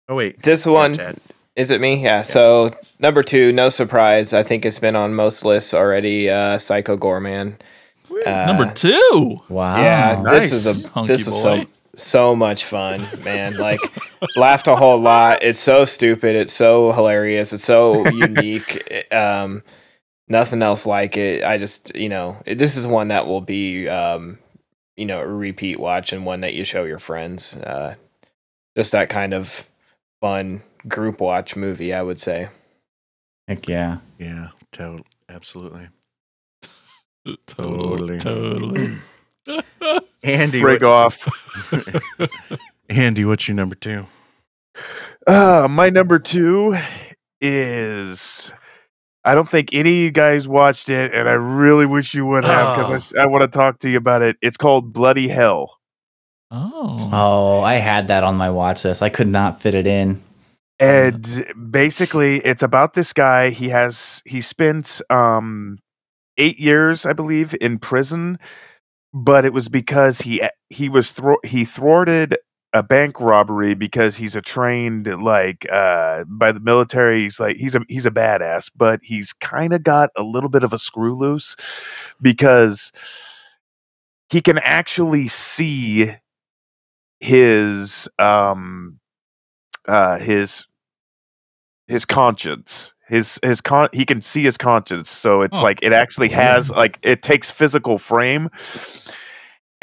[0.09, 0.43] Oh wait.
[0.43, 1.17] This Yeah, one Tad.
[1.61, 2.03] Is it me?
[2.03, 2.23] Yeah.
[2.23, 2.70] So
[3.01, 4.32] number two, no surprise.
[4.32, 6.31] I think it's been on most lists already.
[6.31, 7.57] Uh, Psycho Goreman.
[8.27, 9.41] Uh, Number two.
[9.51, 9.77] Wow.
[9.77, 10.51] Yeah, nice.
[10.51, 11.66] this is a Hunky this is so boy.
[11.97, 13.59] so much fun, man.
[13.59, 13.78] Like
[14.37, 15.43] laughed a whole lot.
[15.43, 16.35] It's so stupid.
[16.35, 17.53] It's so hilarious.
[17.53, 19.07] It's so unique.
[19.12, 19.62] Um,
[20.28, 21.45] nothing else like it.
[21.45, 24.39] I just you know it, this is one that will be um,
[24.97, 27.55] you know a repeat watch and one that you show your friends.
[27.55, 27.97] Uh,
[28.78, 29.69] just that kind of
[30.23, 32.48] fun group watch movie, I would say.
[33.48, 33.98] Heck yeah.
[34.19, 34.48] Yeah.
[34.73, 35.05] Total.
[35.28, 35.89] Absolutely.
[37.47, 38.19] Totally.
[38.19, 38.98] Totally.
[40.23, 40.61] Andy.
[40.61, 42.31] Frig what- off.
[42.89, 44.07] Andy, what's your number two?
[45.27, 46.77] Uh, my number two
[47.40, 48.52] is.
[49.23, 52.44] I don't think any of you guys watched it, and I really wish you would
[52.44, 54.36] have because I, want to talk to you about it.
[54.40, 55.78] It's called Bloody Hell.
[56.51, 57.11] Oh.
[57.12, 59.02] Oh, I had that on my watch list.
[59.02, 60.23] I could not fit it in.
[60.81, 65.78] And basically it's about this guy he has he spent um
[66.39, 68.39] 8 years i believe in prison
[69.15, 72.36] but it was because he he was thwar- he thwarted
[72.74, 77.74] a bank robbery because he's a trained like uh by the military he's like he's
[77.77, 81.16] a he's a badass but he's kind of got a little bit of a screw
[81.16, 81.57] loose
[82.23, 82.93] because
[84.28, 86.12] he can actually see
[87.20, 88.98] his um
[89.89, 90.66] uh his
[91.91, 92.93] his conscience.
[93.09, 95.11] His his con he can see his conscience.
[95.11, 95.62] So it's Oh.
[95.62, 98.49] like it actually has like it takes physical frame.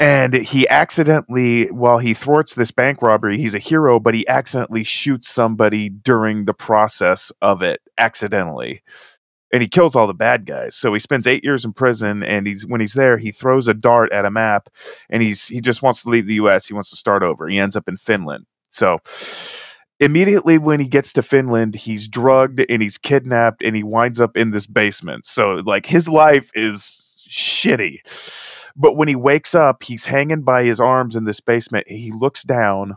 [0.00, 4.84] And he accidentally while he thwarts this bank robbery he's a hero but he accidentally
[4.84, 8.82] shoots somebody during the process of it accidentally.
[9.52, 10.74] And he kills all the bad guys.
[10.76, 13.74] So he spends eight years in prison and he's when he's there he throws a
[13.74, 14.68] dart at a map
[15.10, 17.46] and he's he just wants to leave the us he wants to start over.
[17.48, 18.46] He ends up in finland.
[18.70, 18.98] So
[20.00, 24.36] immediately when he gets to Finland, he's drugged and he's kidnapped and he winds up
[24.36, 25.26] in this basement.
[25.26, 28.00] So like his life is shitty.
[28.76, 31.88] But when he wakes up, he's hanging by his arms in this basement.
[31.88, 32.96] He looks down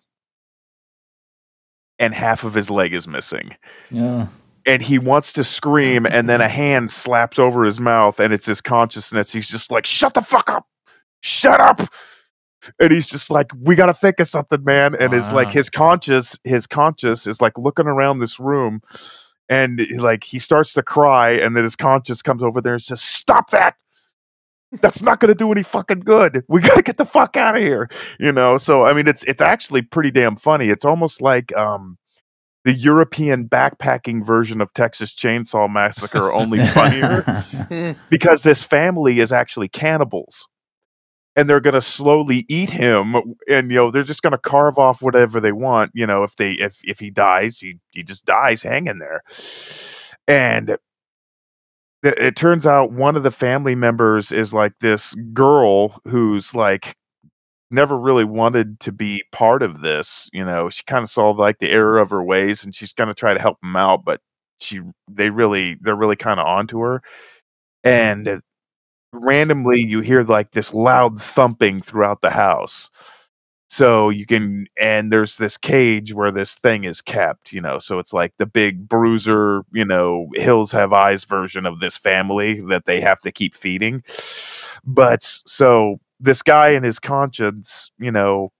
[2.02, 3.56] and half of his leg is missing.
[3.91, 4.28] Yeah.
[4.65, 8.45] And he wants to scream, and then a hand slaps over his mouth, and it's
[8.45, 9.32] his consciousness.
[9.32, 10.68] He's just like, Shut the fuck up!
[11.22, 11.82] Shut up!
[12.80, 14.96] And he's just like we gotta think of something man.
[14.96, 18.82] And it's like his conscious his conscious is like looking around this room
[19.50, 23.02] and like he starts to cry and then his conscious comes over there and says
[23.02, 23.76] stop that!
[24.82, 26.44] That's not gonna do any fucking good.
[26.48, 27.90] We gotta get the fuck out of here
[28.20, 28.58] you know?
[28.58, 30.70] So i mean it's it's actually pretty damn funny.
[30.70, 31.98] It's almost like um
[32.64, 39.68] the european backpacking version of texas chainsaw massacre only funnier because this family is actually
[39.68, 40.48] cannibals
[41.36, 43.16] and they're going to slowly eat him
[43.49, 46.36] and you know they're just going to carve off whatever they want you know if
[46.36, 49.22] they if if he dies he he just dies hanging there.
[50.28, 50.78] And
[52.03, 56.95] it, turns out one of the family members is like this girl who's like
[57.70, 61.60] never really wanted to be part of this you know she kind of saw like
[61.60, 64.20] the error of her ways and she's going to try to help him out but
[64.62, 64.80] she
[65.10, 67.02] they really they're really kind of onto her.
[67.84, 68.41] And
[69.14, 72.90] randomly you hear like this loud thumping throughout the house.
[73.70, 78.00] So you can and there's this cage where this thing is kept you know so
[78.00, 82.86] it's like the big bruiser you know hills have eyes version of this family that
[82.86, 84.04] they have to keep feeding.
[84.86, 88.52] But so this guy and his conscience you know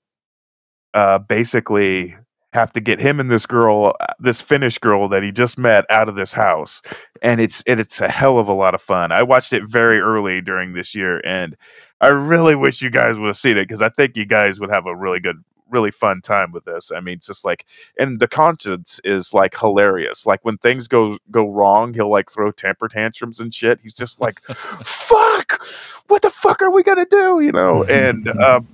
[0.94, 2.16] uh basically
[2.54, 6.10] have to get him and this girl this finnish girl that he just met out
[6.10, 6.82] of this house.
[7.22, 9.12] And it's it, it's a hell of a lot of fun.
[9.12, 11.56] I watched it very early during this year and
[12.00, 14.72] i really wish you guys would have seen it because i think you guys would
[14.72, 16.92] have a really good really fun time with this.
[16.92, 17.66] I mean it's just like
[17.98, 20.26] and the conscience is like hilarious.
[20.26, 23.80] Like when things go go wrong he'll like throw temper tantrums and shit.
[23.82, 24.44] He's just like
[24.84, 25.64] fuck!
[26.08, 27.40] What the fuck are we gonna do?
[27.40, 27.84] You know?
[27.86, 28.68] And um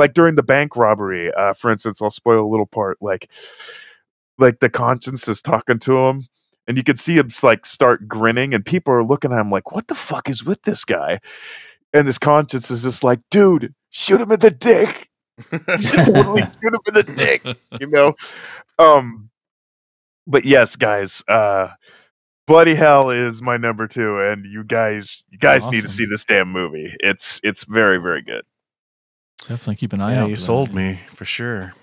[0.00, 3.30] like during the bank robbery uh for instance i'll spoil a little part like
[4.38, 6.22] like the conscience is talking to him
[6.66, 9.72] and you can see him like start grinning and people are looking at him like
[9.72, 11.18] what the fuck is with this guy?
[11.92, 15.08] And his conscience is just like dude shoot him in the dick.
[15.50, 17.44] Totally shoot him in the dick
[17.80, 18.14] you know?
[18.78, 19.30] Um
[20.28, 21.70] but yes guys uh
[22.46, 26.24] bloody hell is my number two and you guys you guys need to see this
[26.24, 26.94] damn movie.
[27.00, 28.44] It's it's very very good
[29.48, 30.30] Definitely keep an eye yeah, out.
[30.30, 30.46] you for that.
[30.46, 31.74] sold me for sure.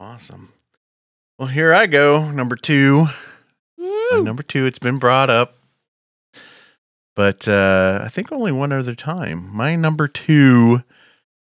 [0.00, 0.52] Awesome.
[1.38, 2.30] Well, here I go.
[2.30, 3.08] Number two.
[3.76, 4.22] Woo!
[4.22, 4.66] number two.
[4.66, 5.56] It's been brought up,
[7.14, 9.48] but uh, I think only one other time.
[9.54, 10.82] My number two,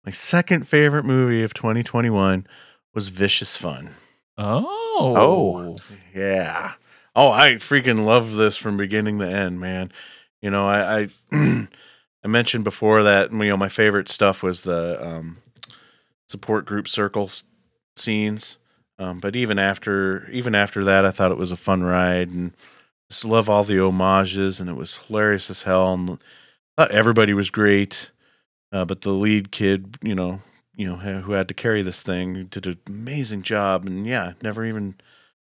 [0.05, 2.47] my second favorite movie of 2021
[2.95, 3.91] was Vicious Fun.
[4.39, 5.17] Oh.
[5.17, 5.79] Oh.
[6.15, 6.73] Yeah.
[7.15, 9.93] Oh, I freaking love this from beginning to end, man.
[10.41, 11.69] You know, I I,
[12.25, 15.39] I mentioned before that you know my favorite stuff was the um,
[16.29, 17.45] support group circle s-
[17.97, 18.59] scenes.
[18.99, 22.53] Um, but even after even after that, I thought it was a fun ride and
[23.11, 25.93] just love all the homages and it was hilarious as hell.
[25.95, 26.23] And
[26.77, 28.11] thought everybody was great,
[28.73, 30.41] uh, but the lead kid, you know,
[30.77, 33.87] you know who had to carry this thing did an amazing job.
[33.87, 34.95] And yeah, never even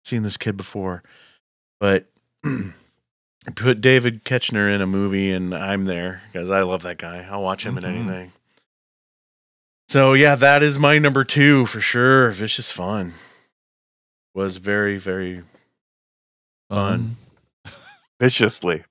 [0.05, 1.03] seen this kid before,
[1.81, 2.07] but
[3.55, 7.27] put David Koechner in a movie and I'm there because I love that guy.
[7.31, 7.89] I'll watch him in Mhm.
[7.89, 8.33] anything.
[9.89, 12.31] So yeah, that is my number two for sure.
[12.31, 13.15] Vicious Fun
[14.35, 15.43] was very very
[16.71, 17.17] Um,
[18.21, 18.85] viciously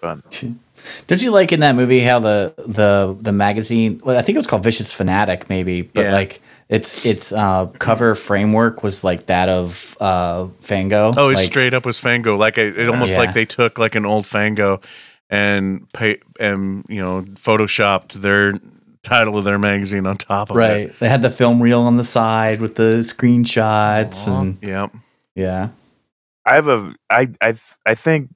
[0.00, 0.22] fun
[1.08, 4.00] Did you like in that movie how the the the magazine?
[4.04, 6.12] Well, I think it was called Vicious Fanatic, maybe, but Yeah.
[6.12, 11.12] like its its uh, cover framework was like that of uh, Fango.
[11.16, 12.36] Oh, it's like, straight up was Fango.
[12.36, 13.18] Like I, it almost Yeah.
[13.18, 14.80] like they took like an old Fango
[15.30, 18.54] and pay and you know photoshopped their
[19.02, 20.60] title of their magazine on top of it.
[20.60, 24.40] Right, they had the film reel on the side with the screenshots, Aw.
[24.40, 24.92] and Yep.
[25.34, 25.68] yeah,
[26.44, 28.30] I have a I I th- I think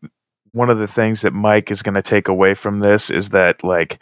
[0.52, 3.64] one of the things that Mike is going to take away from this is that
[3.64, 3.98] like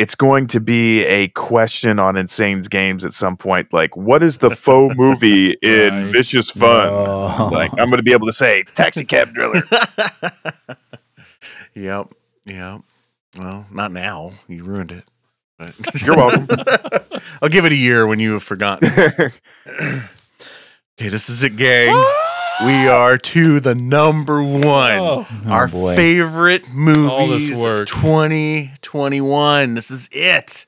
[0.00, 3.70] it's going to be a question on Insane's games at some point.
[3.70, 6.12] Like, what is the faux movie in Right.
[6.12, 6.88] Vicious Fun?
[6.88, 7.50] Oh.
[7.52, 9.62] Like, I'm going to be able to say Taxi Cab Driller.
[11.74, 12.10] yep.
[12.46, 12.80] Yep.
[13.36, 14.32] Well, not now.
[14.48, 15.04] You ruined it.
[15.58, 16.48] But You're welcome.
[17.42, 18.88] I'll give it a year when you have forgotten.
[19.68, 20.00] okay,
[20.96, 21.94] this is it, gang.
[22.64, 24.98] We are to the number one.
[24.98, 25.26] Oh.
[25.46, 25.96] Oh, our boy.
[25.96, 29.74] favorite All movies this of 2021.
[29.74, 30.66] This is it.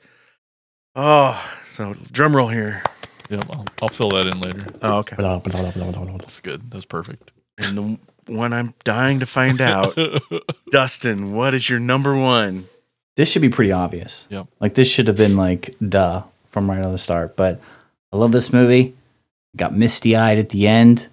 [0.97, 2.83] Oh, so drum roll here.
[3.29, 4.67] Yep, I'll, I'll fill that in later.
[4.81, 5.17] Oh, okay.
[6.19, 6.71] That's good.
[6.71, 7.33] That's perfect.
[7.59, 7.77] And
[8.27, 9.99] the one I'm dying to find out,
[10.71, 12.69] Dustin, what is your number one?
[13.17, 14.27] this should be pretty obvious.
[14.31, 14.47] Yep.
[14.61, 17.37] Like this should have been like duh from right on the start.
[17.37, 17.61] But
[18.13, 18.95] I love this movie.
[19.57, 21.09] Got misty eyed at the end.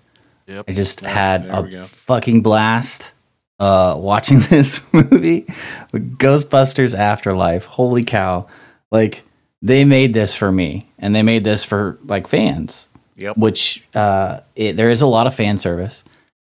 [0.49, 0.65] Yep.
[0.67, 3.13] I just had a fucking blast
[3.59, 5.45] uh, watching this movie
[5.93, 7.65] Ghostbusters Afterlife.
[7.65, 8.47] Holy cow.
[8.91, 9.23] Like,
[9.61, 13.37] they made this for me, and they made this for like fans, Yep.
[13.37, 16.03] which uh, it, there is a lot of fan service.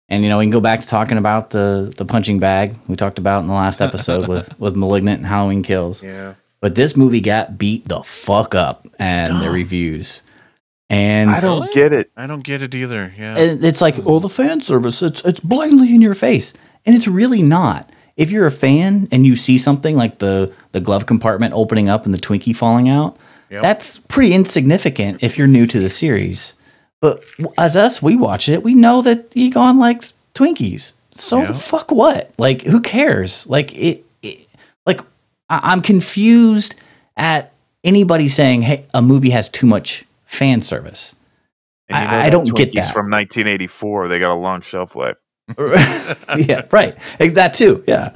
[0.08, 2.96] And you know, we can go back to talking about the the punching bag we
[2.96, 6.02] talked about in the last episode with with Malignant and Halloween Kills.
[6.02, 6.34] Yeah.
[6.60, 10.22] But this movie got beat the fuck up and the reviews.
[10.92, 11.72] And I don't Really?
[11.72, 12.10] get it.
[12.16, 13.12] I don't get it either.
[13.18, 13.36] Yeah.
[13.38, 16.52] and it's like, oh, the fan service, it's it's blindly in your face.
[16.84, 17.90] And it's really not.
[18.18, 22.04] if you're a fan and you see something like the the glove compartment opening up
[22.04, 23.16] and the Twinkie falling out,
[23.50, 23.62] Yep.
[23.62, 26.52] that's pretty insignificant if you're new to the series.
[27.00, 27.24] But
[27.56, 28.62] as us, we watch it.
[28.62, 30.92] We know that Egon likes Twinkies.
[31.10, 31.52] So Yeah.
[31.52, 32.30] fuck what?
[32.38, 33.46] Like who cares?
[33.46, 34.04] Like it.
[34.22, 34.46] it
[34.86, 35.00] like
[35.48, 36.74] I- I'm confused
[37.16, 37.52] at
[37.82, 41.14] anybody saying, "Hey, a movie has too much fan service."
[41.90, 42.94] I- I don't get Twinkies that.
[42.94, 45.16] From 1984, they got a long shelf life.
[45.58, 46.96] yeah, right.
[47.18, 47.84] That too.
[47.86, 48.10] Yeah.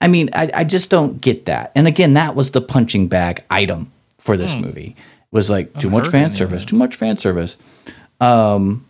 [0.00, 1.72] I mean, I, I just don't get that.
[1.74, 4.94] And again, that was the punching bag item for this movie.
[4.98, 7.56] It Was like too much heard fan service, too much fan service.
[8.20, 8.86] Um,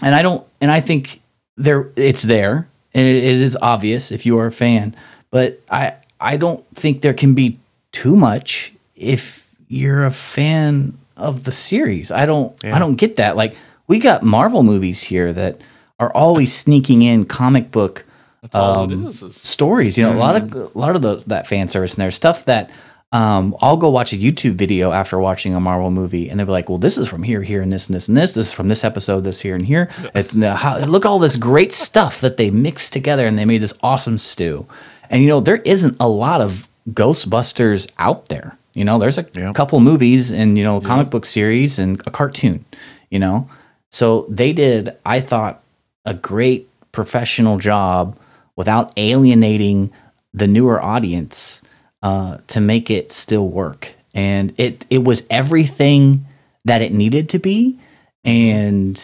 [0.00, 1.20] and I don't, and I think
[1.56, 4.94] there, it's there, and it, it is obvious if you are a fan.
[5.30, 7.58] But I, I don't think there can be
[7.92, 12.10] too much if you're a fan of the series.
[12.10, 12.74] I don't, Yeah.
[12.74, 13.36] I don't get that.
[13.36, 13.56] Like
[13.86, 15.60] we got Marvel movies here that
[15.98, 18.04] are always sneaking in comic book
[18.52, 19.22] um, is.
[19.22, 19.98] is stories.
[19.98, 22.44] You know, a lot of a lot of those that fan service and there's stuff
[22.46, 22.70] that
[23.12, 26.52] um, I'll go watch a YouTube video after watching a Marvel movie, and they'll be
[26.52, 28.34] like, "Well, this is from here, here, and this, and this, and this.
[28.34, 29.90] This is from this episode, this here, and here.
[30.14, 33.62] It's, how, look at all this great stuff that they mixed together, and they made
[33.62, 34.68] this awesome stew.
[35.10, 38.56] And you know, there isn't a lot of Ghostbusters out there.
[38.74, 39.52] You know, there's a Yeah.
[39.52, 42.64] couple movies and you know comic book series and a cartoon.
[43.10, 43.48] You know,
[43.90, 44.96] so they did.
[45.04, 45.62] I thought
[46.04, 48.16] a great professional job
[48.56, 49.90] without alienating
[50.32, 51.62] the newer audience
[52.02, 53.94] uh, to make it still work.
[54.14, 56.26] And it it was everything
[56.64, 57.78] that it needed to be,
[58.24, 58.96] and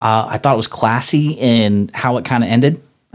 [0.00, 2.80] uh, I thought it was classy in how it kind of ended,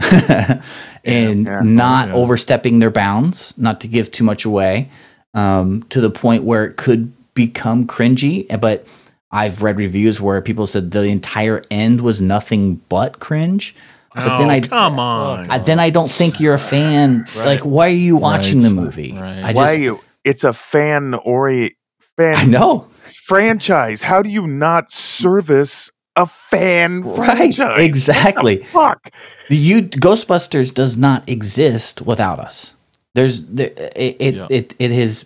[1.04, 1.60] and yeah.
[1.62, 2.14] not yeah.
[2.14, 4.90] overstepping their bounds, not to give too much away,
[5.36, 8.48] um, to the point where it could become cringy.
[8.60, 8.84] But
[9.30, 13.74] I've read reviews where people said the entire end was nothing but cringe.
[14.14, 15.50] But then Oh, I, come on.
[15.50, 17.26] I then I don't think you're a fan.
[17.36, 18.68] Like, why are you watching Right.
[18.68, 19.12] the movie?
[19.12, 19.42] Right.
[19.44, 20.00] I Why just, you?
[20.24, 21.76] It's a fan ori
[22.16, 22.88] fan I know,
[23.26, 24.00] franchise.
[24.00, 27.26] How do you not service a fan right?
[27.26, 27.78] franchise?
[27.80, 28.62] Exactly.
[28.64, 29.10] Fuck.
[29.50, 32.75] You Ghostbusters does not exist without us.
[33.16, 34.46] There's there, it it, Yeah.
[34.50, 35.24] it it has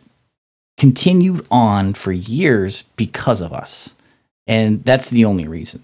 [0.78, 3.94] continued on for years because of us,
[4.46, 5.82] and that's the only reason.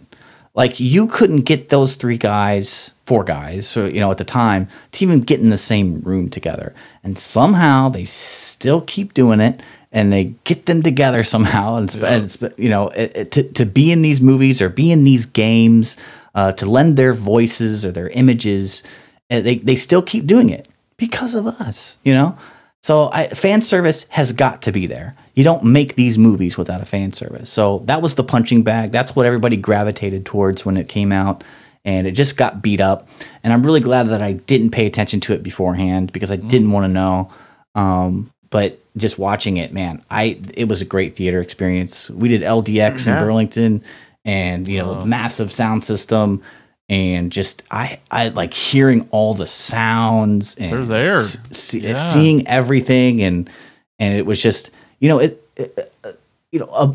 [0.55, 4.69] Like you couldn't get those three guys, four guys, so you know at the time
[4.93, 6.75] to even get in the same room together,
[7.05, 9.61] and somehow they still keep doing it,
[9.93, 13.43] and they get them together somehow, and, sp- and sp- you know it, it- to
[13.43, 15.97] to be in these movies or be in these games,
[16.37, 18.83] uh, to lend their voices or their images,
[19.29, 22.37] and they they still keep doing it because of us, you know.
[22.83, 25.17] So I, fan service has got to be there.
[25.35, 27.51] You don't make these movies without a fan service.
[27.51, 28.93] So that was the punching bag.
[28.93, 31.43] That's what everybody gravitated towards when it came out,
[31.85, 33.09] and it just got beat up.
[33.43, 36.71] And I'm really glad that I didn't pay attention to it beforehand because I didn't
[36.71, 37.31] want to know.
[37.75, 42.09] Um, but just watching it, man, I it was a great theater experience.
[42.09, 43.85] We did LDX in Burlington,
[44.25, 46.43] and you know, massive sound system.
[46.89, 51.19] And just I I like hearing all the sounds and They're there.
[51.19, 51.99] s- see- Yeah.
[51.99, 53.51] seeing everything and
[53.99, 56.13] and it was just you know it, it uh,
[56.53, 56.95] you know uh,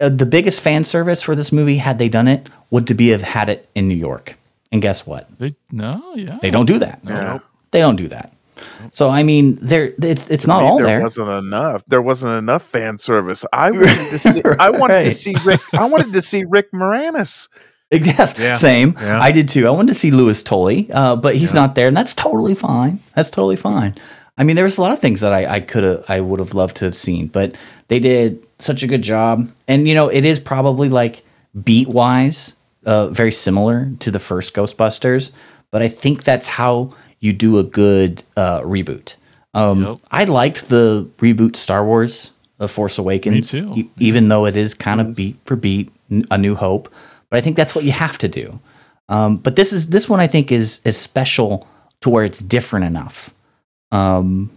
[0.00, 3.08] uh, the biggest fan service for this movie had they done it would to be
[3.08, 4.36] have had it in New York
[4.70, 6.38] and guess what They, no, yeah.
[6.40, 7.38] they don't do that No, Yeah.
[7.72, 8.32] they don't do that
[8.92, 11.82] so I mean there it's it's not I mean, all there there wasn't enough.
[11.88, 13.44] There wasn't enough fan service.
[13.52, 14.42] I wanted to see.
[14.60, 15.60] I wanted to see Rick.
[15.74, 17.48] I wanted to see Rick Moranis.
[17.92, 18.54] Yes, Yeah.
[18.54, 18.94] same.
[19.00, 19.20] Yeah.
[19.20, 19.66] I did too.
[19.66, 23.00] I wanted to see Louis Tully, uh, but he's not there, and that's totally fine.
[23.14, 23.94] That's totally fine.
[24.36, 26.40] I mean, there was a lot of things that I, I could have, I would
[26.40, 27.56] have loved to have seen, but
[27.88, 29.48] they did such a good job.
[29.68, 31.24] And you know, it is probably like
[31.62, 32.54] beat wise,
[32.84, 35.30] uh, very similar to the first Ghostbusters,
[35.70, 39.14] but I think that's how you do a good uh, reboot.
[39.54, 39.98] Um, Yep.
[40.10, 43.72] I liked the reboot Star Wars, The Force Awakens, too.
[43.76, 45.92] e- even though it is kind of beat for beat,
[46.32, 46.92] A New Hope.
[47.34, 48.60] But I think that's what you have to do.
[49.08, 51.66] Um, but this is this one I think is is special
[52.00, 53.34] to where it's different enough,
[53.90, 54.52] um,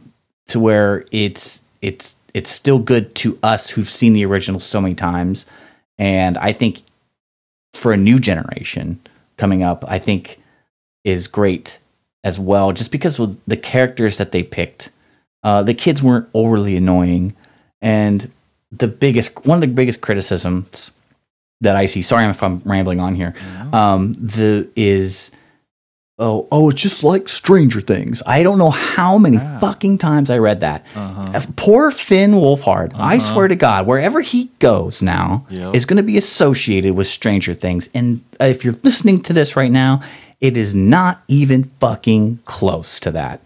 [0.49, 4.94] to where it's it's it's still good to us who've seen the original so many
[4.94, 5.48] times,
[5.98, 6.84] and I think
[7.74, 8.99] for a new generation
[9.38, 10.38] coming up, I think
[11.04, 11.80] is great
[12.24, 14.91] as well, just because with the characters that they picked,
[15.41, 17.36] uh, the kids weren't overly annoying,
[17.82, 18.32] and
[18.72, 20.91] the biggest one of the biggest criticisms
[21.61, 22.01] that I see.
[22.01, 23.34] Sorry if I'm rambling on here.
[23.73, 25.31] Um, the is
[26.19, 28.21] oh oh it's just like Stranger Things.
[28.25, 29.59] I don't know how many Ah.
[29.59, 30.85] fucking times I read that.
[30.95, 31.31] Uh-huh.
[31.34, 32.93] Uh, Poor Finn Wolfhard.
[32.95, 33.19] I Uh-huh.
[33.19, 35.75] swear to God, wherever he goes now Yep.
[35.75, 37.89] is going to be associated with Stranger Things.
[37.93, 40.01] And if you're listening to this right now
[40.39, 43.41] It is not even fucking close to that.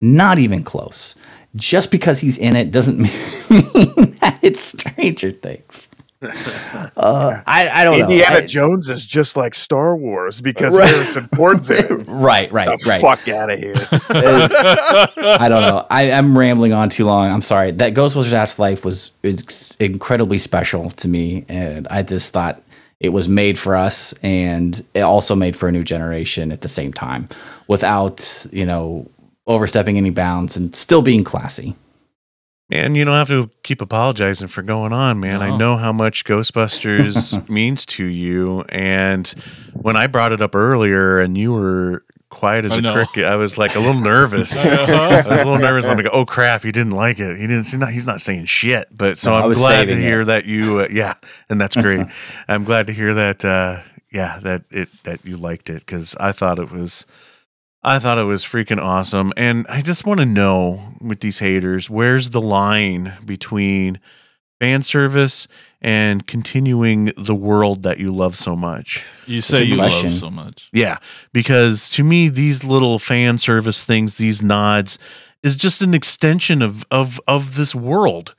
[0.00, 1.14] Not even close.
[1.54, 2.98] Just because he's in it doesn't
[3.50, 5.90] mean that it's Stranger Things.
[6.22, 8.38] Uh, I, I don't Indiana know.
[8.38, 10.88] I- Jones is just like Star Wars because Right.
[10.88, 12.04] Harrison Ford's in it.
[12.08, 13.00] right, right, The right.
[13.00, 13.74] fuck out of here.
[14.10, 15.86] I don't know.
[15.90, 17.30] I, I'm rambling on too long.
[17.30, 17.70] I'm sorry.
[17.72, 22.62] That Ghostbusters Afterlife was ex- incredibly special to me, and I just thought
[23.00, 26.68] it was made for us, and it also made for a new generation at the
[26.68, 27.28] same time,
[27.68, 29.08] without you know
[29.46, 31.74] overstepping any bounds and still being classy.
[32.72, 35.42] Man, you don't have to keep apologizing for going on, man.
[35.42, 38.62] I know how much Ghostbusters means to you.
[38.70, 39.28] And
[39.74, 42.94] when I brought it up earlier and you were quiet as I a know.
[42.94, 44.56] cricket, I was like a little nervous.
[44.64, 44.90] Uh-huh.
[44.90, 45.84] I was a little nervous.
[45.84, 47.36] I'm like, oh crap, he didn't like it.
[47.36, 47.64] He didn't.
[47.64, 48.88] He's not, he's not saying shit.
[48.90, 50.24] But so No, I I'm glad to hear it.
[50.24, 50.78] that you.
[50.80, 51.12] Uh, yeah,
[51.50, 52.06] and that's great.
[52.48, 53.44] I'm glad to hear that.
[53.44, 57.04] Uh, yeah, that it that you liked it because I thought it was.
[57.84, 59.32] I thought it was freaking awesome.
[59.36, 63.98] And I just want to know with these haters, where's the line between
[64.60, 65.48] fan service
[65.80, 69.04] and continuing the world that you love so much?
[69.26, 70.10] You say you question.
[70.10, 70.68] love so much.
[70.72, 70.98] Yeah,
[71.32, 74.98] because to me, these little fan service things, these nods,
[75.42, 78.36] is just an extension of of of this world.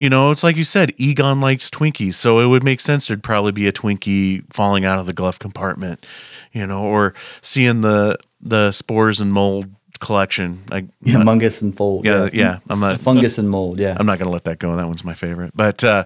[0.00, 3.22] You know, it's like you said, Egon likes Twinkies, so it would make sense there'd
[3.22, 6.04] probably be a Twinkie falling out of the glove compartment,
[6.52, 9.66] you know, or seeing the the spores and mold
[10.00, 10.62] collection.
[10.70, 12.04] Like, Yeah, fungus and fold.
[12.04, 13.78] Yeah, yeah, I'm not- fungus and mold.
[13.78, 14.74] Yeah, I'm not going to let that go.
[14.76, 15.52] That one's my favorite.
[15.54, 16.04] But uh,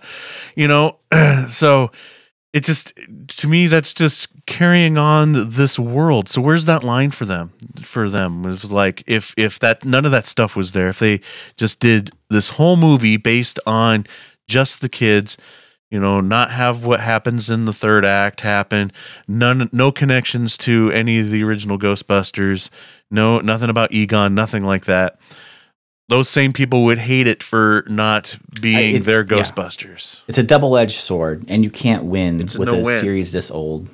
[0.54, 0.96] you know,
[1.48, 1.90] so
[2.52, 2.92] it just
[3.28, 6.28] to me that's just carrying on this world.
[6.28, 7.52] So where's that line for them?
[7.82, 10.98] For them it was like if if that none of that stuff was there, if
[10.98, 11.20] they
[11.56, 14.06] just did this whole movie based on
[14.46, 15.36] just the kids,
[15.90, 18.90] you know, not have what happens in the third act happen,
[19.28, 22.70] none no connections to any of the original Ghostbusters,
[23.10, 25.18] no nothing about Egon, nothing like that
[26.08, 29.42] those same people would hate it for not being it's- their yeah.
[29.42, 30.20] Ghostbusters.
[30.28, 33.00] it's a double edged sword, and you can't win It's with a no-win.
[33.00, 33.88] series this old.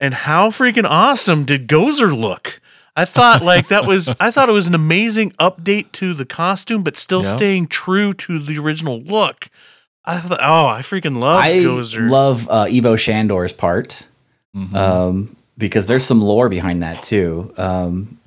[0.00, 2.60] And how freaking awesome did Gozer look?
[2.94, 6.82] I thought like that was I thought it was an amazing update to the costume,
[6.82, 7.36] but still Yeah.
[7.36, 9.48] staying true to the original look.
[10.08, 12.08] I thought, oh, I freaking love I Gozer.
[12.10, 14.06] love uh, Ivo Shandor's part.
[14.56, 14.74] Mhm.
[14.74, 17.52] um, because there's some lore behind that too.
[17.58, 18.18] Um,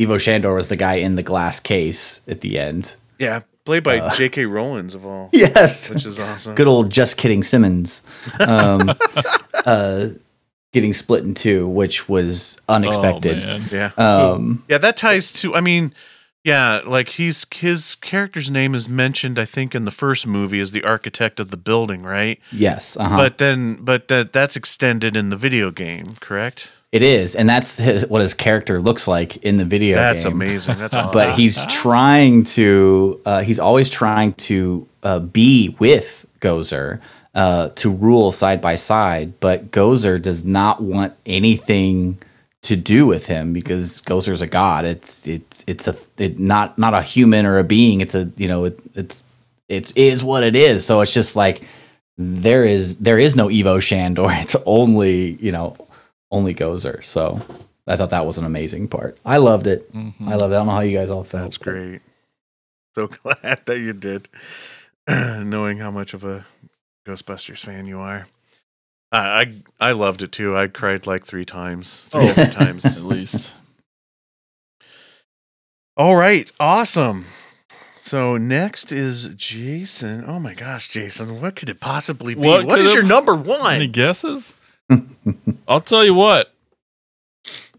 [0.00, 2.94] Ivo Shandor was the guy in the glass case at the end.
[3.18, 4.46] yeah, played by uh, J.K.
[4.46, 6.54] Rowlands of all, Yes, which is awesome.
[6.54, 8.02] good old just kidding Simmons,
[8.40, 8.92] um,
[9.66, 10.08] uh,
[10.72, 13.38] getting split in two, which was Oh, unexpected.
[13.38, 13.62] man.
[13.72, 15.54] Yeah, um, yeah, that ties to.
[15.54, 15.92] I mean,
[16.44, 19.38] yeah, like he's his character's name is mentioned.
[19.38, 22.38] I think in the first movie as the architect of the building, right?
[22.52, 23.16] yes, uh-huh.
[23.16, 26.70] But then, but that that's extended in the video game, correct?
[26.94, 29.96] it is, and that's his, what his character looks like in the video.
[29.96, 30.04] Game.
[30.04, 30.32] That's game.
[30.32, 30.78] amazing.
[30.78, 31.10] That's awesome.
[31.10, 37.00] but he's trying to uh, he's always trying to uh, be with Gozer
[37.34, 42.20] uh, to rule side by side, but Gozer does not want anything
[42.64, 44.84] to do with him because Gozer's a god.
[44.84, 48.00] It's it's it's a it not not a human or a being.
[48.00, 49.24] It's a you know it, it's
[49.68, 50.84] it is what it is.
[50.84, 51.62] So it's just like
[52.18, 54.28] there is there is no Ivo Shandor.
[54.42, 55.76] It's only you know
[56.30, 57.04] only Gozer.
[57.04, 57.40] So
[57.86, 59.18] I thought that was an amazing part.
[59.24, 59.92] I loved it.
[59.92, 60.14] Mhm.
[60.28, 60.56] I loved it.
[60.56, 61.44] I don't know how you guys all felt.
[61.44, 62.00] That's great.
[62.94, 64.28] So glad that you did,
[65.08, 66.46] knowing how much of a
[67.06, 68.26] Ghostbusters fan you are.
[69.14, 69.52] I I,
[69.88, 70.56] I loved it too.
[70.56, 72.04] I cried like three times.
[72.10, 72.26] Three Oh.
[72.26, 72.84] different times.
[72.96, 73.52] At least.
[75.96, 77.26] All right, awesome.
[78.00, 80.24] So next is Jason.
[80.26, 82.40] Oh my gosh, Jason, what could it possibly be?
[82.46, 83.76] What what could is your number one?
[83.76, 84.54] Any guesses?
[85.68, 86.52] I'll tell you what.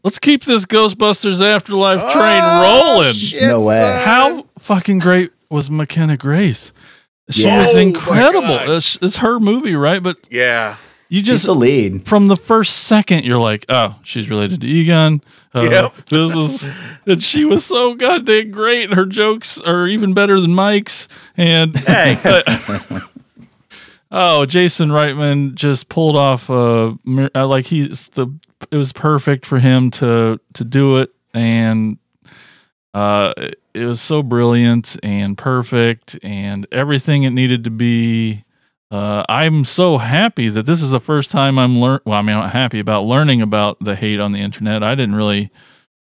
[0.04, 3.14] Let's keep this Ghostbusters Afterlife train Oh, rolling.
[3.14, 3.78] shit, No way.
[3.78, 4.00] son.
[4.06, 6.74] How fucking great was McKenna Grace?
[7.32, 7.66] She Yeah.
[7.66, 8.42] was Oh incredible.
[8.48, 8.70] God.
[8.70, 10.02] It's, it's her movie, right?
[10.02, 10.78] But Yeah.
[11.10, 12.08] You She's just the lead.
[12.08, 15.22] from the first second, you're like, oh, she's related to Egon.
[15.54, 15.94] Uh, Yep.
[16.10, 16.68] This is,
[17.06, 18.94] and she was so goddamn great.
[18.94, 21.08] Her jokes are even better than Mike's.
[21.38, 22.18] And Hey.
[24.12, 28.28] oh, Jason Reitman just pulled off mir- uh, like he's the.
[28.72, 31.98] It was perfect for him to to do it, and
[32.94, 33.34] uh,
[33.74, 38.44] it was so brilliant and perfect, and everything it needed to be.
[38.92, 42.00] Uh, I'm so happy that this is the first time I'm learn.
[42.06, 44.84] Well, I mean, I'm happy about learning about the hate on the internet.
[44.84, 45.50] I didn't really.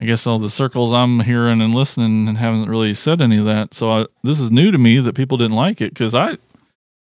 [0.02, 3.46] I guess all the circles I'm hearing and listening and haven't really said any of
[3.46, 3.74] that.
[3.74, 6.38] So I, this is new to me that people didn't like it because I,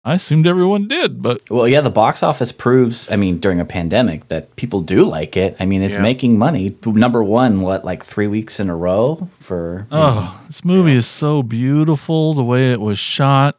[0.03, 3.65] I assumed everyone did, but Well, yeah, the box office proves, I mean, during a
[3.65, 5.55] pandemic that people do like it.
[5.61, 6.01] I mean, it's Yeah.
[6.01, 6.75] making money.
[6.85, 9.87] Number one, what, like three weeks in a row for.
[9.91, 12.33] Oh, this movie is so beautiful.
[12.33, 13.57] The way it was shot.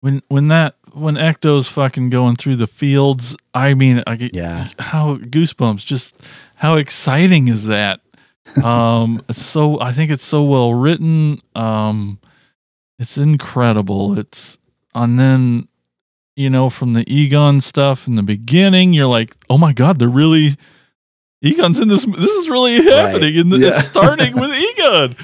[0.00, 4.68] When when that when Ecto's fucking going through the fields, I mean, I get Yeah.
[4.78, 5.84] how goosebumps.
[5.84, 6.14] Just
[6.56, 8.00] how exciting is that?
[8.62, 11.40] Um, it's so I think it's so well written.
[11.54, 12.18] Um,
[12.98, 14.18] it's incredible.
[14.18, 14.58] It's
[14.94, 15.68] and then
[16.36, 20.08] you know from the Egon stuff in the beginning, you're like, oh my god, they're
[20.08, 20.56] really.
[21.40, 22.04] Egon's in this.
[22.04, 23.68] This is really happening, and Yeah.
[23.68, 25.14] it's starting with Egon.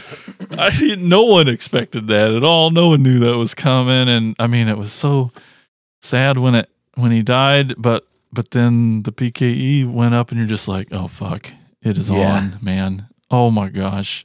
[0.56, 2.70] I no one expected that at all.
[2.70, 5.32] No one knew that was coming, and I mean, it was so
[6.04, 7.74] sad when it when he died.
[7.78, 11.52] But but then the PKE went up, and you're just like, oh fuck,
[11.82, 12.36] it is Yeah.
[12.36, 13.08] on, man.
[13.30, 14.24] Oh my gosh,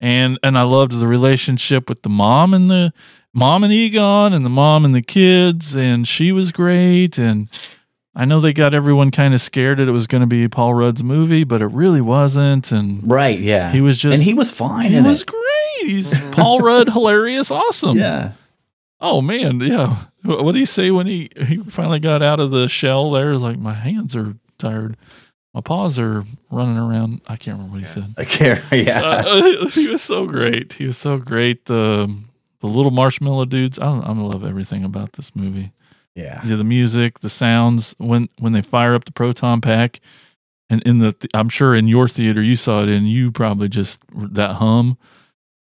[0.00, 2.92] and and I loved the relationship with the mom and the
[3.32, 7.48] mom and Egon, and the mom and the kids, and she was great, and.
[8.12, 10.74] I know they got everyone kind of scared that it was going to be Paul
[10.74, 12.72] Rudd's movie, but it really wasn't.
[12.72, 13.70] And Right, yeah.
[13.70, 15.28] he was just and he was fine he in was it.
[15.28, 15.86] great.
[15.88, 17.96] He's Paul Rudd, hilarious, awesome.
[17.96, 18.32] Yeah.
[19.00, 19.96] Oh man, yeah.
[20.22, 23.10] What did he say when he he finally got out of the shell?
[23.12, 24.96] There, like my hands are tired,
[25.54, 27.22] my paws are running around.
[27.26, 28.14] I can't remember what he said.
[28.18, 28.62] I care.
[28.72, 29.00] Yeah.
[29.02, 30.74] Uh, he was so great.
[30.74, 31.64] He was so great.
[31.66, 32.14] The
[32.60, 33.78] the little marshmallow dudes.
[33.78, 35.72] I don't, I love everything about this movie.
[36.14, 36.42] yeah.
[36.44, 40.00] Yeah, the music, the sounds when when they fire up the proton pack,
[40.68, 43.98] and in the I'm sure in your theater you saw it in you probably just
[44.14, 44.98] that hum.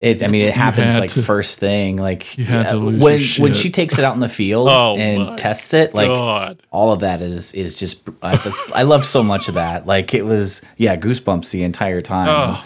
[0.00, 1.96] It, I mean, it happens like to- first thing.
[1.96, 3.00] Like You had to lose
[3.38, 6.62] when when she takes it out in the field Oh, and tests it, like God.
[6.70, 8.06] all of that is is just.
[8.22, 9.86] I, that's- I loved so much of that.
[9.86, 12.28] Like it was, yeah, goosebumps the entire time.
[12.28, 12.64] Oh,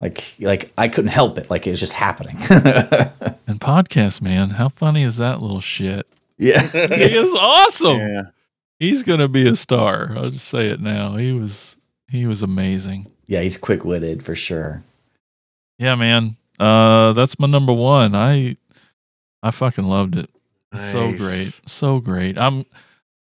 [0.00, 1.50] Like like I couldn't help it.
[1.50, 2.36] Like it was just happening.
[2.50, 6.06] and podcast man, how funny is that little shit?
[6.38, 6.62] yeah.
[6.72, 7.98] He is awesome.
[7.98, 8.22] Yeah.
[8.78, 10.12] He's gonna be a star.
[10.16, 11.16] I'll just say it now.
[11.16, 11.76] He was
[12.08, 13.12] he was amazing.
[13.26, 14.80] Yeah, he's quick witted for sure.
[15.78, 16.36] Yeah, man.
[16.60, 18.14] Uh, that's my number one.
[18.14, 18.56] I
[19.42, 20.30] I fucking loved it.
[20.92, 22.38] So great, so great.
[22.38, 22.64] I'm.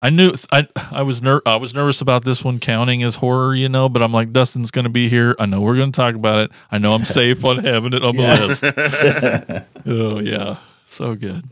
[0.03, 3.55] I knew I I was ner- I was nervous about this one counting as horror,
[3.55, 5.35] you know, but I'm like Dustin's going to be here.
[5.39, 6.51] I know we're going to talk about it.
[6.71, 8.45] I know I'm safe on having it on the Yeah.
[8.45, 9.67] list.
[9.87, 10.57] Oh yeah,
[10.87, 11.45] so good.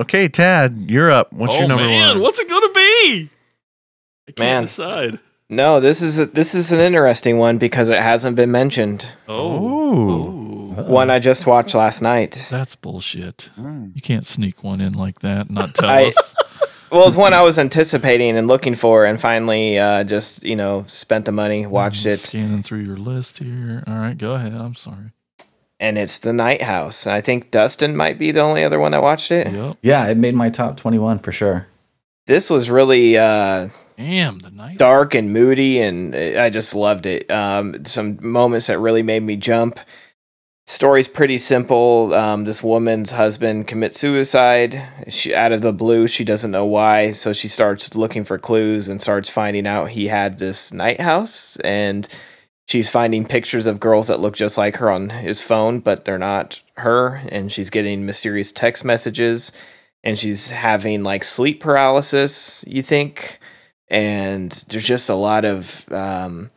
[0.00, 1.32] okay, Tad, you're up.
[1.32, 2.22] What's oh your number man, one?
[2.22, 3.30] what's it going to be?
[4.28, 4.62] I can't Man.
[4.64, 5.18] decide.
[5.52, 9.12] No, this is a, this is an interesting one because it hasn't been mentioned.
[9.28, 10.74] Oh, Ooh.
[10.78, 10.82] oh.
[10.84, 12.46] One I just watched last night.
[12.50, 13.50] that's bullshit.
[13.58, 13.94] Mm.
[13.94, 15.46] You can't sneak one in like that.
[15.46, 16.34] and Not tell I- us.
[16.90, 20.84] Well, it's one I was anticipating and looking for, and finally, uh, just you know,
[20.88, 23.82] spent the money, watched I'm it, Scanning through your list here.
[23.86, 24.52] All right, go ahead.
[24.52, 25.12] I'm sorry.
[25.80, 27.06] and it's The Night House.
[27.06, 29.50] I think Dustin might be the only other one that watched it.
[29.54, 29.78] Yep.
[29.80, 31.66] yeah, it made my top twenty one for sure.
[32.26, 33.70] This was really uh,
[34.02, 34.78] Damn the night.
[34.78, 37.30] dark and moody, and I just loved it.
[37.30, 39.78] Um, some moments that really made me jump.
[40.66, 42.12] Story's pretty simple.
[42.14, 44.82] Um, this woman's husband commits suicide.
[45.08, 48.88] She out of the blue, she doesn't know why, so she starts looking for clues
[48.88, 52.08] and starts finding out he had this night house, and
[52.66, 56.18] she's finding pictures of girls that look just like her on his phone, but they're
[56.18, 59.52] not her, and she's getting mysterious text messages,
[60.02, 62.64] and she's having like sleep paralysis.
[62.66, 63.38] You think?
[63.92, 66.50] And there's just a lot of um,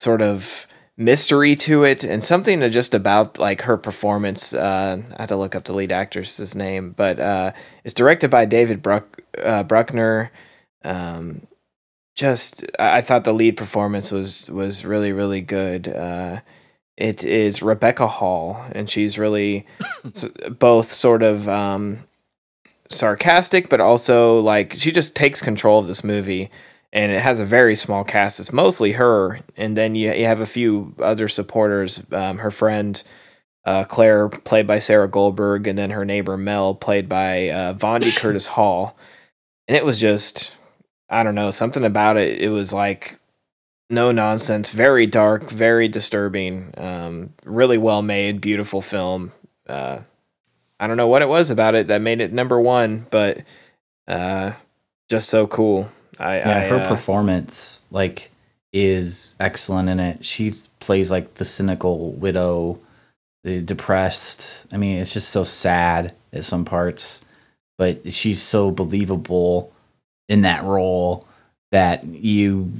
[0.00, 0.66] sort of
[0.96, 5.36] mystery to it and something that just about like her performance uh, i had to
[5.36, 7.52] look up the lead actress's name but uh,
[7.84, 10.30] it's directed by david Bruck, uh, bruckner.
[10.84, 11.46] Um,
[12.16, 15.88] just I-, I thought the lead performance was was really really good.
[15.88, 16.40] Uh,
[16.96, 19.66] it is rebecca hall and she's really
[20.04, 20.26] s-
[20.58, 22.04] both sort of um,
[22.90, 26.50] sarcastic but also like she just takes control of this movie
[26.92, 28.40] and it has a very small cast.
[28.40, 32.02] It's mostly her, and then you you have a few other supporters.
[32.12, 33.02] Um, her friend
[33.64, 38.16] uh, Claire, played by Sarah Goldberg, and then her neighbor Mel, played by uh, Vondie
[38.16, 38.96] Curtis Hall.
[39.68, 40.56] And it was just,
[41.08, 42.40] I don't know, something about it.
[42.40, 43.18] It was like
[43.90, 49.32] no nonsense, very dark, very disturbing, um, really well made, beautiful film.
[49.68, 50.00] Uh,
[50.78, 53.42] I don't know what it was about it that made it number one, but
[54.08, 54.52] uh,
[55.08, 55.88] just so cool.
[56.20, 58.30] I, Yeah, I, her uh, performance like
[58.72, 60.24] is excellent in it.
[60.24, 62.78] She plays like the cynical widow,
[63.44, 64.66] the depressed.
[64.72, 67.24] I mean, it's just so sad at some parts,
[67.78, 69.72] but she's so believable
[70.28, 71.26] in that role
[71.72, 72.72] that you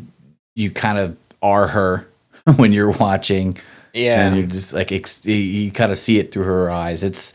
[0.55, 2.09] you kind of are her
[2.57, 3.57] when you're watching
[3.93, 7.03] yeah, and you're just like ex- you kind of see it through her eyes.
[7.03, 7.33] It's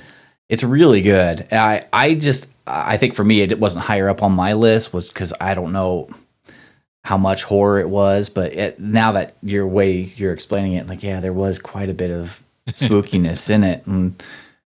[0.49, 1.51] it's really good.
[1.51, 5.09] I I just I think for me it wasn't higher up on my list was
[5.09, 6.09] because I don't know
[7.03, 11.03] how much horror it was, but it, now that your way you're explaining it, like
[11.03, 14.21] yeah, there was quite a bit of spookiness in it, and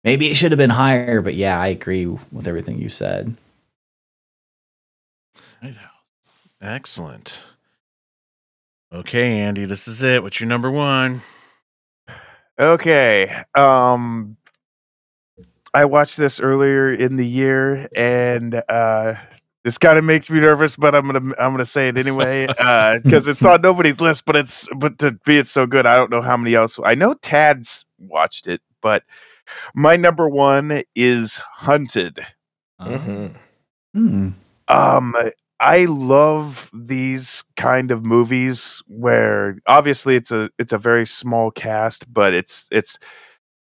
[0.05, 1.21] maybe it should have been higher.
[1.21, 3.37] But yeah, I agree with everything you said.
[6.61, 7.45] Excellent.
[8.93, 10.23] Okay, Andy, this is it.
[10.23, 11.23] What's your number one?
[12.59, 13.43] Okay.
[13.55, 14.37] Um
[15.75, 19.15] I watched this earlier in the year and uh
[19.65, 22.47] this kind of makes me nervous, but I'm gonna I'm gonna say it anyway
[23.03, 24.25] because it's on nobody's list.
[24.25, 26.79] But it's but to be it's so good, I don't know how many else.
[26.85, 29.05] I know Tad's watched it, but
[29.75, 32.27] my number one is Hunted.
[32.79, 33.27] Uh, hmm
[33.95, 34.29] Hmm.
[34.69, 35.15] Um,
[35.61, 42.13] I love these kind of movies where obviously it's a it's a very small cast,
[42.13, 42.99] but it's it's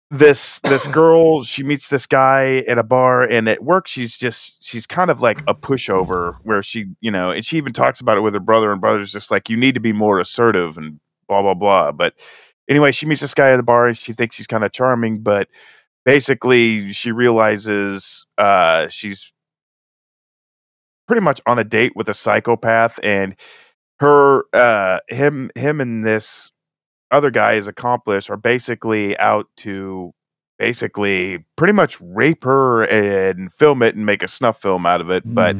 [0.09, 4.63] this this girl she meets this guy at a bar and at work she's just
[4.63, 8.17] she's kind of like a pushover where she you know and she even talks about
[8.17, 10.99] it with her brother and brother's just like you need to be more assertive and
[11.27, 12.13] blah blah blah but
[12.69, 15.19] anyway she meets this guy at the bar and she thinks he's kind of charming
[15.19, 15.49] but
[16.05, 19.33] basically she realizes uh she's
[21.05, 23.35] pretty much on a date with a psychopath and
[23.99, 26.53] her uh him him and this
[27.11, 30.13] other guy his accomplice are basically out to
[30.57, 35.09] basically pretty much rape her and film it and make a snuff film out of
[35.09, 35.55] it but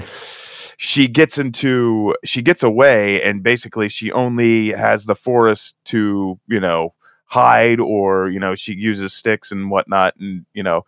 [0.77, 6.59] she gets into she gets away and basically she only has the forest to you
[6.59, 6.93] know
[7.25, 10.85] hide or you know she uses sticks and whatnot and you know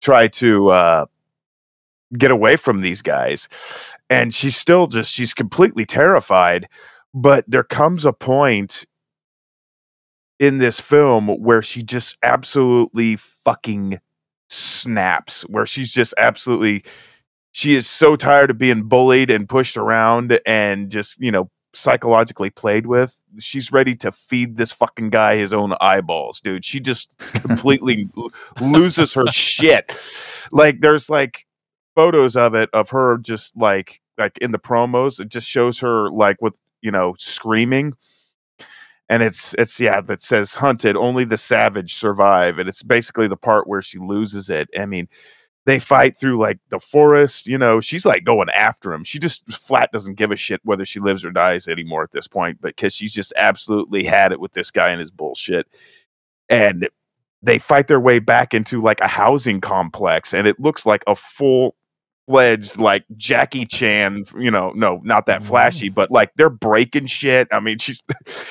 [0.00, 1.06] try to uh
[2.16, 3.48] get away from these guys.
[4.08, 6.68] And she's still just she's completely terrified
[7.16, 8.84] but there comes a point
[10.44, 14.00] in this film where she just absolutely fucking
[14.48, 16.84] snaps where she's just absolutely
[17.52, 22.50] she is so tired of being bullied and pushed around and just you know psychologically
[22.50, 23.16] played with.
[23.38, 26.64] She's ready to feed this fucking guy his own eyeballs dude.
[26.64, 28.08] She just completely
[28.60, 29.92] loses her shit.
[30.52, 31.46] Like there's like
[31.94, 35.20] photos of it of her just like like in the promos.
[35.20, 37.94] It just shows her like with you know screaming
[39.08, 43.36] and it's it's yeah that says hunted only the savage survive and it's basically the
[43.36, 45.08] part where she loses it i mean
[45.66, 49.50] they fight through like the forest you know she's like going after him she just
[49.52, 52.94] flat doesn't give a shit whether she lives or dies anymore at this point because
[52.94, 55.66] she's just absolutely had it with this guy and his bullshit
[56.48, 56.88] and
[57.42, 61.14] they fight their way back into like a housing complex and it looks like a
[61.14, 61.74] full
[62.26, 67.48] fledged like Jackie Chan, you know, no, not that flashy, but like they're breaking shit.
[67.52, 68.02] I mean, she's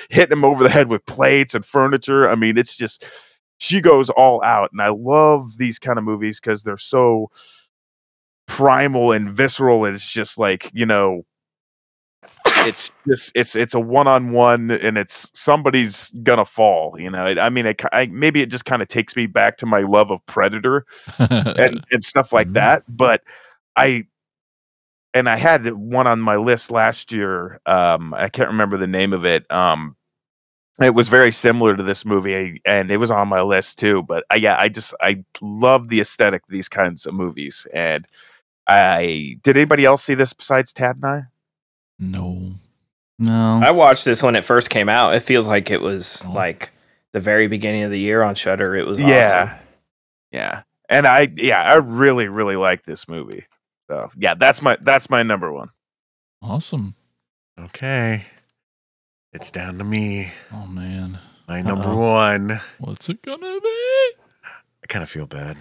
[0.09, 2.29] hitting him over the head with plates and furniture.
[2.29, 3.03] I mean, it's just
[3.57, 4.69] she goes all out.
[4.71, 7.29] And I love these kind of movies because they're so
[8.47, 9.85] primal and visceral.
[9.85, 11.23] And it's just like, you know,
[12.45, 17.65] it's just it's it's a one-on-one and it's somebody's gonna fall you know i mean
[17.65, 20.85] it, I, maybe it just kind of takes me back to my love of predator
[21.19, 22.53] and, and stuff like Mhm.
[22.53, 22.83] that.
[22.87, 23.21] But
[23.75, 24.05] I
[25.13, 27.59] and I had one on my list last year.
[27.65, 29.49] Um, I can't remember the name of it.
[29.51, 29.95] Um,
[30.81, 34.01] it was very similar to this movie, and it was on my list too.
[34.03, 37.67] But I, yeah, I just I love the aesthetic of these kinds of movies.
[37.73, 38.07] And
[38.67, 41.21] I did anybody else see this besides Tad and I?
[41.99, 42.53] no.
[43.19, 43.61] No.
[43.63, 45.13] I watched this when it first came out.
[45.13, 46.31] It feels like it was Oh.
[46.31, 46.71] like
[47.11, 48.75] the very beginning of the year on Shudder.
[48.75, 49.65] It was yeah, awesome.
[50.31, 50.63] yeah.
[50.89, 53.45] And I yeah, I really really like this movie.
[53.93, 55.69] So yeah, that's my that's my number one.
[56.41, 56.95] Awesome.
[57.59, 58.23] Okay.
[59.31, 60.31] It's down to me.
[60.51, 61.19] Oh man.
[61.47, 61.97] My number Uh-oh.
[62.13, 62.59] one.
[62.79, 63.67] What's it gonna be?
[63.69, 65.57] I kind of feel bad.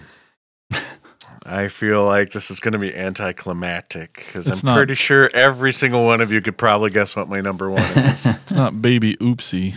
[1.45, 4.75] I feel like this is going to be anticlimactic because I'm not.
[4.77, 8.25] pretty sure every single one of you could probably guess what my number one is.
[8.25, 9.75] It's not baby oopsie.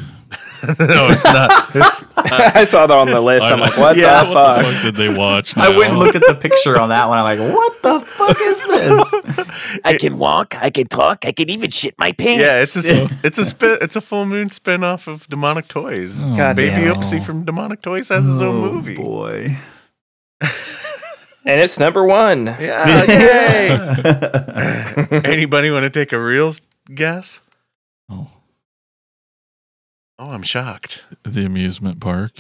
[0.79, 1.75] no, it's not.
[1.75, 3.45] It's, I saw that on the list.
[3.47, 4.57] I'm like, what Yeah, the what fuck?
[4.67, 5.57] the fuck did they watch?
[5.57, 7.19] I went and looked at the picture on that one.
[7.19, 9.81] I'm like, what the fuck is this?
[9.85, 12.41] I can walk, I can talk, I can even shit my pants.
[12.41, 15.69] yeah, it's a s- it's a spin, it's a full moon spin off of Demonic
[15.69, 16.25] Toys.
[16.25, 16.95] Oh, God Baby damn.
[16.97, 18.97] Oopsie from Demonic Toys has his own Oh, movie.
[18.97, 19.57] boy.
[21.45, 22.47] And it's number one.
[22.47, 23.69] Yeah, yay!
[25.25, 26.53] Anybody want to take a real
[26.93, 27.39] guess?
[28.11, 28.29] Oh,
[30.19, 31.05] Oh, I'm shocked.
[31.25, 32.33] the amusement park.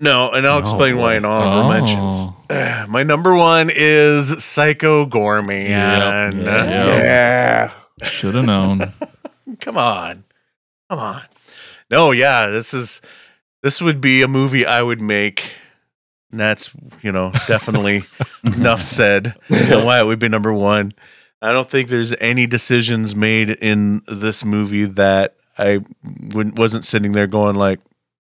[0.00, 1.16] No, and I'll Oh, explain why boy.
[1.18, 2.16] in honorable mentions.
[2.50, 2.86] Oh.
[2.88, 5.68] My number one is Psycho Goreman.
[5.68, 6.34] Yep.
[6.34, 6.52] And, Yeah.
[6.52, 7.72] uh, yeah.
[8.08, 8.92] Should have known.
[9.60, 10.24] come on,
[10.90, 11.22] come on.
[11.90, 13.00] No, yeah, this is
[13.62, 15.50] this would be a movie I would make
[16.30, 16.70] And That's
[17.02, 18.02] you know definitely
[18.44, 19.34] enough said.
[19.48, 20.92] And why it would be number one.
[21.40, 25.80] I don't think there's any decisions made in this movie that I
[26.34, 27.80] wouldn't, wasn't sitting there going like,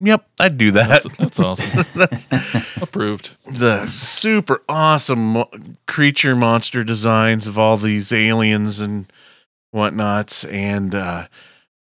[0.00, 1.84] "Yep, I'd do that." That's, that's awesome.
[1.94, 2.26] That's
[2.82, 3.36] Approved.
[3.46, 9.12] the super awesome creature monster designs of all these aliens and
[9.72, 11.26] whatnots, and uh,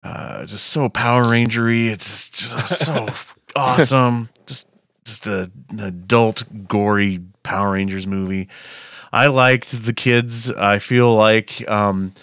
[0.03, 1.89] uh, just so Power Rangery.
[1.91, 3.09] It's just so
[3.57, 4.29] awesome.
[4.47, 4.67] Just
[5.05, 8.49] just a, an adult gory Power Rangers movie.
[9.13, 10.51] I liked the kids.
[10.51, 12.15] I feel like um,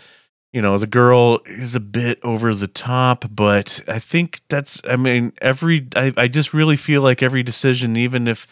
[0.54, 4.82] you know the girl is a bit over the top, but I think that's.
[4.84, 8.48] I mean, every I, I just really feel like every decision, even if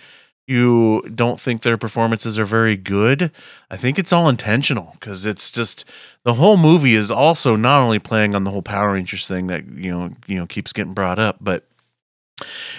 [0.48, 3.32] you don't think their performances are very good,
[3.70, 5.86] I think it's all intentional because it's just
[6.24, 9.68] the whole movie is also not only playing on the whole Power Rangers thing that
[9.68, 11.66] you know you know keeps getting brought up, but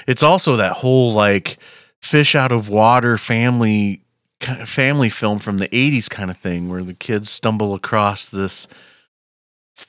[0.07, 1.59] it's also that whole like
[2.01, 4.01] fish out of water family
[4.65, 8.67] family film from the 80s kind of thing where the kids stumble across this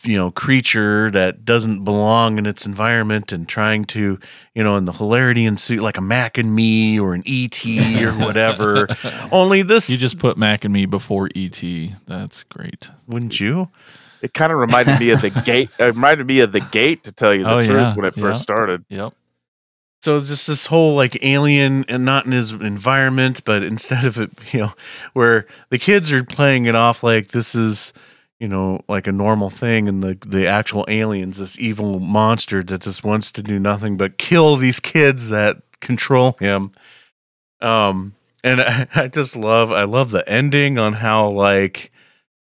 [0.03, 4.19] you know creature that doesn't belong in its environment and trying to
[4.55, 7.65] you know and the hilarity ensues like a mac and me or an et
[8.03, 8.87] or whatever
[9.31, 11.61] only this You just put Mac and me before ET.
[12.07, 12.89] That's great.
[13.07, 13.69] wouldn't you
[14.21, 15.69] It kind of reminded me of the gate.
[15.79, 18.13] It reminded me of the gate to tell you the Oh, truth yeah, when it
[18.15, 18.43] first yeah.
[18.43, 18.85] started.
[18.89, 19.13] Yep.
[20.03, 24.31] so just this whole like alien and not in his environment but instead of it
[24.51, 24.73] you know
[25.13, 27.93] where the kids are playing it off like this is
[28.41, 32.81] you know like a normal thing and the the actual aliens this evil monster that
[32.81, 36.71] just wants to do nothing but kill these kids that control him
[37.61, 41.91] um and I, I just love i love the ending on how like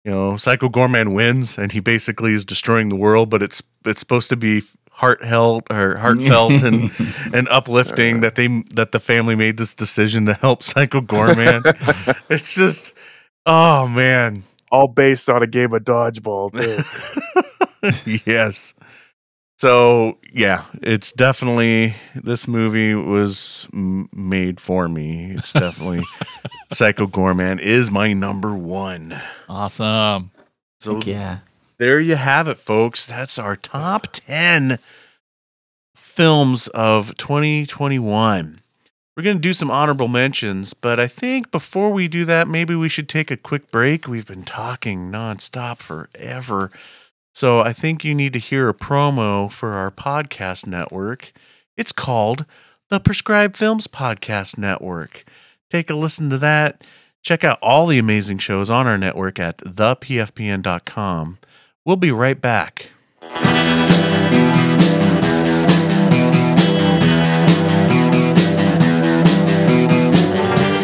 [0.06, 4.00] you know Psycho Goreman wins and he basically is destroying the world but it's it's
[4.00, 6.92] supposed to be heart held or heartfelt and
[7.34, 11.62] and uplifting that they that the family made this decision to help Psycho Goreman.
[12.30, 12.94] it's just
[13.46, 14.44] oh man.
[14.72, 16.52] All based on a game of dodgeball,
[18.04, 18.22] too.
[18.26, 18.74] yes.
[19.62, 25.36] So yeah, it's definitely this movie was m- made for me.
[25.38, 26.04] It's definitely
[26.72, 29.22] Psycho Goreman is my number one.
[29.48, 30.32] Awesome.
[30.80, 31.40] So yeah.
[31.78, 33.06] there you have it, folks.
[33.06, 34.80] That's our top 10
[35.96, 38.61] films of 2021.
[39.22, 42.74] We're going to do some honorable mentions, but I think before we do that, maybe
[42.74, 44.08] we should take a quick break.
[44.08, 46.72] We've been talking nonstop forever.
[47.36, 51.34] So I think you need to hear a promo for our podcast network.
[51.78, 52.46] It's called
[52.90, 55.24] the Prescribed Films Podcast Network.
[55.70, 56.84] Take a listen to that.
[57.22, 61.38] Check out all the amazing shows on our network at thepfpn.com.
[61.86, 62.88] We'll be right back.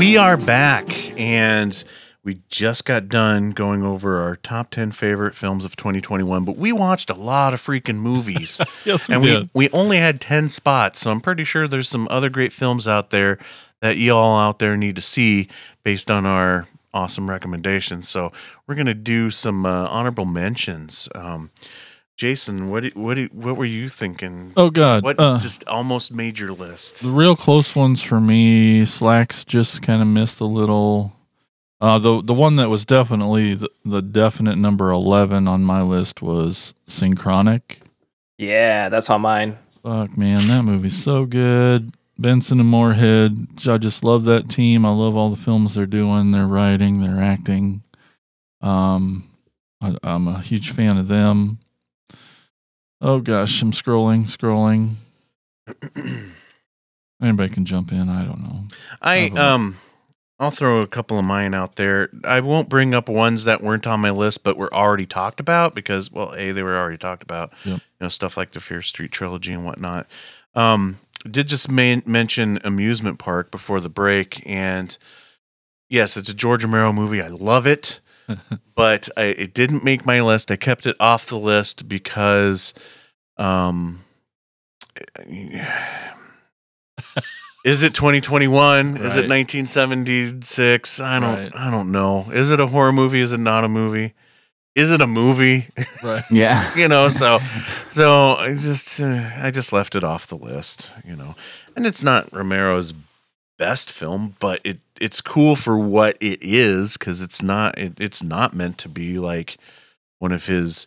[0.00, 0.88] We are back,
[1.20, 1.84] and
[2.24, 6.72] we just got done going over our top 10 favorite films of 2021, but we
[6.72, 8.62] watched a lot of freaking movies.
[8.86, 9.50] Yes, we and did.
[9.52, 12.88] we, we only had 10 spots, so I'm pretty sure there's some other great films
[12.88, 13.38] out there
[13.82, 15.48] that y'all out there need to see
[15.82, 18.08] based on our awesome recommendations.
[18.08, 18.32] So
[18.66, 21.10] we're going to do some uh, honorable mentions.
[21.14, 21.50] Um,
[22.20, 24.52] Jason, what do- what do- what were you thinking?
[24.54, 25.02] oh God.
[25.02, 27.02] what uh, just almost made your list?
[27.02, 31.14] the real close ones for me, Slaxx just kind of missed a little.
[31.80, 36.20] Uh, the the one that was definitely the, the definite number eleven on my list
[36.20, 37.80] was Synchronic.
[38.36, 39.56] Yeah, that's on mine.
[39.82, 41.94] Fuck man, that movie's so good.
[42.18, 43.46] Benson and Moorhead.
[43.66, 44.84] I just love that team.
[44.84, 47.82] I love all the films they're doing, their writing, their acting.
[48.60, 49.26] Um,
[49.80, 51.60] I, I'm a huge fan of them.
[53.00, 54.96] Oh gosh, I'm scrolling, scrolling.
[57.22, 58.08] Anybody can jump in.
[58.08, 58.64] I don't know.
[59.00, 59.78] I um
[60.38, 62.08] I'll throw a couple of mine out there.
[62.24, 65.74] I won't bring up ones that weren't on my list but were already talked about
[65.74, 67.52] because well, A, they were already talked about.
[67.64, 67.76] Yep.
[67.76, 70.06] You know, stuff like the Fear Street trilogy and whatnot.
[70.54, 70.98] Um
[71.30, 74.96] did just man- mention amusement park before the break and
[75.88, 77.20] yes, it's a George Romero movie.
[77.22, 78.00] I love it.
[78.74, 80.50] But I, it didn't make my list.
[80.50, 82.74] I kept it off the list because
[83.36, 84.04] um
[87.64, 88.96] is it 2021?
[88.96, 91.00] Is it 1976?
[91.00, 91.52] I don't Right.
[91.54, 92.30] I don't know.
[92.32, 93.20] Is it a horror movie?
[93.20, 94.14] Is it not a movie?
[94.74, 95.68] Is it a movie?
[96.02, 96.24] Right.
[96.30, 96.74] Yeah.
[96.78, 97.40] you know, so
[97.90, 101.34] so I just uh, I just left it off the list, you know.
[101.76, 102.94] And it's not Romero's
[103.58, 108.22] best film, but it it's cool for what it is cuz it's not it, it's
[108.22, 109.58] not meant to be like
[110.18, 110.86] one of his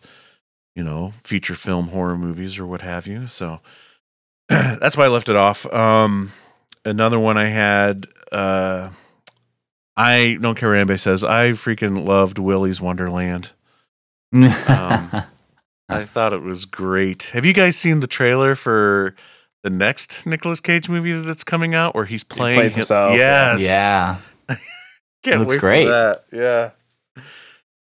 [0.76, 3.28] you know, feature film horror movies or what have you.
[3.28, 3.60] So
[4.48, 5.66] that's why I left it off.
[5.72, 6.32] Um
[6.84, 8.90] another one I had uh
[9.96, 11.22] I don't care what anybody says.
[11.22, 13.52] I freaking loved Willy's Wonderland.
[14.34, 15.22] Um,
[15.88, 17.24] I thought it was great.
[17.34, 19.14] Have you guys seen the trailer for
[19.64, 23.60] the next Nicolas Cage movie that's coming out where he's playing plays him- himself, Yes.
[23.60, 24.18] yeah.
[25.24, 25.84] Can't Looks wait for great.
[25.86, 26.24] that.
[26.30, 26.70] Yeah.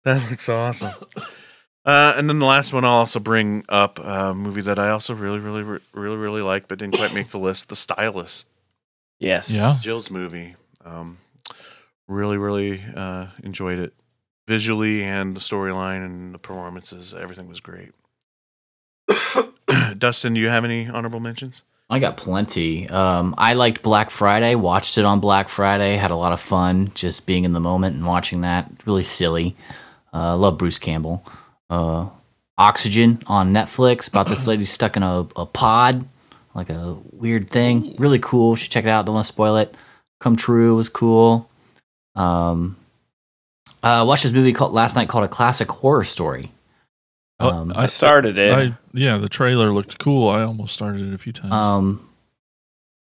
[0.05, 0.93] That looks awesome.
[1.85, 5.13] Uh, and then the last one I'll also bring up a movie that I also
[5.15, 7.69] really, really, re- really, really like, but didn't quite make the list.
[7.69, 8.47] The Stylist,
[9.19, 9.51] Yes.
[9.51, 9.75] Yeah.
[9.83, 10.55] Jill's movie.
[10.85, 11.19] Um,
[12.07, 13.93] really, really uh, enjoyed it
[14.47, 17.13] visually and the storyline and the performances.
[17.15, 17.91] Everything was great.
[19.99, 21.63] Dustin, do you have any honorable mentions?
[21.93, 22.89] I got plenty.
[22.89, 24.55] Um, I liked Black Friday.
[24.55, 25.97] Watched it on Black Friday.
[25.97, 28.71] Had a lot of fun just being in the moment and watching that.
[28.87, 29.55] Really silly.
[30.11, 31.23] Uh, love Bruce Campbell.
[31.69, 32.09] Uh,
[32.57, 36.07] Oxygen on Netflix about this lady stuck in a, a pod,
[36.55, 37.95] like a weird thing.
[37.99, 38.57] Really cool.
[38.57, 39.05] Should check it out.
[39.05, 39.77] Don't want to spoil it.
[40.19, 41.51] Come True was cool.
[42.17, 42.75] Um,
[43.83, 46.53] uh, watched this movie called last night called A Classic Horror Story.
[47.41, 48.53] Oh, Um, I started it.
[48.53, 50.29] I yeah, the trailer looked cool.
[50.29, 51.53] I almost started it a few times.
[51.53, 52.09] Um,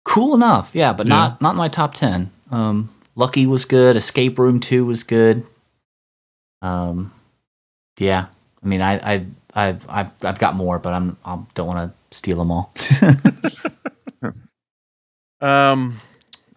[0.06, 1.16] cool enough, yeah, but Yeah.
[1.16, 2.32] not not in my top ten.
[2.52, 3.96] Um, Lucky was good.
[3.96, 5.46] Escape Room Two was good.
[6.62, 7.14] Um,
[8.00, 8.28] yeah,
[8.64, 12.16] I mean, I I I've I've, I've got more, but I'm I don't want to
[12.18, 12.74] steal them all.
[15.42, 16.00] Um,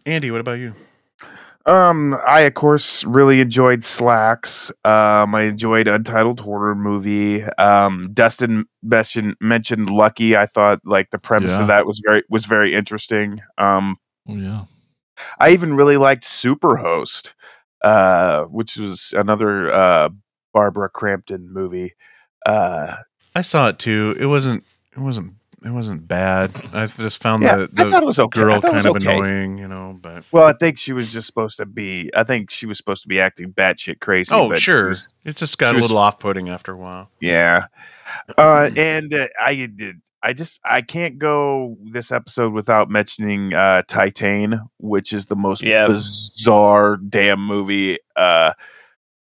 [0.05, 0.72] Andy, what about you?
[1.66, 4.70] Um, I of course really enjoyed Slaxx.
[4.84, 7.43] Um, I enjoyed Untitled Horror Movie.
[7.59, 10.36] Um, Dustin mentioned mentioned Lucky.
[10.36, 11.62] I thought like the premise Yeah.
[11.62, 13.40] of that was very was very interesting.
[13.59, 13.97] Um,
[14.28, 14.64] oh yeah.
[15.40, 17.34] I even really liked Superhost,
[17.82, 20.10] uh, which was another uh
[20.55, 21.94] Barbara Crampton movie.
[22.47, 22.97] Uh,
[23.34, 24.14] I saw it too.
[24.20, 24.64] It wasn't.
[24.97, 25.34] It wasn't.
[25.65, 26.53] It wasn't bad.
[26.73, 28.41] I just found yeah, the, I the thought it was okay.
[28.41, 29.16] Girl kind was of okay.
[29.16, 29.99] annoying, you know.
[30.01, 32.11] But Well, I think she was just supposed to be.
[32.15, 34.33] I think she was supposed to be acting batshit crazy.
[34.35, 36.77] oh, but she sure, was- it just got she a was- little off-putting after a
[36.77, 37.11] while.
[37.20, 37.66] Yeah.
[38.39, 39.97] Uh, and uh, I did.
[40.23, 45.62] I just I can't go this episode without mentioning uh, Titane, which is the most
[45.62, 45.87] Yeah.
[45.87, 47.99] bizarre damn movie.
[48.15, 48.53] Uh,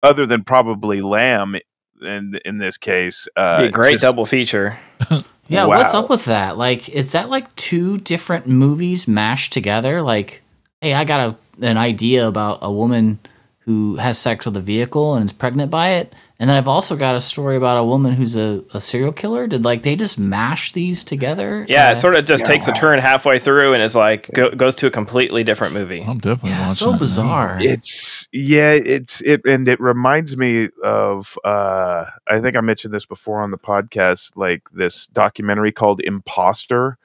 [0.02, 1.56] other than probably Lamb,
[2.02, 4.78] in in this case, uh, Be a great just- double feature.
[5.48, 6.58] yeah, what's up with that?
[6.58, 10.02] Like, is that like two different movies mashed together?
[10.02, 10.42] Like,
[10.82, 13.20] hey, I got a an idea about a woman
[13.60, 16.14] who has sex with a vehicle and is pregnant by it.
[16.40, 19.48] And then I've also got a story about a woman who's a, a serial killer.
[19.48, 21.66] Did like they just mash these together?
[21.70, 22.48] Yeah, Uh, it sort of just yeah.
[22.48, 26.02] takes a turn halfway through and is like go, goes to a completely different movie.
[26.02, 26.98] I'm definitely yeah, watching so that now.
[26.98, 27.58] bizarre.
[27.62, 31.38] It's yeah, it's it, and it reminds me of.
[31.44, 36.98] uh I think I mentioned this before on the podcast, like this documentary called Imposter,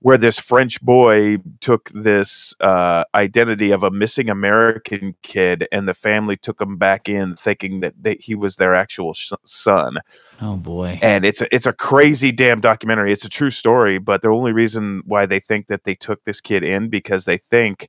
[0.00, 5.94] where this French boy took this uh identity of a missing American kid, and the
[5.94, 9.98] family took him back in, thinking that they, he was their actual sh- son.
[10.42, 10.98] oh boy.
[11.00, 13.12] And it's a, it's a crazy damn documentary.
[13.12, 16.40] It's a true story, but the only reason why they think that they took this
[16.40, 17.88] kid in because they think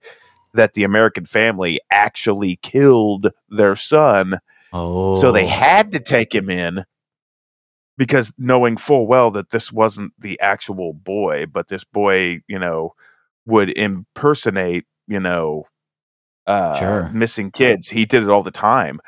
[0.53, 4.39] that the American family actually killed their son,
[4.73, 6.85] Oh, so they had to take him in
[7.97, 12.93] because knowing full well that this wasn't the actual boy, but this boy, you know,
[13.45, 15.65] would impersonate, you know,
[16.47, 17.09] uh Sure.
[17.13, 17.89] missing kids.
[17.89, 18.99] He did it all the time,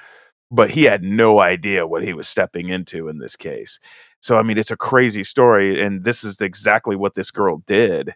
[0.52, 3.80] but he had no idea what he was stepping into in this case.
[4.22, 8.14] So I mean, it's a crazy story and this is exactly what this girl did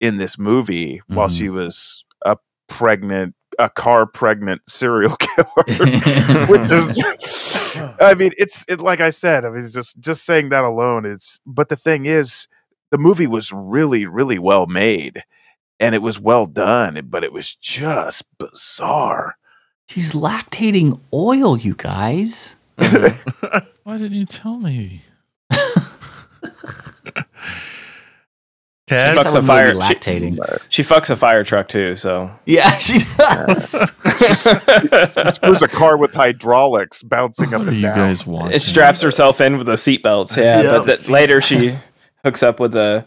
[0.00, 1.32] in this movie while Mhm.
[1.36, 2.36] she was a
[2.68, 5.48] pregnant a car pregnant serial killer
[6.46, 7.02] which is
[8.00, 11.04] i mean it's it like i said i mean it's just just saying that alone
[11.04, 12.46] is but the thing is
[12.90, 15.24] the movie was really really well made
[15.80, 19.36] and it was well done but it was just bizarre
[19.88, 22.56] she's lactating oil, you guys.
[22.76, 25.02] Why didn't you tell me?
[28.88, 30.38] Ted, fucks a fire- really she-
[30.70, 33.74] She fucks a fire truck too, so yeah, she does.
[33.74, 38.52] it was a car with hydraulics bouncing up What are and you down guys want?
[38.54, 40.36] it straps herself in with the seatbelts.
[40.36, 40.70] Yeah, Yeah.
[40.78, 41.76] but th- later she
[42.24, 43.06] hooks up with a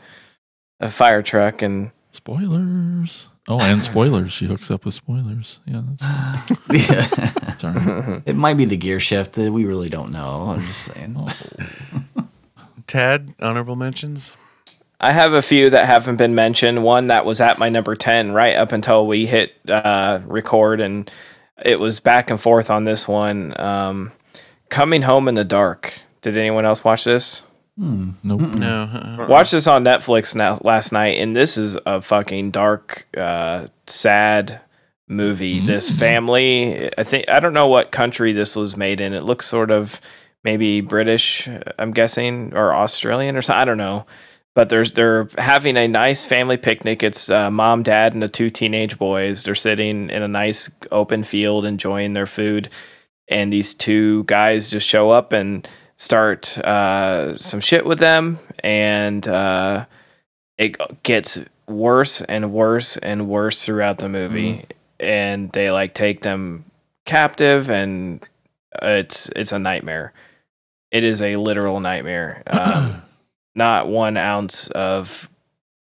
[0.80, 3.30] a fire truck and Spoilers.
[3.48, 4.32] Oh, and spoilers.
[4.34, 5.60] She hooks up with spoilers.
[5.66, 6.58] Yeah, that's fine.
[6.78, 7.08] Yeah.
[7.54, 8.22] It's all right.
[8.26, 9.38] it might be the gear shift.
[9.38, 10.54] We really don't know.
[10.54, 11.16] I'm just saying.
[11.18, 12.24] Oh.
[12.88, 14.36] Tad, honorable mentions.
[15.04, 16.84] I have a few that haven't been mentioned.
[16.84, 21.10] One that was at my number 10 right up until we hit uh, record, and
[21.66, 23.60] it was back and forth on this one.
[23.60, 24.12] Um,
[24.70, 25.94] Coming Home in the Dark.
[26.22, 27.42] Did anyone else watch this?
[27.78, 28.42] Nope.
[28.42, 28.84] No.
[28.84, 29.28] uh-uh.
[29.28, 34.62] Watched this on Netflix now, last night, and this is a fucking dark, uh, sad
[35.08, 35.60] movie.
[35.60, 39.14] This family, I think, I don't know what country this was made in.
[39.14, 40.00] It looks sort of
[40.44, 41.50] maybe British,
[41.80, 43.62] I'm guessing, or Australian or something.
[43.62, 44.06] I don't know.
[44.54, 47.04] But there's they're having a nice family picnic.
[47.04, 49.44] It's uh, mom, dad, and the two teenage boys.
[49.44, 52.70] They're sitting in a nice open field enjoying their food,
[53.30, 59.26] and these two guys just show up and start uh, some shit with them, and
[59.28, 59.86] uh,
[60.58, 64.66] it gets worse and worse and worse throughout the movie.
[65.00, 66.66] And they like take them
[67.06, 68.28] captive, and
[68.82, 70.12] it's it's a nightmare.
[70.92, 72.44] It is a literal nightmare.
[72.52, 73.02] Um,
[73.56, 75.30] not one ounce of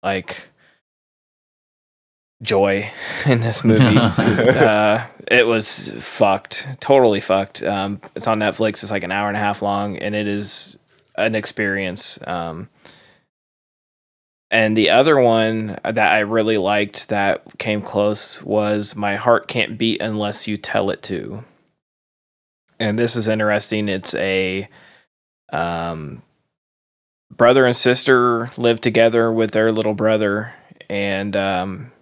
[0.02, 0.48] like
[2.42, 2.90] joy
[3.26, 3.98] in this movie.
[3.98, 7.62] uh, it was fucked, totally fucked.
[7.62, 8.82] Um, it's on Netflix.
[8.82, 10.78] It's like an hour and a half long, and it is
[11.16, 12.18] an experience.
[12.26, 12.68] Um,
[14.50, 19.76] and the other one that I really liked that came close was My Heart Can't
[19.78, 21.42] Beat Unless You Tell It to.
[22.78, 23.88] And this is interesting.
[23.88, 24.68] It's a
[25.52, 26.22] um,
[27.36, 30.54] brother and sister live together with their little brother,
[30.88, 31.92] and um,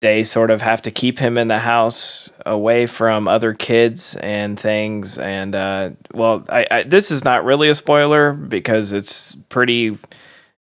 [0.00, 4.58] they sort of have to keep him in the house away from other kids and
[4.58, 5.18] things.
[5.18, 9.98] And uh, well, I, I this is not really a spoiler because it's pretty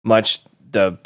[0.05, 0.99] much the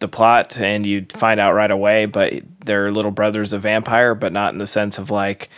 [0.00, 2.06] the plot, and you find out right away.
[2.06, 5.48] But their little brother's a vampire, but not in the sense of like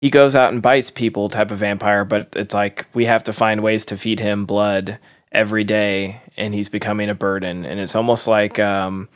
[0.00, 2.04] he goes out and bites people type of vampire.
[2.04, 4.98] But it's like we have to find ways to feed him blood
[5.32, 7.64] every day, and he's becoming a burden.
[7.64, 9.08] And it's almost like um,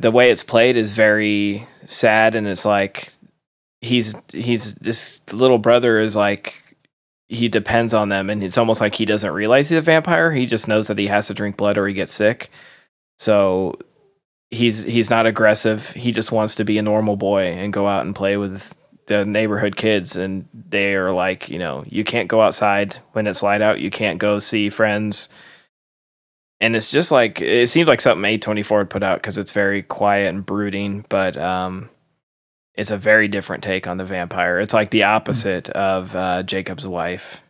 [0.00, 3.12] the way it's played is very sad, and it's like
[3.80, 6.62] he's he's this little brother is like
[7.28, 10.32] he depends on them and it's almost like he doesn't realize he's a vampire.
[10.32, 12.50] He just knows that he has to drink blood or he gets sick.
[13.18, 13.78] So
[14.50, 15.90] he's he's not aggressive.
[15.90, 18.74] He just wants to be a normal boy and go out and play with
[19.10, 23.42] the neighborhood kids and they are like you know you can't go outside when it's
[23.42, 25.28] light out you can't go see friends
[26.60, 29.82] and it's just like it seemed like something A24 would put out because it's very
[29.82, 31.90] quiet and brooding but um
[32.76, 34.58] it's a very different take on the vampire.
[34.60, 37.42] It's like the opposite of uh, Jacob's wife.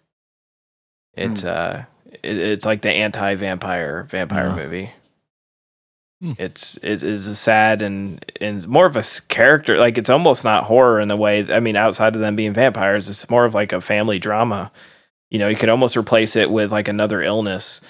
[1.15, 4.57] It's uh, it, it's like the anti-vampire vampire Yeah.
[4.57, 4.91] movie.
[6.21, 6.33] Hmm.
[6.37, 9.79] It's it is a sad and and more of a character.
[9.79, 11.51] Like it's almost not horror in the way.
[11.53, 14.71] I mean, outside of them being vampires, it's more of like a family drama.
[15.31, 17.81] You know, you could almost replace it with like another illness.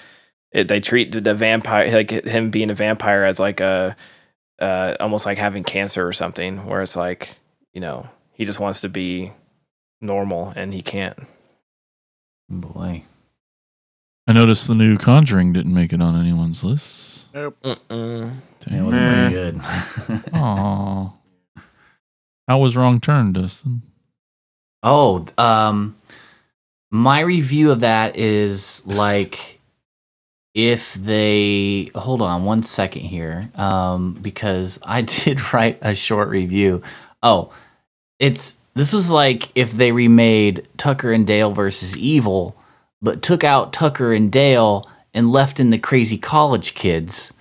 [0.53, 3.97] It, they treat the vampire like him being a vampire as like a
[4.59, 7.35] uh, almost like having cancer or something, where it's like,
[7.73, 9.33] you know, he just wants to be
[9.99, 11.17] normal and he can't.
[12.47, 13.03] Boy.
[14.27, 17.10] I noticed the new Conjuring didn't make it on anyone's list.
[17.33, 17.57] Nope.
[17.63, 18.35] Mm-mm.
[18.67, 19.61] It wasn't very good.
[20.33, 21.13] Aw.
[22.47, 23.81] How was Wrong Turn, Dustin?
[24.83, 25.95] Oh, um,
[26.91, 29.59] my review of that is like
[30.53, 36.81] if they hold on one second here, um, because I did write a short review.
[37.23, 37.53] Oh,
[38.19, 42.55] it's this was like if they remade Tucker and Dale versus Evil,
[43.01, 47.33] but took out Tucker and Dale and left in the crazy college kids.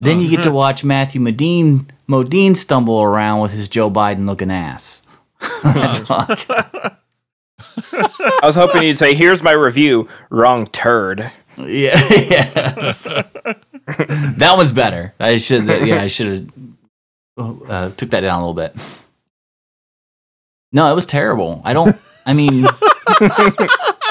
[0.00, 4.50] Then you get to watch Matthew Modine Modine stumble around with his Joe Biden looking
[4.50, 5.02] ass.
[5.62, 6.96] That's all I.
[8.42, 11.30] I was hoping you'd say, "Here's my review." Wrong turd.
[11.56, 13.04] Yeah, yes.
[13.04, 15.14] that one's better.
[15.20, 16.50] I should, yeah, I should
[17.36, 18.74] have uh, took that down a little bit.
[20.72, 21.60] No, it was terrible.
[21.64, 21.96] I don't.
[22.24, 22.62] I mean,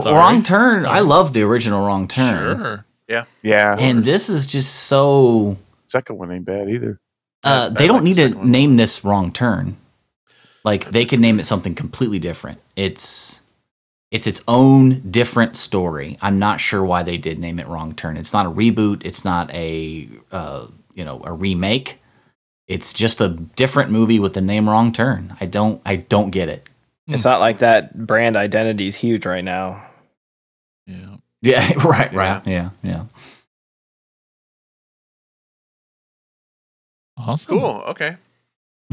[0.00, 0.14] Sorry.
[0.14, 0.82] Wrong Turn.
[0.82, 0.98] Sorry.
[0.98, 2.84] I love the original Wrong Turn, Sure.
[3.08, 3.24] Yeah.
[3.42, 3.76] Yeah.
[3.78, 5.56] And this is just so.
[5.88, 7.00] second one ain't bad either.
[7.42, 8.50] Uh, they don't like need the to second one.
[8.50, 9.76] name this Wrong Turn.
[10.64, 12.60] Like they could name it something completely different.
[12.76, 13.42] It's
[14.10, 16.16] it's its own different story.
[16.22, 18.16] I'm not sure why they did name it Wrong Turn.
[18.16, 19.04] It's not a reboot.
[19.04, 22.00] It's not a uh, you know a remake.
[22.66, 25.36] It's just a different movie with the name Wrong Turn.
[25.40, 26.68] I don't I don't get it.
[27.06, 27.26] It's mm.
[27.26, 29.86] not like that brand identity is huge right now.
[30.86, 31.16] Yeah.
[31.42, 31.72] Yeah.
[31.84, 32.12] Right.
[32.14, 32.46] Right.
[32.46, 32.70] Yeah.
[32.82, 32.90] Yeah.
[32.90, 33.04] yeah.
[37.16, 37.58] Awesome.
[37.58, 37.82] Cool.
[37.88, 38.16] Okay.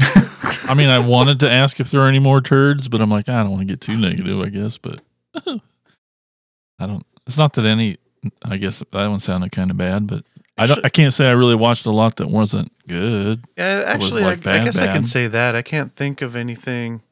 [0.64, 3.28] I mean, I wanted to ask if there are any more turds, but I'm like,
[3.28, 4.78] I don't want to get too negative, I guess.
[4.78, 5.00] But
[5.46, 7.04] I don't.
[7.26, 7.98] It's not that any.
[8.44, 10.24] I guess that one sounded kind of bad, but
[10.56, 10.84] I don't.
[10.84, 13.44] I can't say I really watched a lot that wasn't good.
[13.56, 14.88] Yeah, actually, like I, bad, I, guess bad.
[14.88, 15.56] I can say that.
[15.56, 17.02] I can't think of anything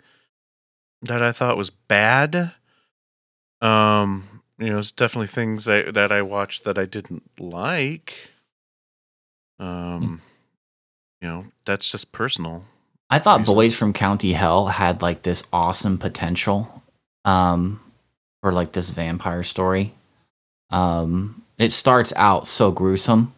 [1.03, 2.53] that I thought was bad.
[3.61, 8.15] Um, you know, it's definitely things that that I watched that I didn't like.
[9.59, 10.23] Um,
[11.21, 12.65] you know, that's just personal.
[13.11, 13.55] I thought Reasons.
[13.55, 16.83] Boys from County Hell had like this awesome potential
[17.25, 17.81] um,
[18.41, 19.93] for like this vampire story.
[20.71, 23.35] Um, it starts out so gruesome,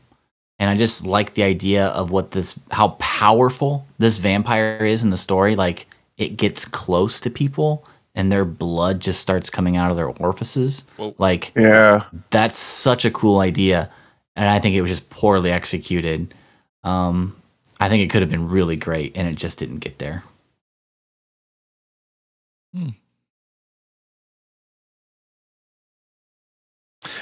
[0.58, 5.10] and I just like the idea of what this, how powerful this vampire is in
[5.10, 5.56] the story.
[5.56, 5.86] Like
[6.18, 10.84] it gets close to people, and their blood just starts coming out of their orifices.
[10.96, 11.14] Whoa.
[11.18, 12.04] Like Yeah.
[12.30, 13.90] that's such a cool idea
[14.36, 16.32] and i think it was just poorly executed
[16.84, 17.36] um
[17.80, 20.22] i think it could have been really great and it just didn't get there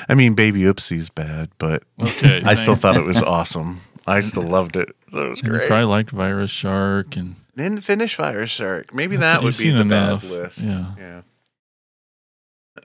[0.09, 2.43] I mean, Baby Oopsie's bad, but Okay.
[2.45, 3.81] I still thought it was awesome.
[4.07, 4.95] I still loved it.
[5.13, 5.69] That was And great.
[5.69, 8.95] probably liked Virus Shark and Didn't finish Fire Shark.
[8.95, 10.23] Maybe That's- that would be the enough.
[10.23, 10.67] bad list.
[10.69, 10.95] Yeah.
[10.99, 11.21] Yeah.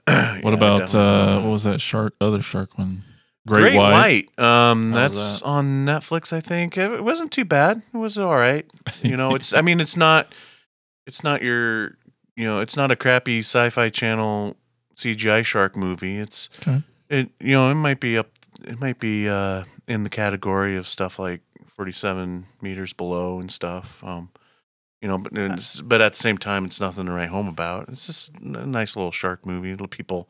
[0.42, 3.02] what Yeah, about uh what was that shark other shark one?
[3.46, 4.28] Great, Great, White.
[4.36, 4.44] White.
[4.44, 5.46] Um, that's that?
[5.46, 6.32] on Netflix.
[6.32, 7.80] I think it, it wasn't too bad.
[7.94, 8.66] It was all right.
[9.02, 9.52] You know, it's.
[9.52, 10.32] I mean, it's not.
[11.06, 11.96] It's not your.
[12.34, 14.56] You know, it's not a crappy Sci-Fi Channel
[14.96, 16.18] CGI shark movie.
[16.18, 16.48] It's.
[16.60, 16.82] Okay.
[17.08, 17.30] It.
[17.38, 18.30] You know, it might be up.
[18.64, 24.02] It might be uh in the category of stuff like forty-seven meters below and stuff.
[24.02, 24.30] Um,
[25.06, 27.88] you know, but it's, but at the same time, it's nothing to write home about.
[27.90, 29.70] It's just a nice little shark movie.
[29.70, 30.28] Little people.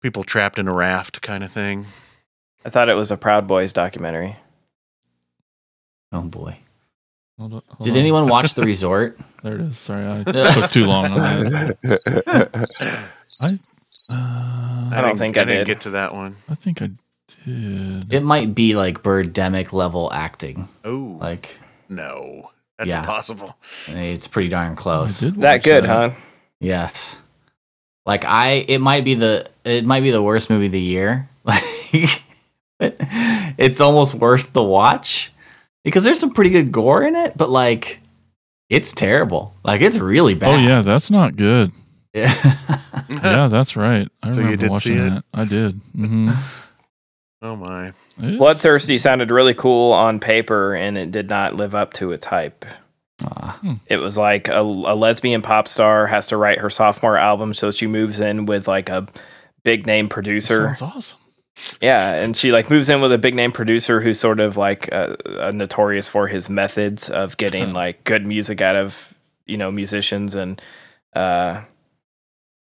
[0.00, 1.84] People trapped in a raft, kind of thing.
[2.64, 4.36] I thought it was a Proud Boys documentary.
[6.12, 6.56] oh boy
[7.38, 7.98] Hold on- hold did on.
[7.98, 9.76] anyone watch the resort There it is.
[9.78, 10.22] Sorry, I
[10.54, 11.20] took too long on
[11.50, 13.08] that.
[14.10, 14.16] Uh,
[14.92, 15.66] I don't didn't- think I I didn't did.
[15.66, 16.36] get to that one.
[16.48, 16.90] I think I
[17.46, 18.12] did.
[18.12, 21.56] it might be like birdemic level acting Oh, like
[21.88, 23.00] no, that's Yeah.
[23.00, 23.56] impossible.
[23.88, 25.88] it's pretty darn close That good, that.
[25.88, 26.10] huh?
[26.60, 27.20] yes
[28.06, 31.28] like i it might be the it might be the worst movie of the year
[31.44, 31.62] like
[32.80, 35.32] it's almost worth the watch
[35.84, 38.00] because there's some pretty good gore in it but like
[38.70, 41.70] it's terrible like it's really bad Oh yeah, that's not good.
[42.14, 42.32] yeah
[43.10, 44.08] Yeah, that's right.
[44.22, 45.10] I So you remember did watching see it?
[45.10, 45.24] that.
[45.34, 45.80] I did.
[45.94, 46.30] hmm
[47.44, 47.92] oh my.
[48.18, 52.64] Bloodthirsty sounded really cool on paper, and it did not live up to its hype.
[53.22, 57.54] Ah, It was like a, a lesbian pop star has to write her sophomore album,
[57.54, 59.06] so she moves in with like a
[59.62, 60.74] big name producer.
[60.74, 61.18] Sounds awesome.
[61.80, 64.92] Yeah, and she like moves in with a big name producer who's sort of like
[64.92, 69.14] uh, uh, notorious for his methods of getting like good music out of
[69.46, 70.60] you know musicians, and
[71.14, 71.62] uh,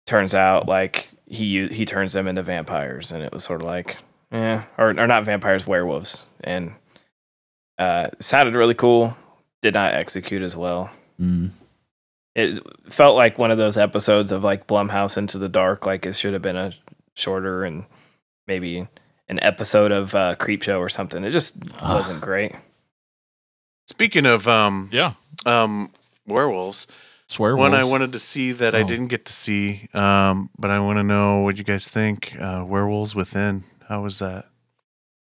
[0.07, 3.97] turns out like he he turns them into vampires, and it was sort of like
[4.31, 6.73] yeah, or or not vampires, werewolves, and
[7.77, 9.15] uh, sounded really cool.
[9.61, 10.89] Did not execute as well.
[11.19, 11.49] mm.
[12.35, 15.85] It felt like one of those episodes of like Blumhouse Into the Dark.
[15.85, 16.71] Like it should have been a
[17.15, 17.85] shorter and
[18.47, 18.87] maybe
[19.27, 21.23] an episode of uh, Creep Show or something.
[21.25, 21.95] It just Ah.
[21.95, 22.53] wasn't great.
[23.87, 25.13] Speaking of um Yeah.
[25.45, 25.91] um
[26.27, 26.87] werewolves,
[27.27, 28.87] Swear one I wanted to see that I Oh.
[28.87, 32.33] didn't get to see, um, but I want to know what you guys think.
[32.39, 33.65] Uh, Werewolves Within.
[33.89, 34.45] How was that?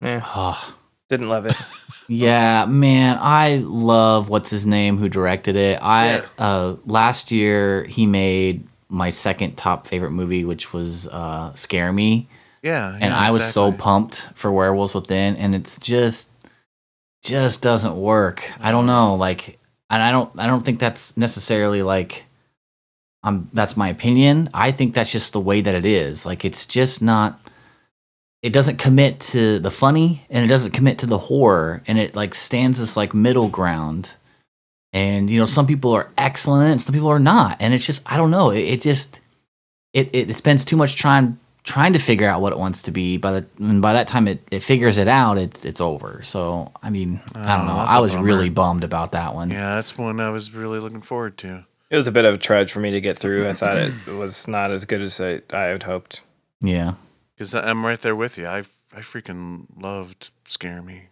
[0.02, 0.74] Yeah, Oh,
[1.09, 1.55] didn't love it.
[2.09, 5.78] yeah, man, I love what's his name who directed it.
[5.80, 6.26] I Yeah.
[6.38, 12.28] uh last year he made my second top favorite movie, which was uh Scare Me.
[12.62, 16.30] Yeah, and yeah, I was so pumped for Werewolves Within, and it's just
[17.22, 18.51] just doesn't work.
[18.60, 22.24] I don't know, like, and I don't I don't think that's necessarily like
[23.22, 24.51] um that's my opinion.
[24.52, 26.26] I think that's just the way that it is.
[26.26, 27.40] Like, it's just not.
[28.43, 32.15] It doesn't commit to the funny, and it doesn't commit to the horror, and it
[32.15, 34.15] like stands this like middle ground.
[34.93, 37.75] And you know, some people are excellent, at it and some people are not, and
[37.75, 38.51] it's just I don't know.
[38.51, 39.21] It, it just
[39.93, 43.17] it, it spends too much time trying to figure out what it wants to be.
[43.17, 46.21] By the and by that time it, it figures it out, it's it's over.
[46.23, 47.79] So I mean, I don't Oh, know.
[47.79, 48.25] i was bummer.
[48.25, 49.51] really bummed about that one.
[49.51, 51.67] Yeah, that's one I was really looking forward to.
[51.91, 53.49] It was a bit of a trudge for me to get through.
[53.49, 56.21] I thought it was not as good as I, I had hoped.
[56.61, 56.95] Yeah.
[57.37, 58.47] Because I'm right there with you.
[58.47, 58.59] I
[58.95, 61.03] I freaking loved Scare Me.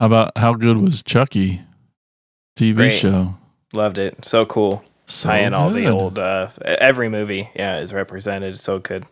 [0.00, 1.62] How about how good was Chucky
[2.56, 2.98] TV Great.
[2.98, 3.34] show?
[3.72, 4.24] Loved it.
[4.24, 4.82] So cool.
[5.06, 7.50] So Tie in all the old uh, every movie.
[7.54, 8.58] Yeah, is represented.
[8.58, 9.04] So good.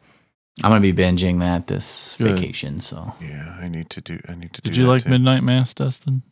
[0.62, 2.37] I'm gonna be binging that this Good.
[2.39, 2.81] vacation.
[2.81, 4.19] So Yeah, I need to do.
[4.29, 4.62] I need to.
[4.62, 5.11] do Did you that like too.
[5.11, 6.23] Midnight Mass, Dustin?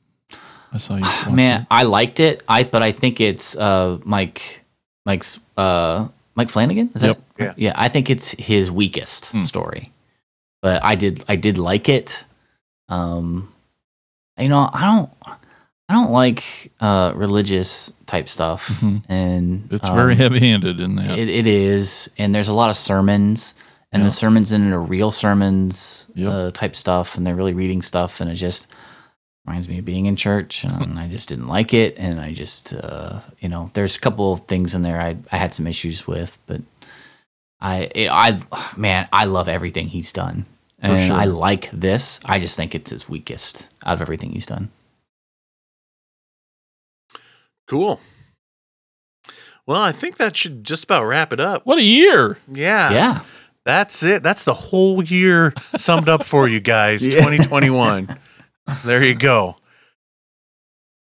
[0.72, 1.32] I saw you.
[1.32, 1.66] Man, it.
[1.70, 2.42] I liked it.
[2.48, 4.64] I but I think it's uh Mike
[5.04, 6.90] Mike's uh Mike Flanagan.
[6.94, 7.20] Is Yep.
[7.36, 7.52] that Yeah.
[7.56, 7.72] yeah?
[7.76, 9.42] I think it's his weakest Hmm.
[9.42, 9.92] story,
[10.62, 12.24] but I did I did like it.
[12.88, 13.52] Um,
[14.38, 15.10] you know I don't
[15.88, 19.02] I don't like uh religious type stuff, Mhm.
[19.08, 21.18] and It's um, very heavy-handed in that.
[21.18, 23.54] It, it is, and there's a lot of sermons,
[23.92, 24.08] and Yeah.
[24.08, 26.32] the sermons in it are real sermons Yep.
[26.32, 28.66] uh, type stuff, and they're really reading stuff, and it just
[29.46, 32.72] reminds me of being in church, and I just didn't like it, and I just,
[32.74, 36.06] uh, you know, there's a couple of things in there I I had some issues
[36.06, 36.60] with, but
[37.60, 38.40] I it, I
[38.76, 40.46] man, I love everything he's done,
[40.80, 41.16] and sure.
[41.16, 42.20] I like this.
[42.24, 44.70] I just think it's his weakest out of everything he's done.
[47.68, 48.00] Cool.
[49.66, 51.64] Well, I think that should just about wrap it up.
[51.64, 52.38] what a year!
[52.50, 52.92] Yeah.
[52.92, 53.20] yeah,
[53.64, 54.22] That's it.
[54.22, 57.06] That's the whole year summed up for you guys.
[57.12, 57.20] Yeah.
[57.20, 58.18] 2021.
[58.84, 59.56] There you go.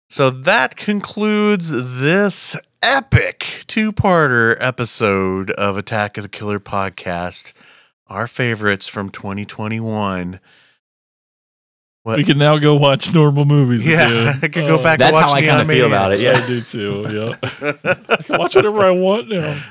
[0.10, 7.54] So that concludes this epic two-parter episode of Attack of the Killer podcast.
[8.08, 10.40] Our favorites from 2021.
[12.04, 12.18] What?
[12.18, 13.88] We can now go watch normal movies.
[13.88, 14.28] yeah, again.
[14.28, 14.98] I could go Oh, back.
[15.00, 17.06] That's and watch how I kinda feel about it, Yeah, I do too.
[17.62, 17.78] Yeah,
[18.10, 19.64] I can watch whatever I want now.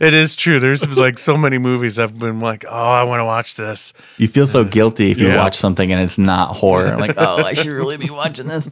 [0.00, 0.60] It is true.
[0.60, 3.92] There's like so many movies I've been like, oh, I want to watch this.
[4.18, 5.36] you feel so guilty if you Yeah.
[5.38, 6.96] watch something and it's not horror.
[6.96, 8.70] like, oh, I should really be watching this.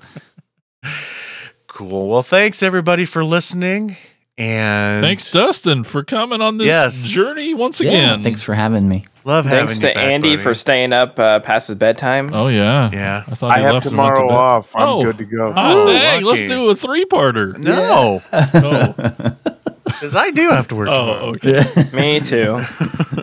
[1.69, 2.09] Cool.
[2.09, 3.97] Well, thanks everybody for listening.
[4.39, 7.05] And Thanks, Dustin, for coming on this Yes.
[7.05, 8.23] journey once Yeah, again.
[8.23, 9.05] thanks for having me.
[9.25, 9.79] love having you guys.
[9.79, 10.43] Thanks to back, Andy buddy.
[10.43, 12.31] for staying up uh, past his bedtime.
[12.33, 13.25] Oh yeah, Yeah.
[13.29, 14.75] I thought I he have left and to tomorrow off.
[14.75, 15.05] I'm Oh.
[15.05, 15.53] good to go.
[15.53, 17.59] Hot Oh, dang, let's do a three-parter.
[17.59, 19.52] No, Oh,
[20.03, 21.21] because I do have to work tomorrow.
[21.21, 21.63] oh, okay.
[21.93, 22.61] Me too.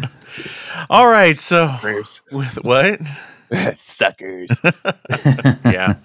[0.89, 1.35] All right.
[1.35, 2.21] So Suckers.
[2.31, 3.01] with what?
[3.75, 4.49] Suckers.
[5.65, 5.95] yeah.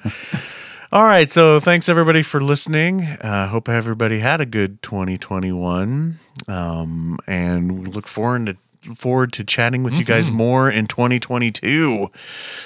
[0.91, 1.31] All right.
[1.31, 3.03] So thanks everybody for listening.
[3.03, 6.19] Uh, hope everybody had a good 2021.
[6.49, 8.57] Um, and we look forward to
[8.97, 12.11] forward to chatting with you guys more in 2022.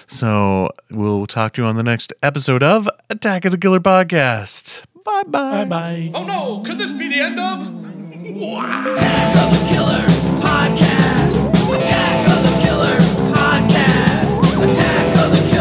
[0.06, 4.84] So we'll talk to you on the next episode of Attack of the Killer Podcast.
[5.04, 5.50] Bye bye.
[5.50, 6.10] Bye bye.
[6.14, 7.97] Oh no, could this be the end of?
[8.28, 10.04] Attack of the Killer
[10.42, 11.48] Podcast.
[11.80, 12.98] Attack of the Killer
[13.32, 14.70] Podcast.
[14.70, 15.57] Attack of the Killer.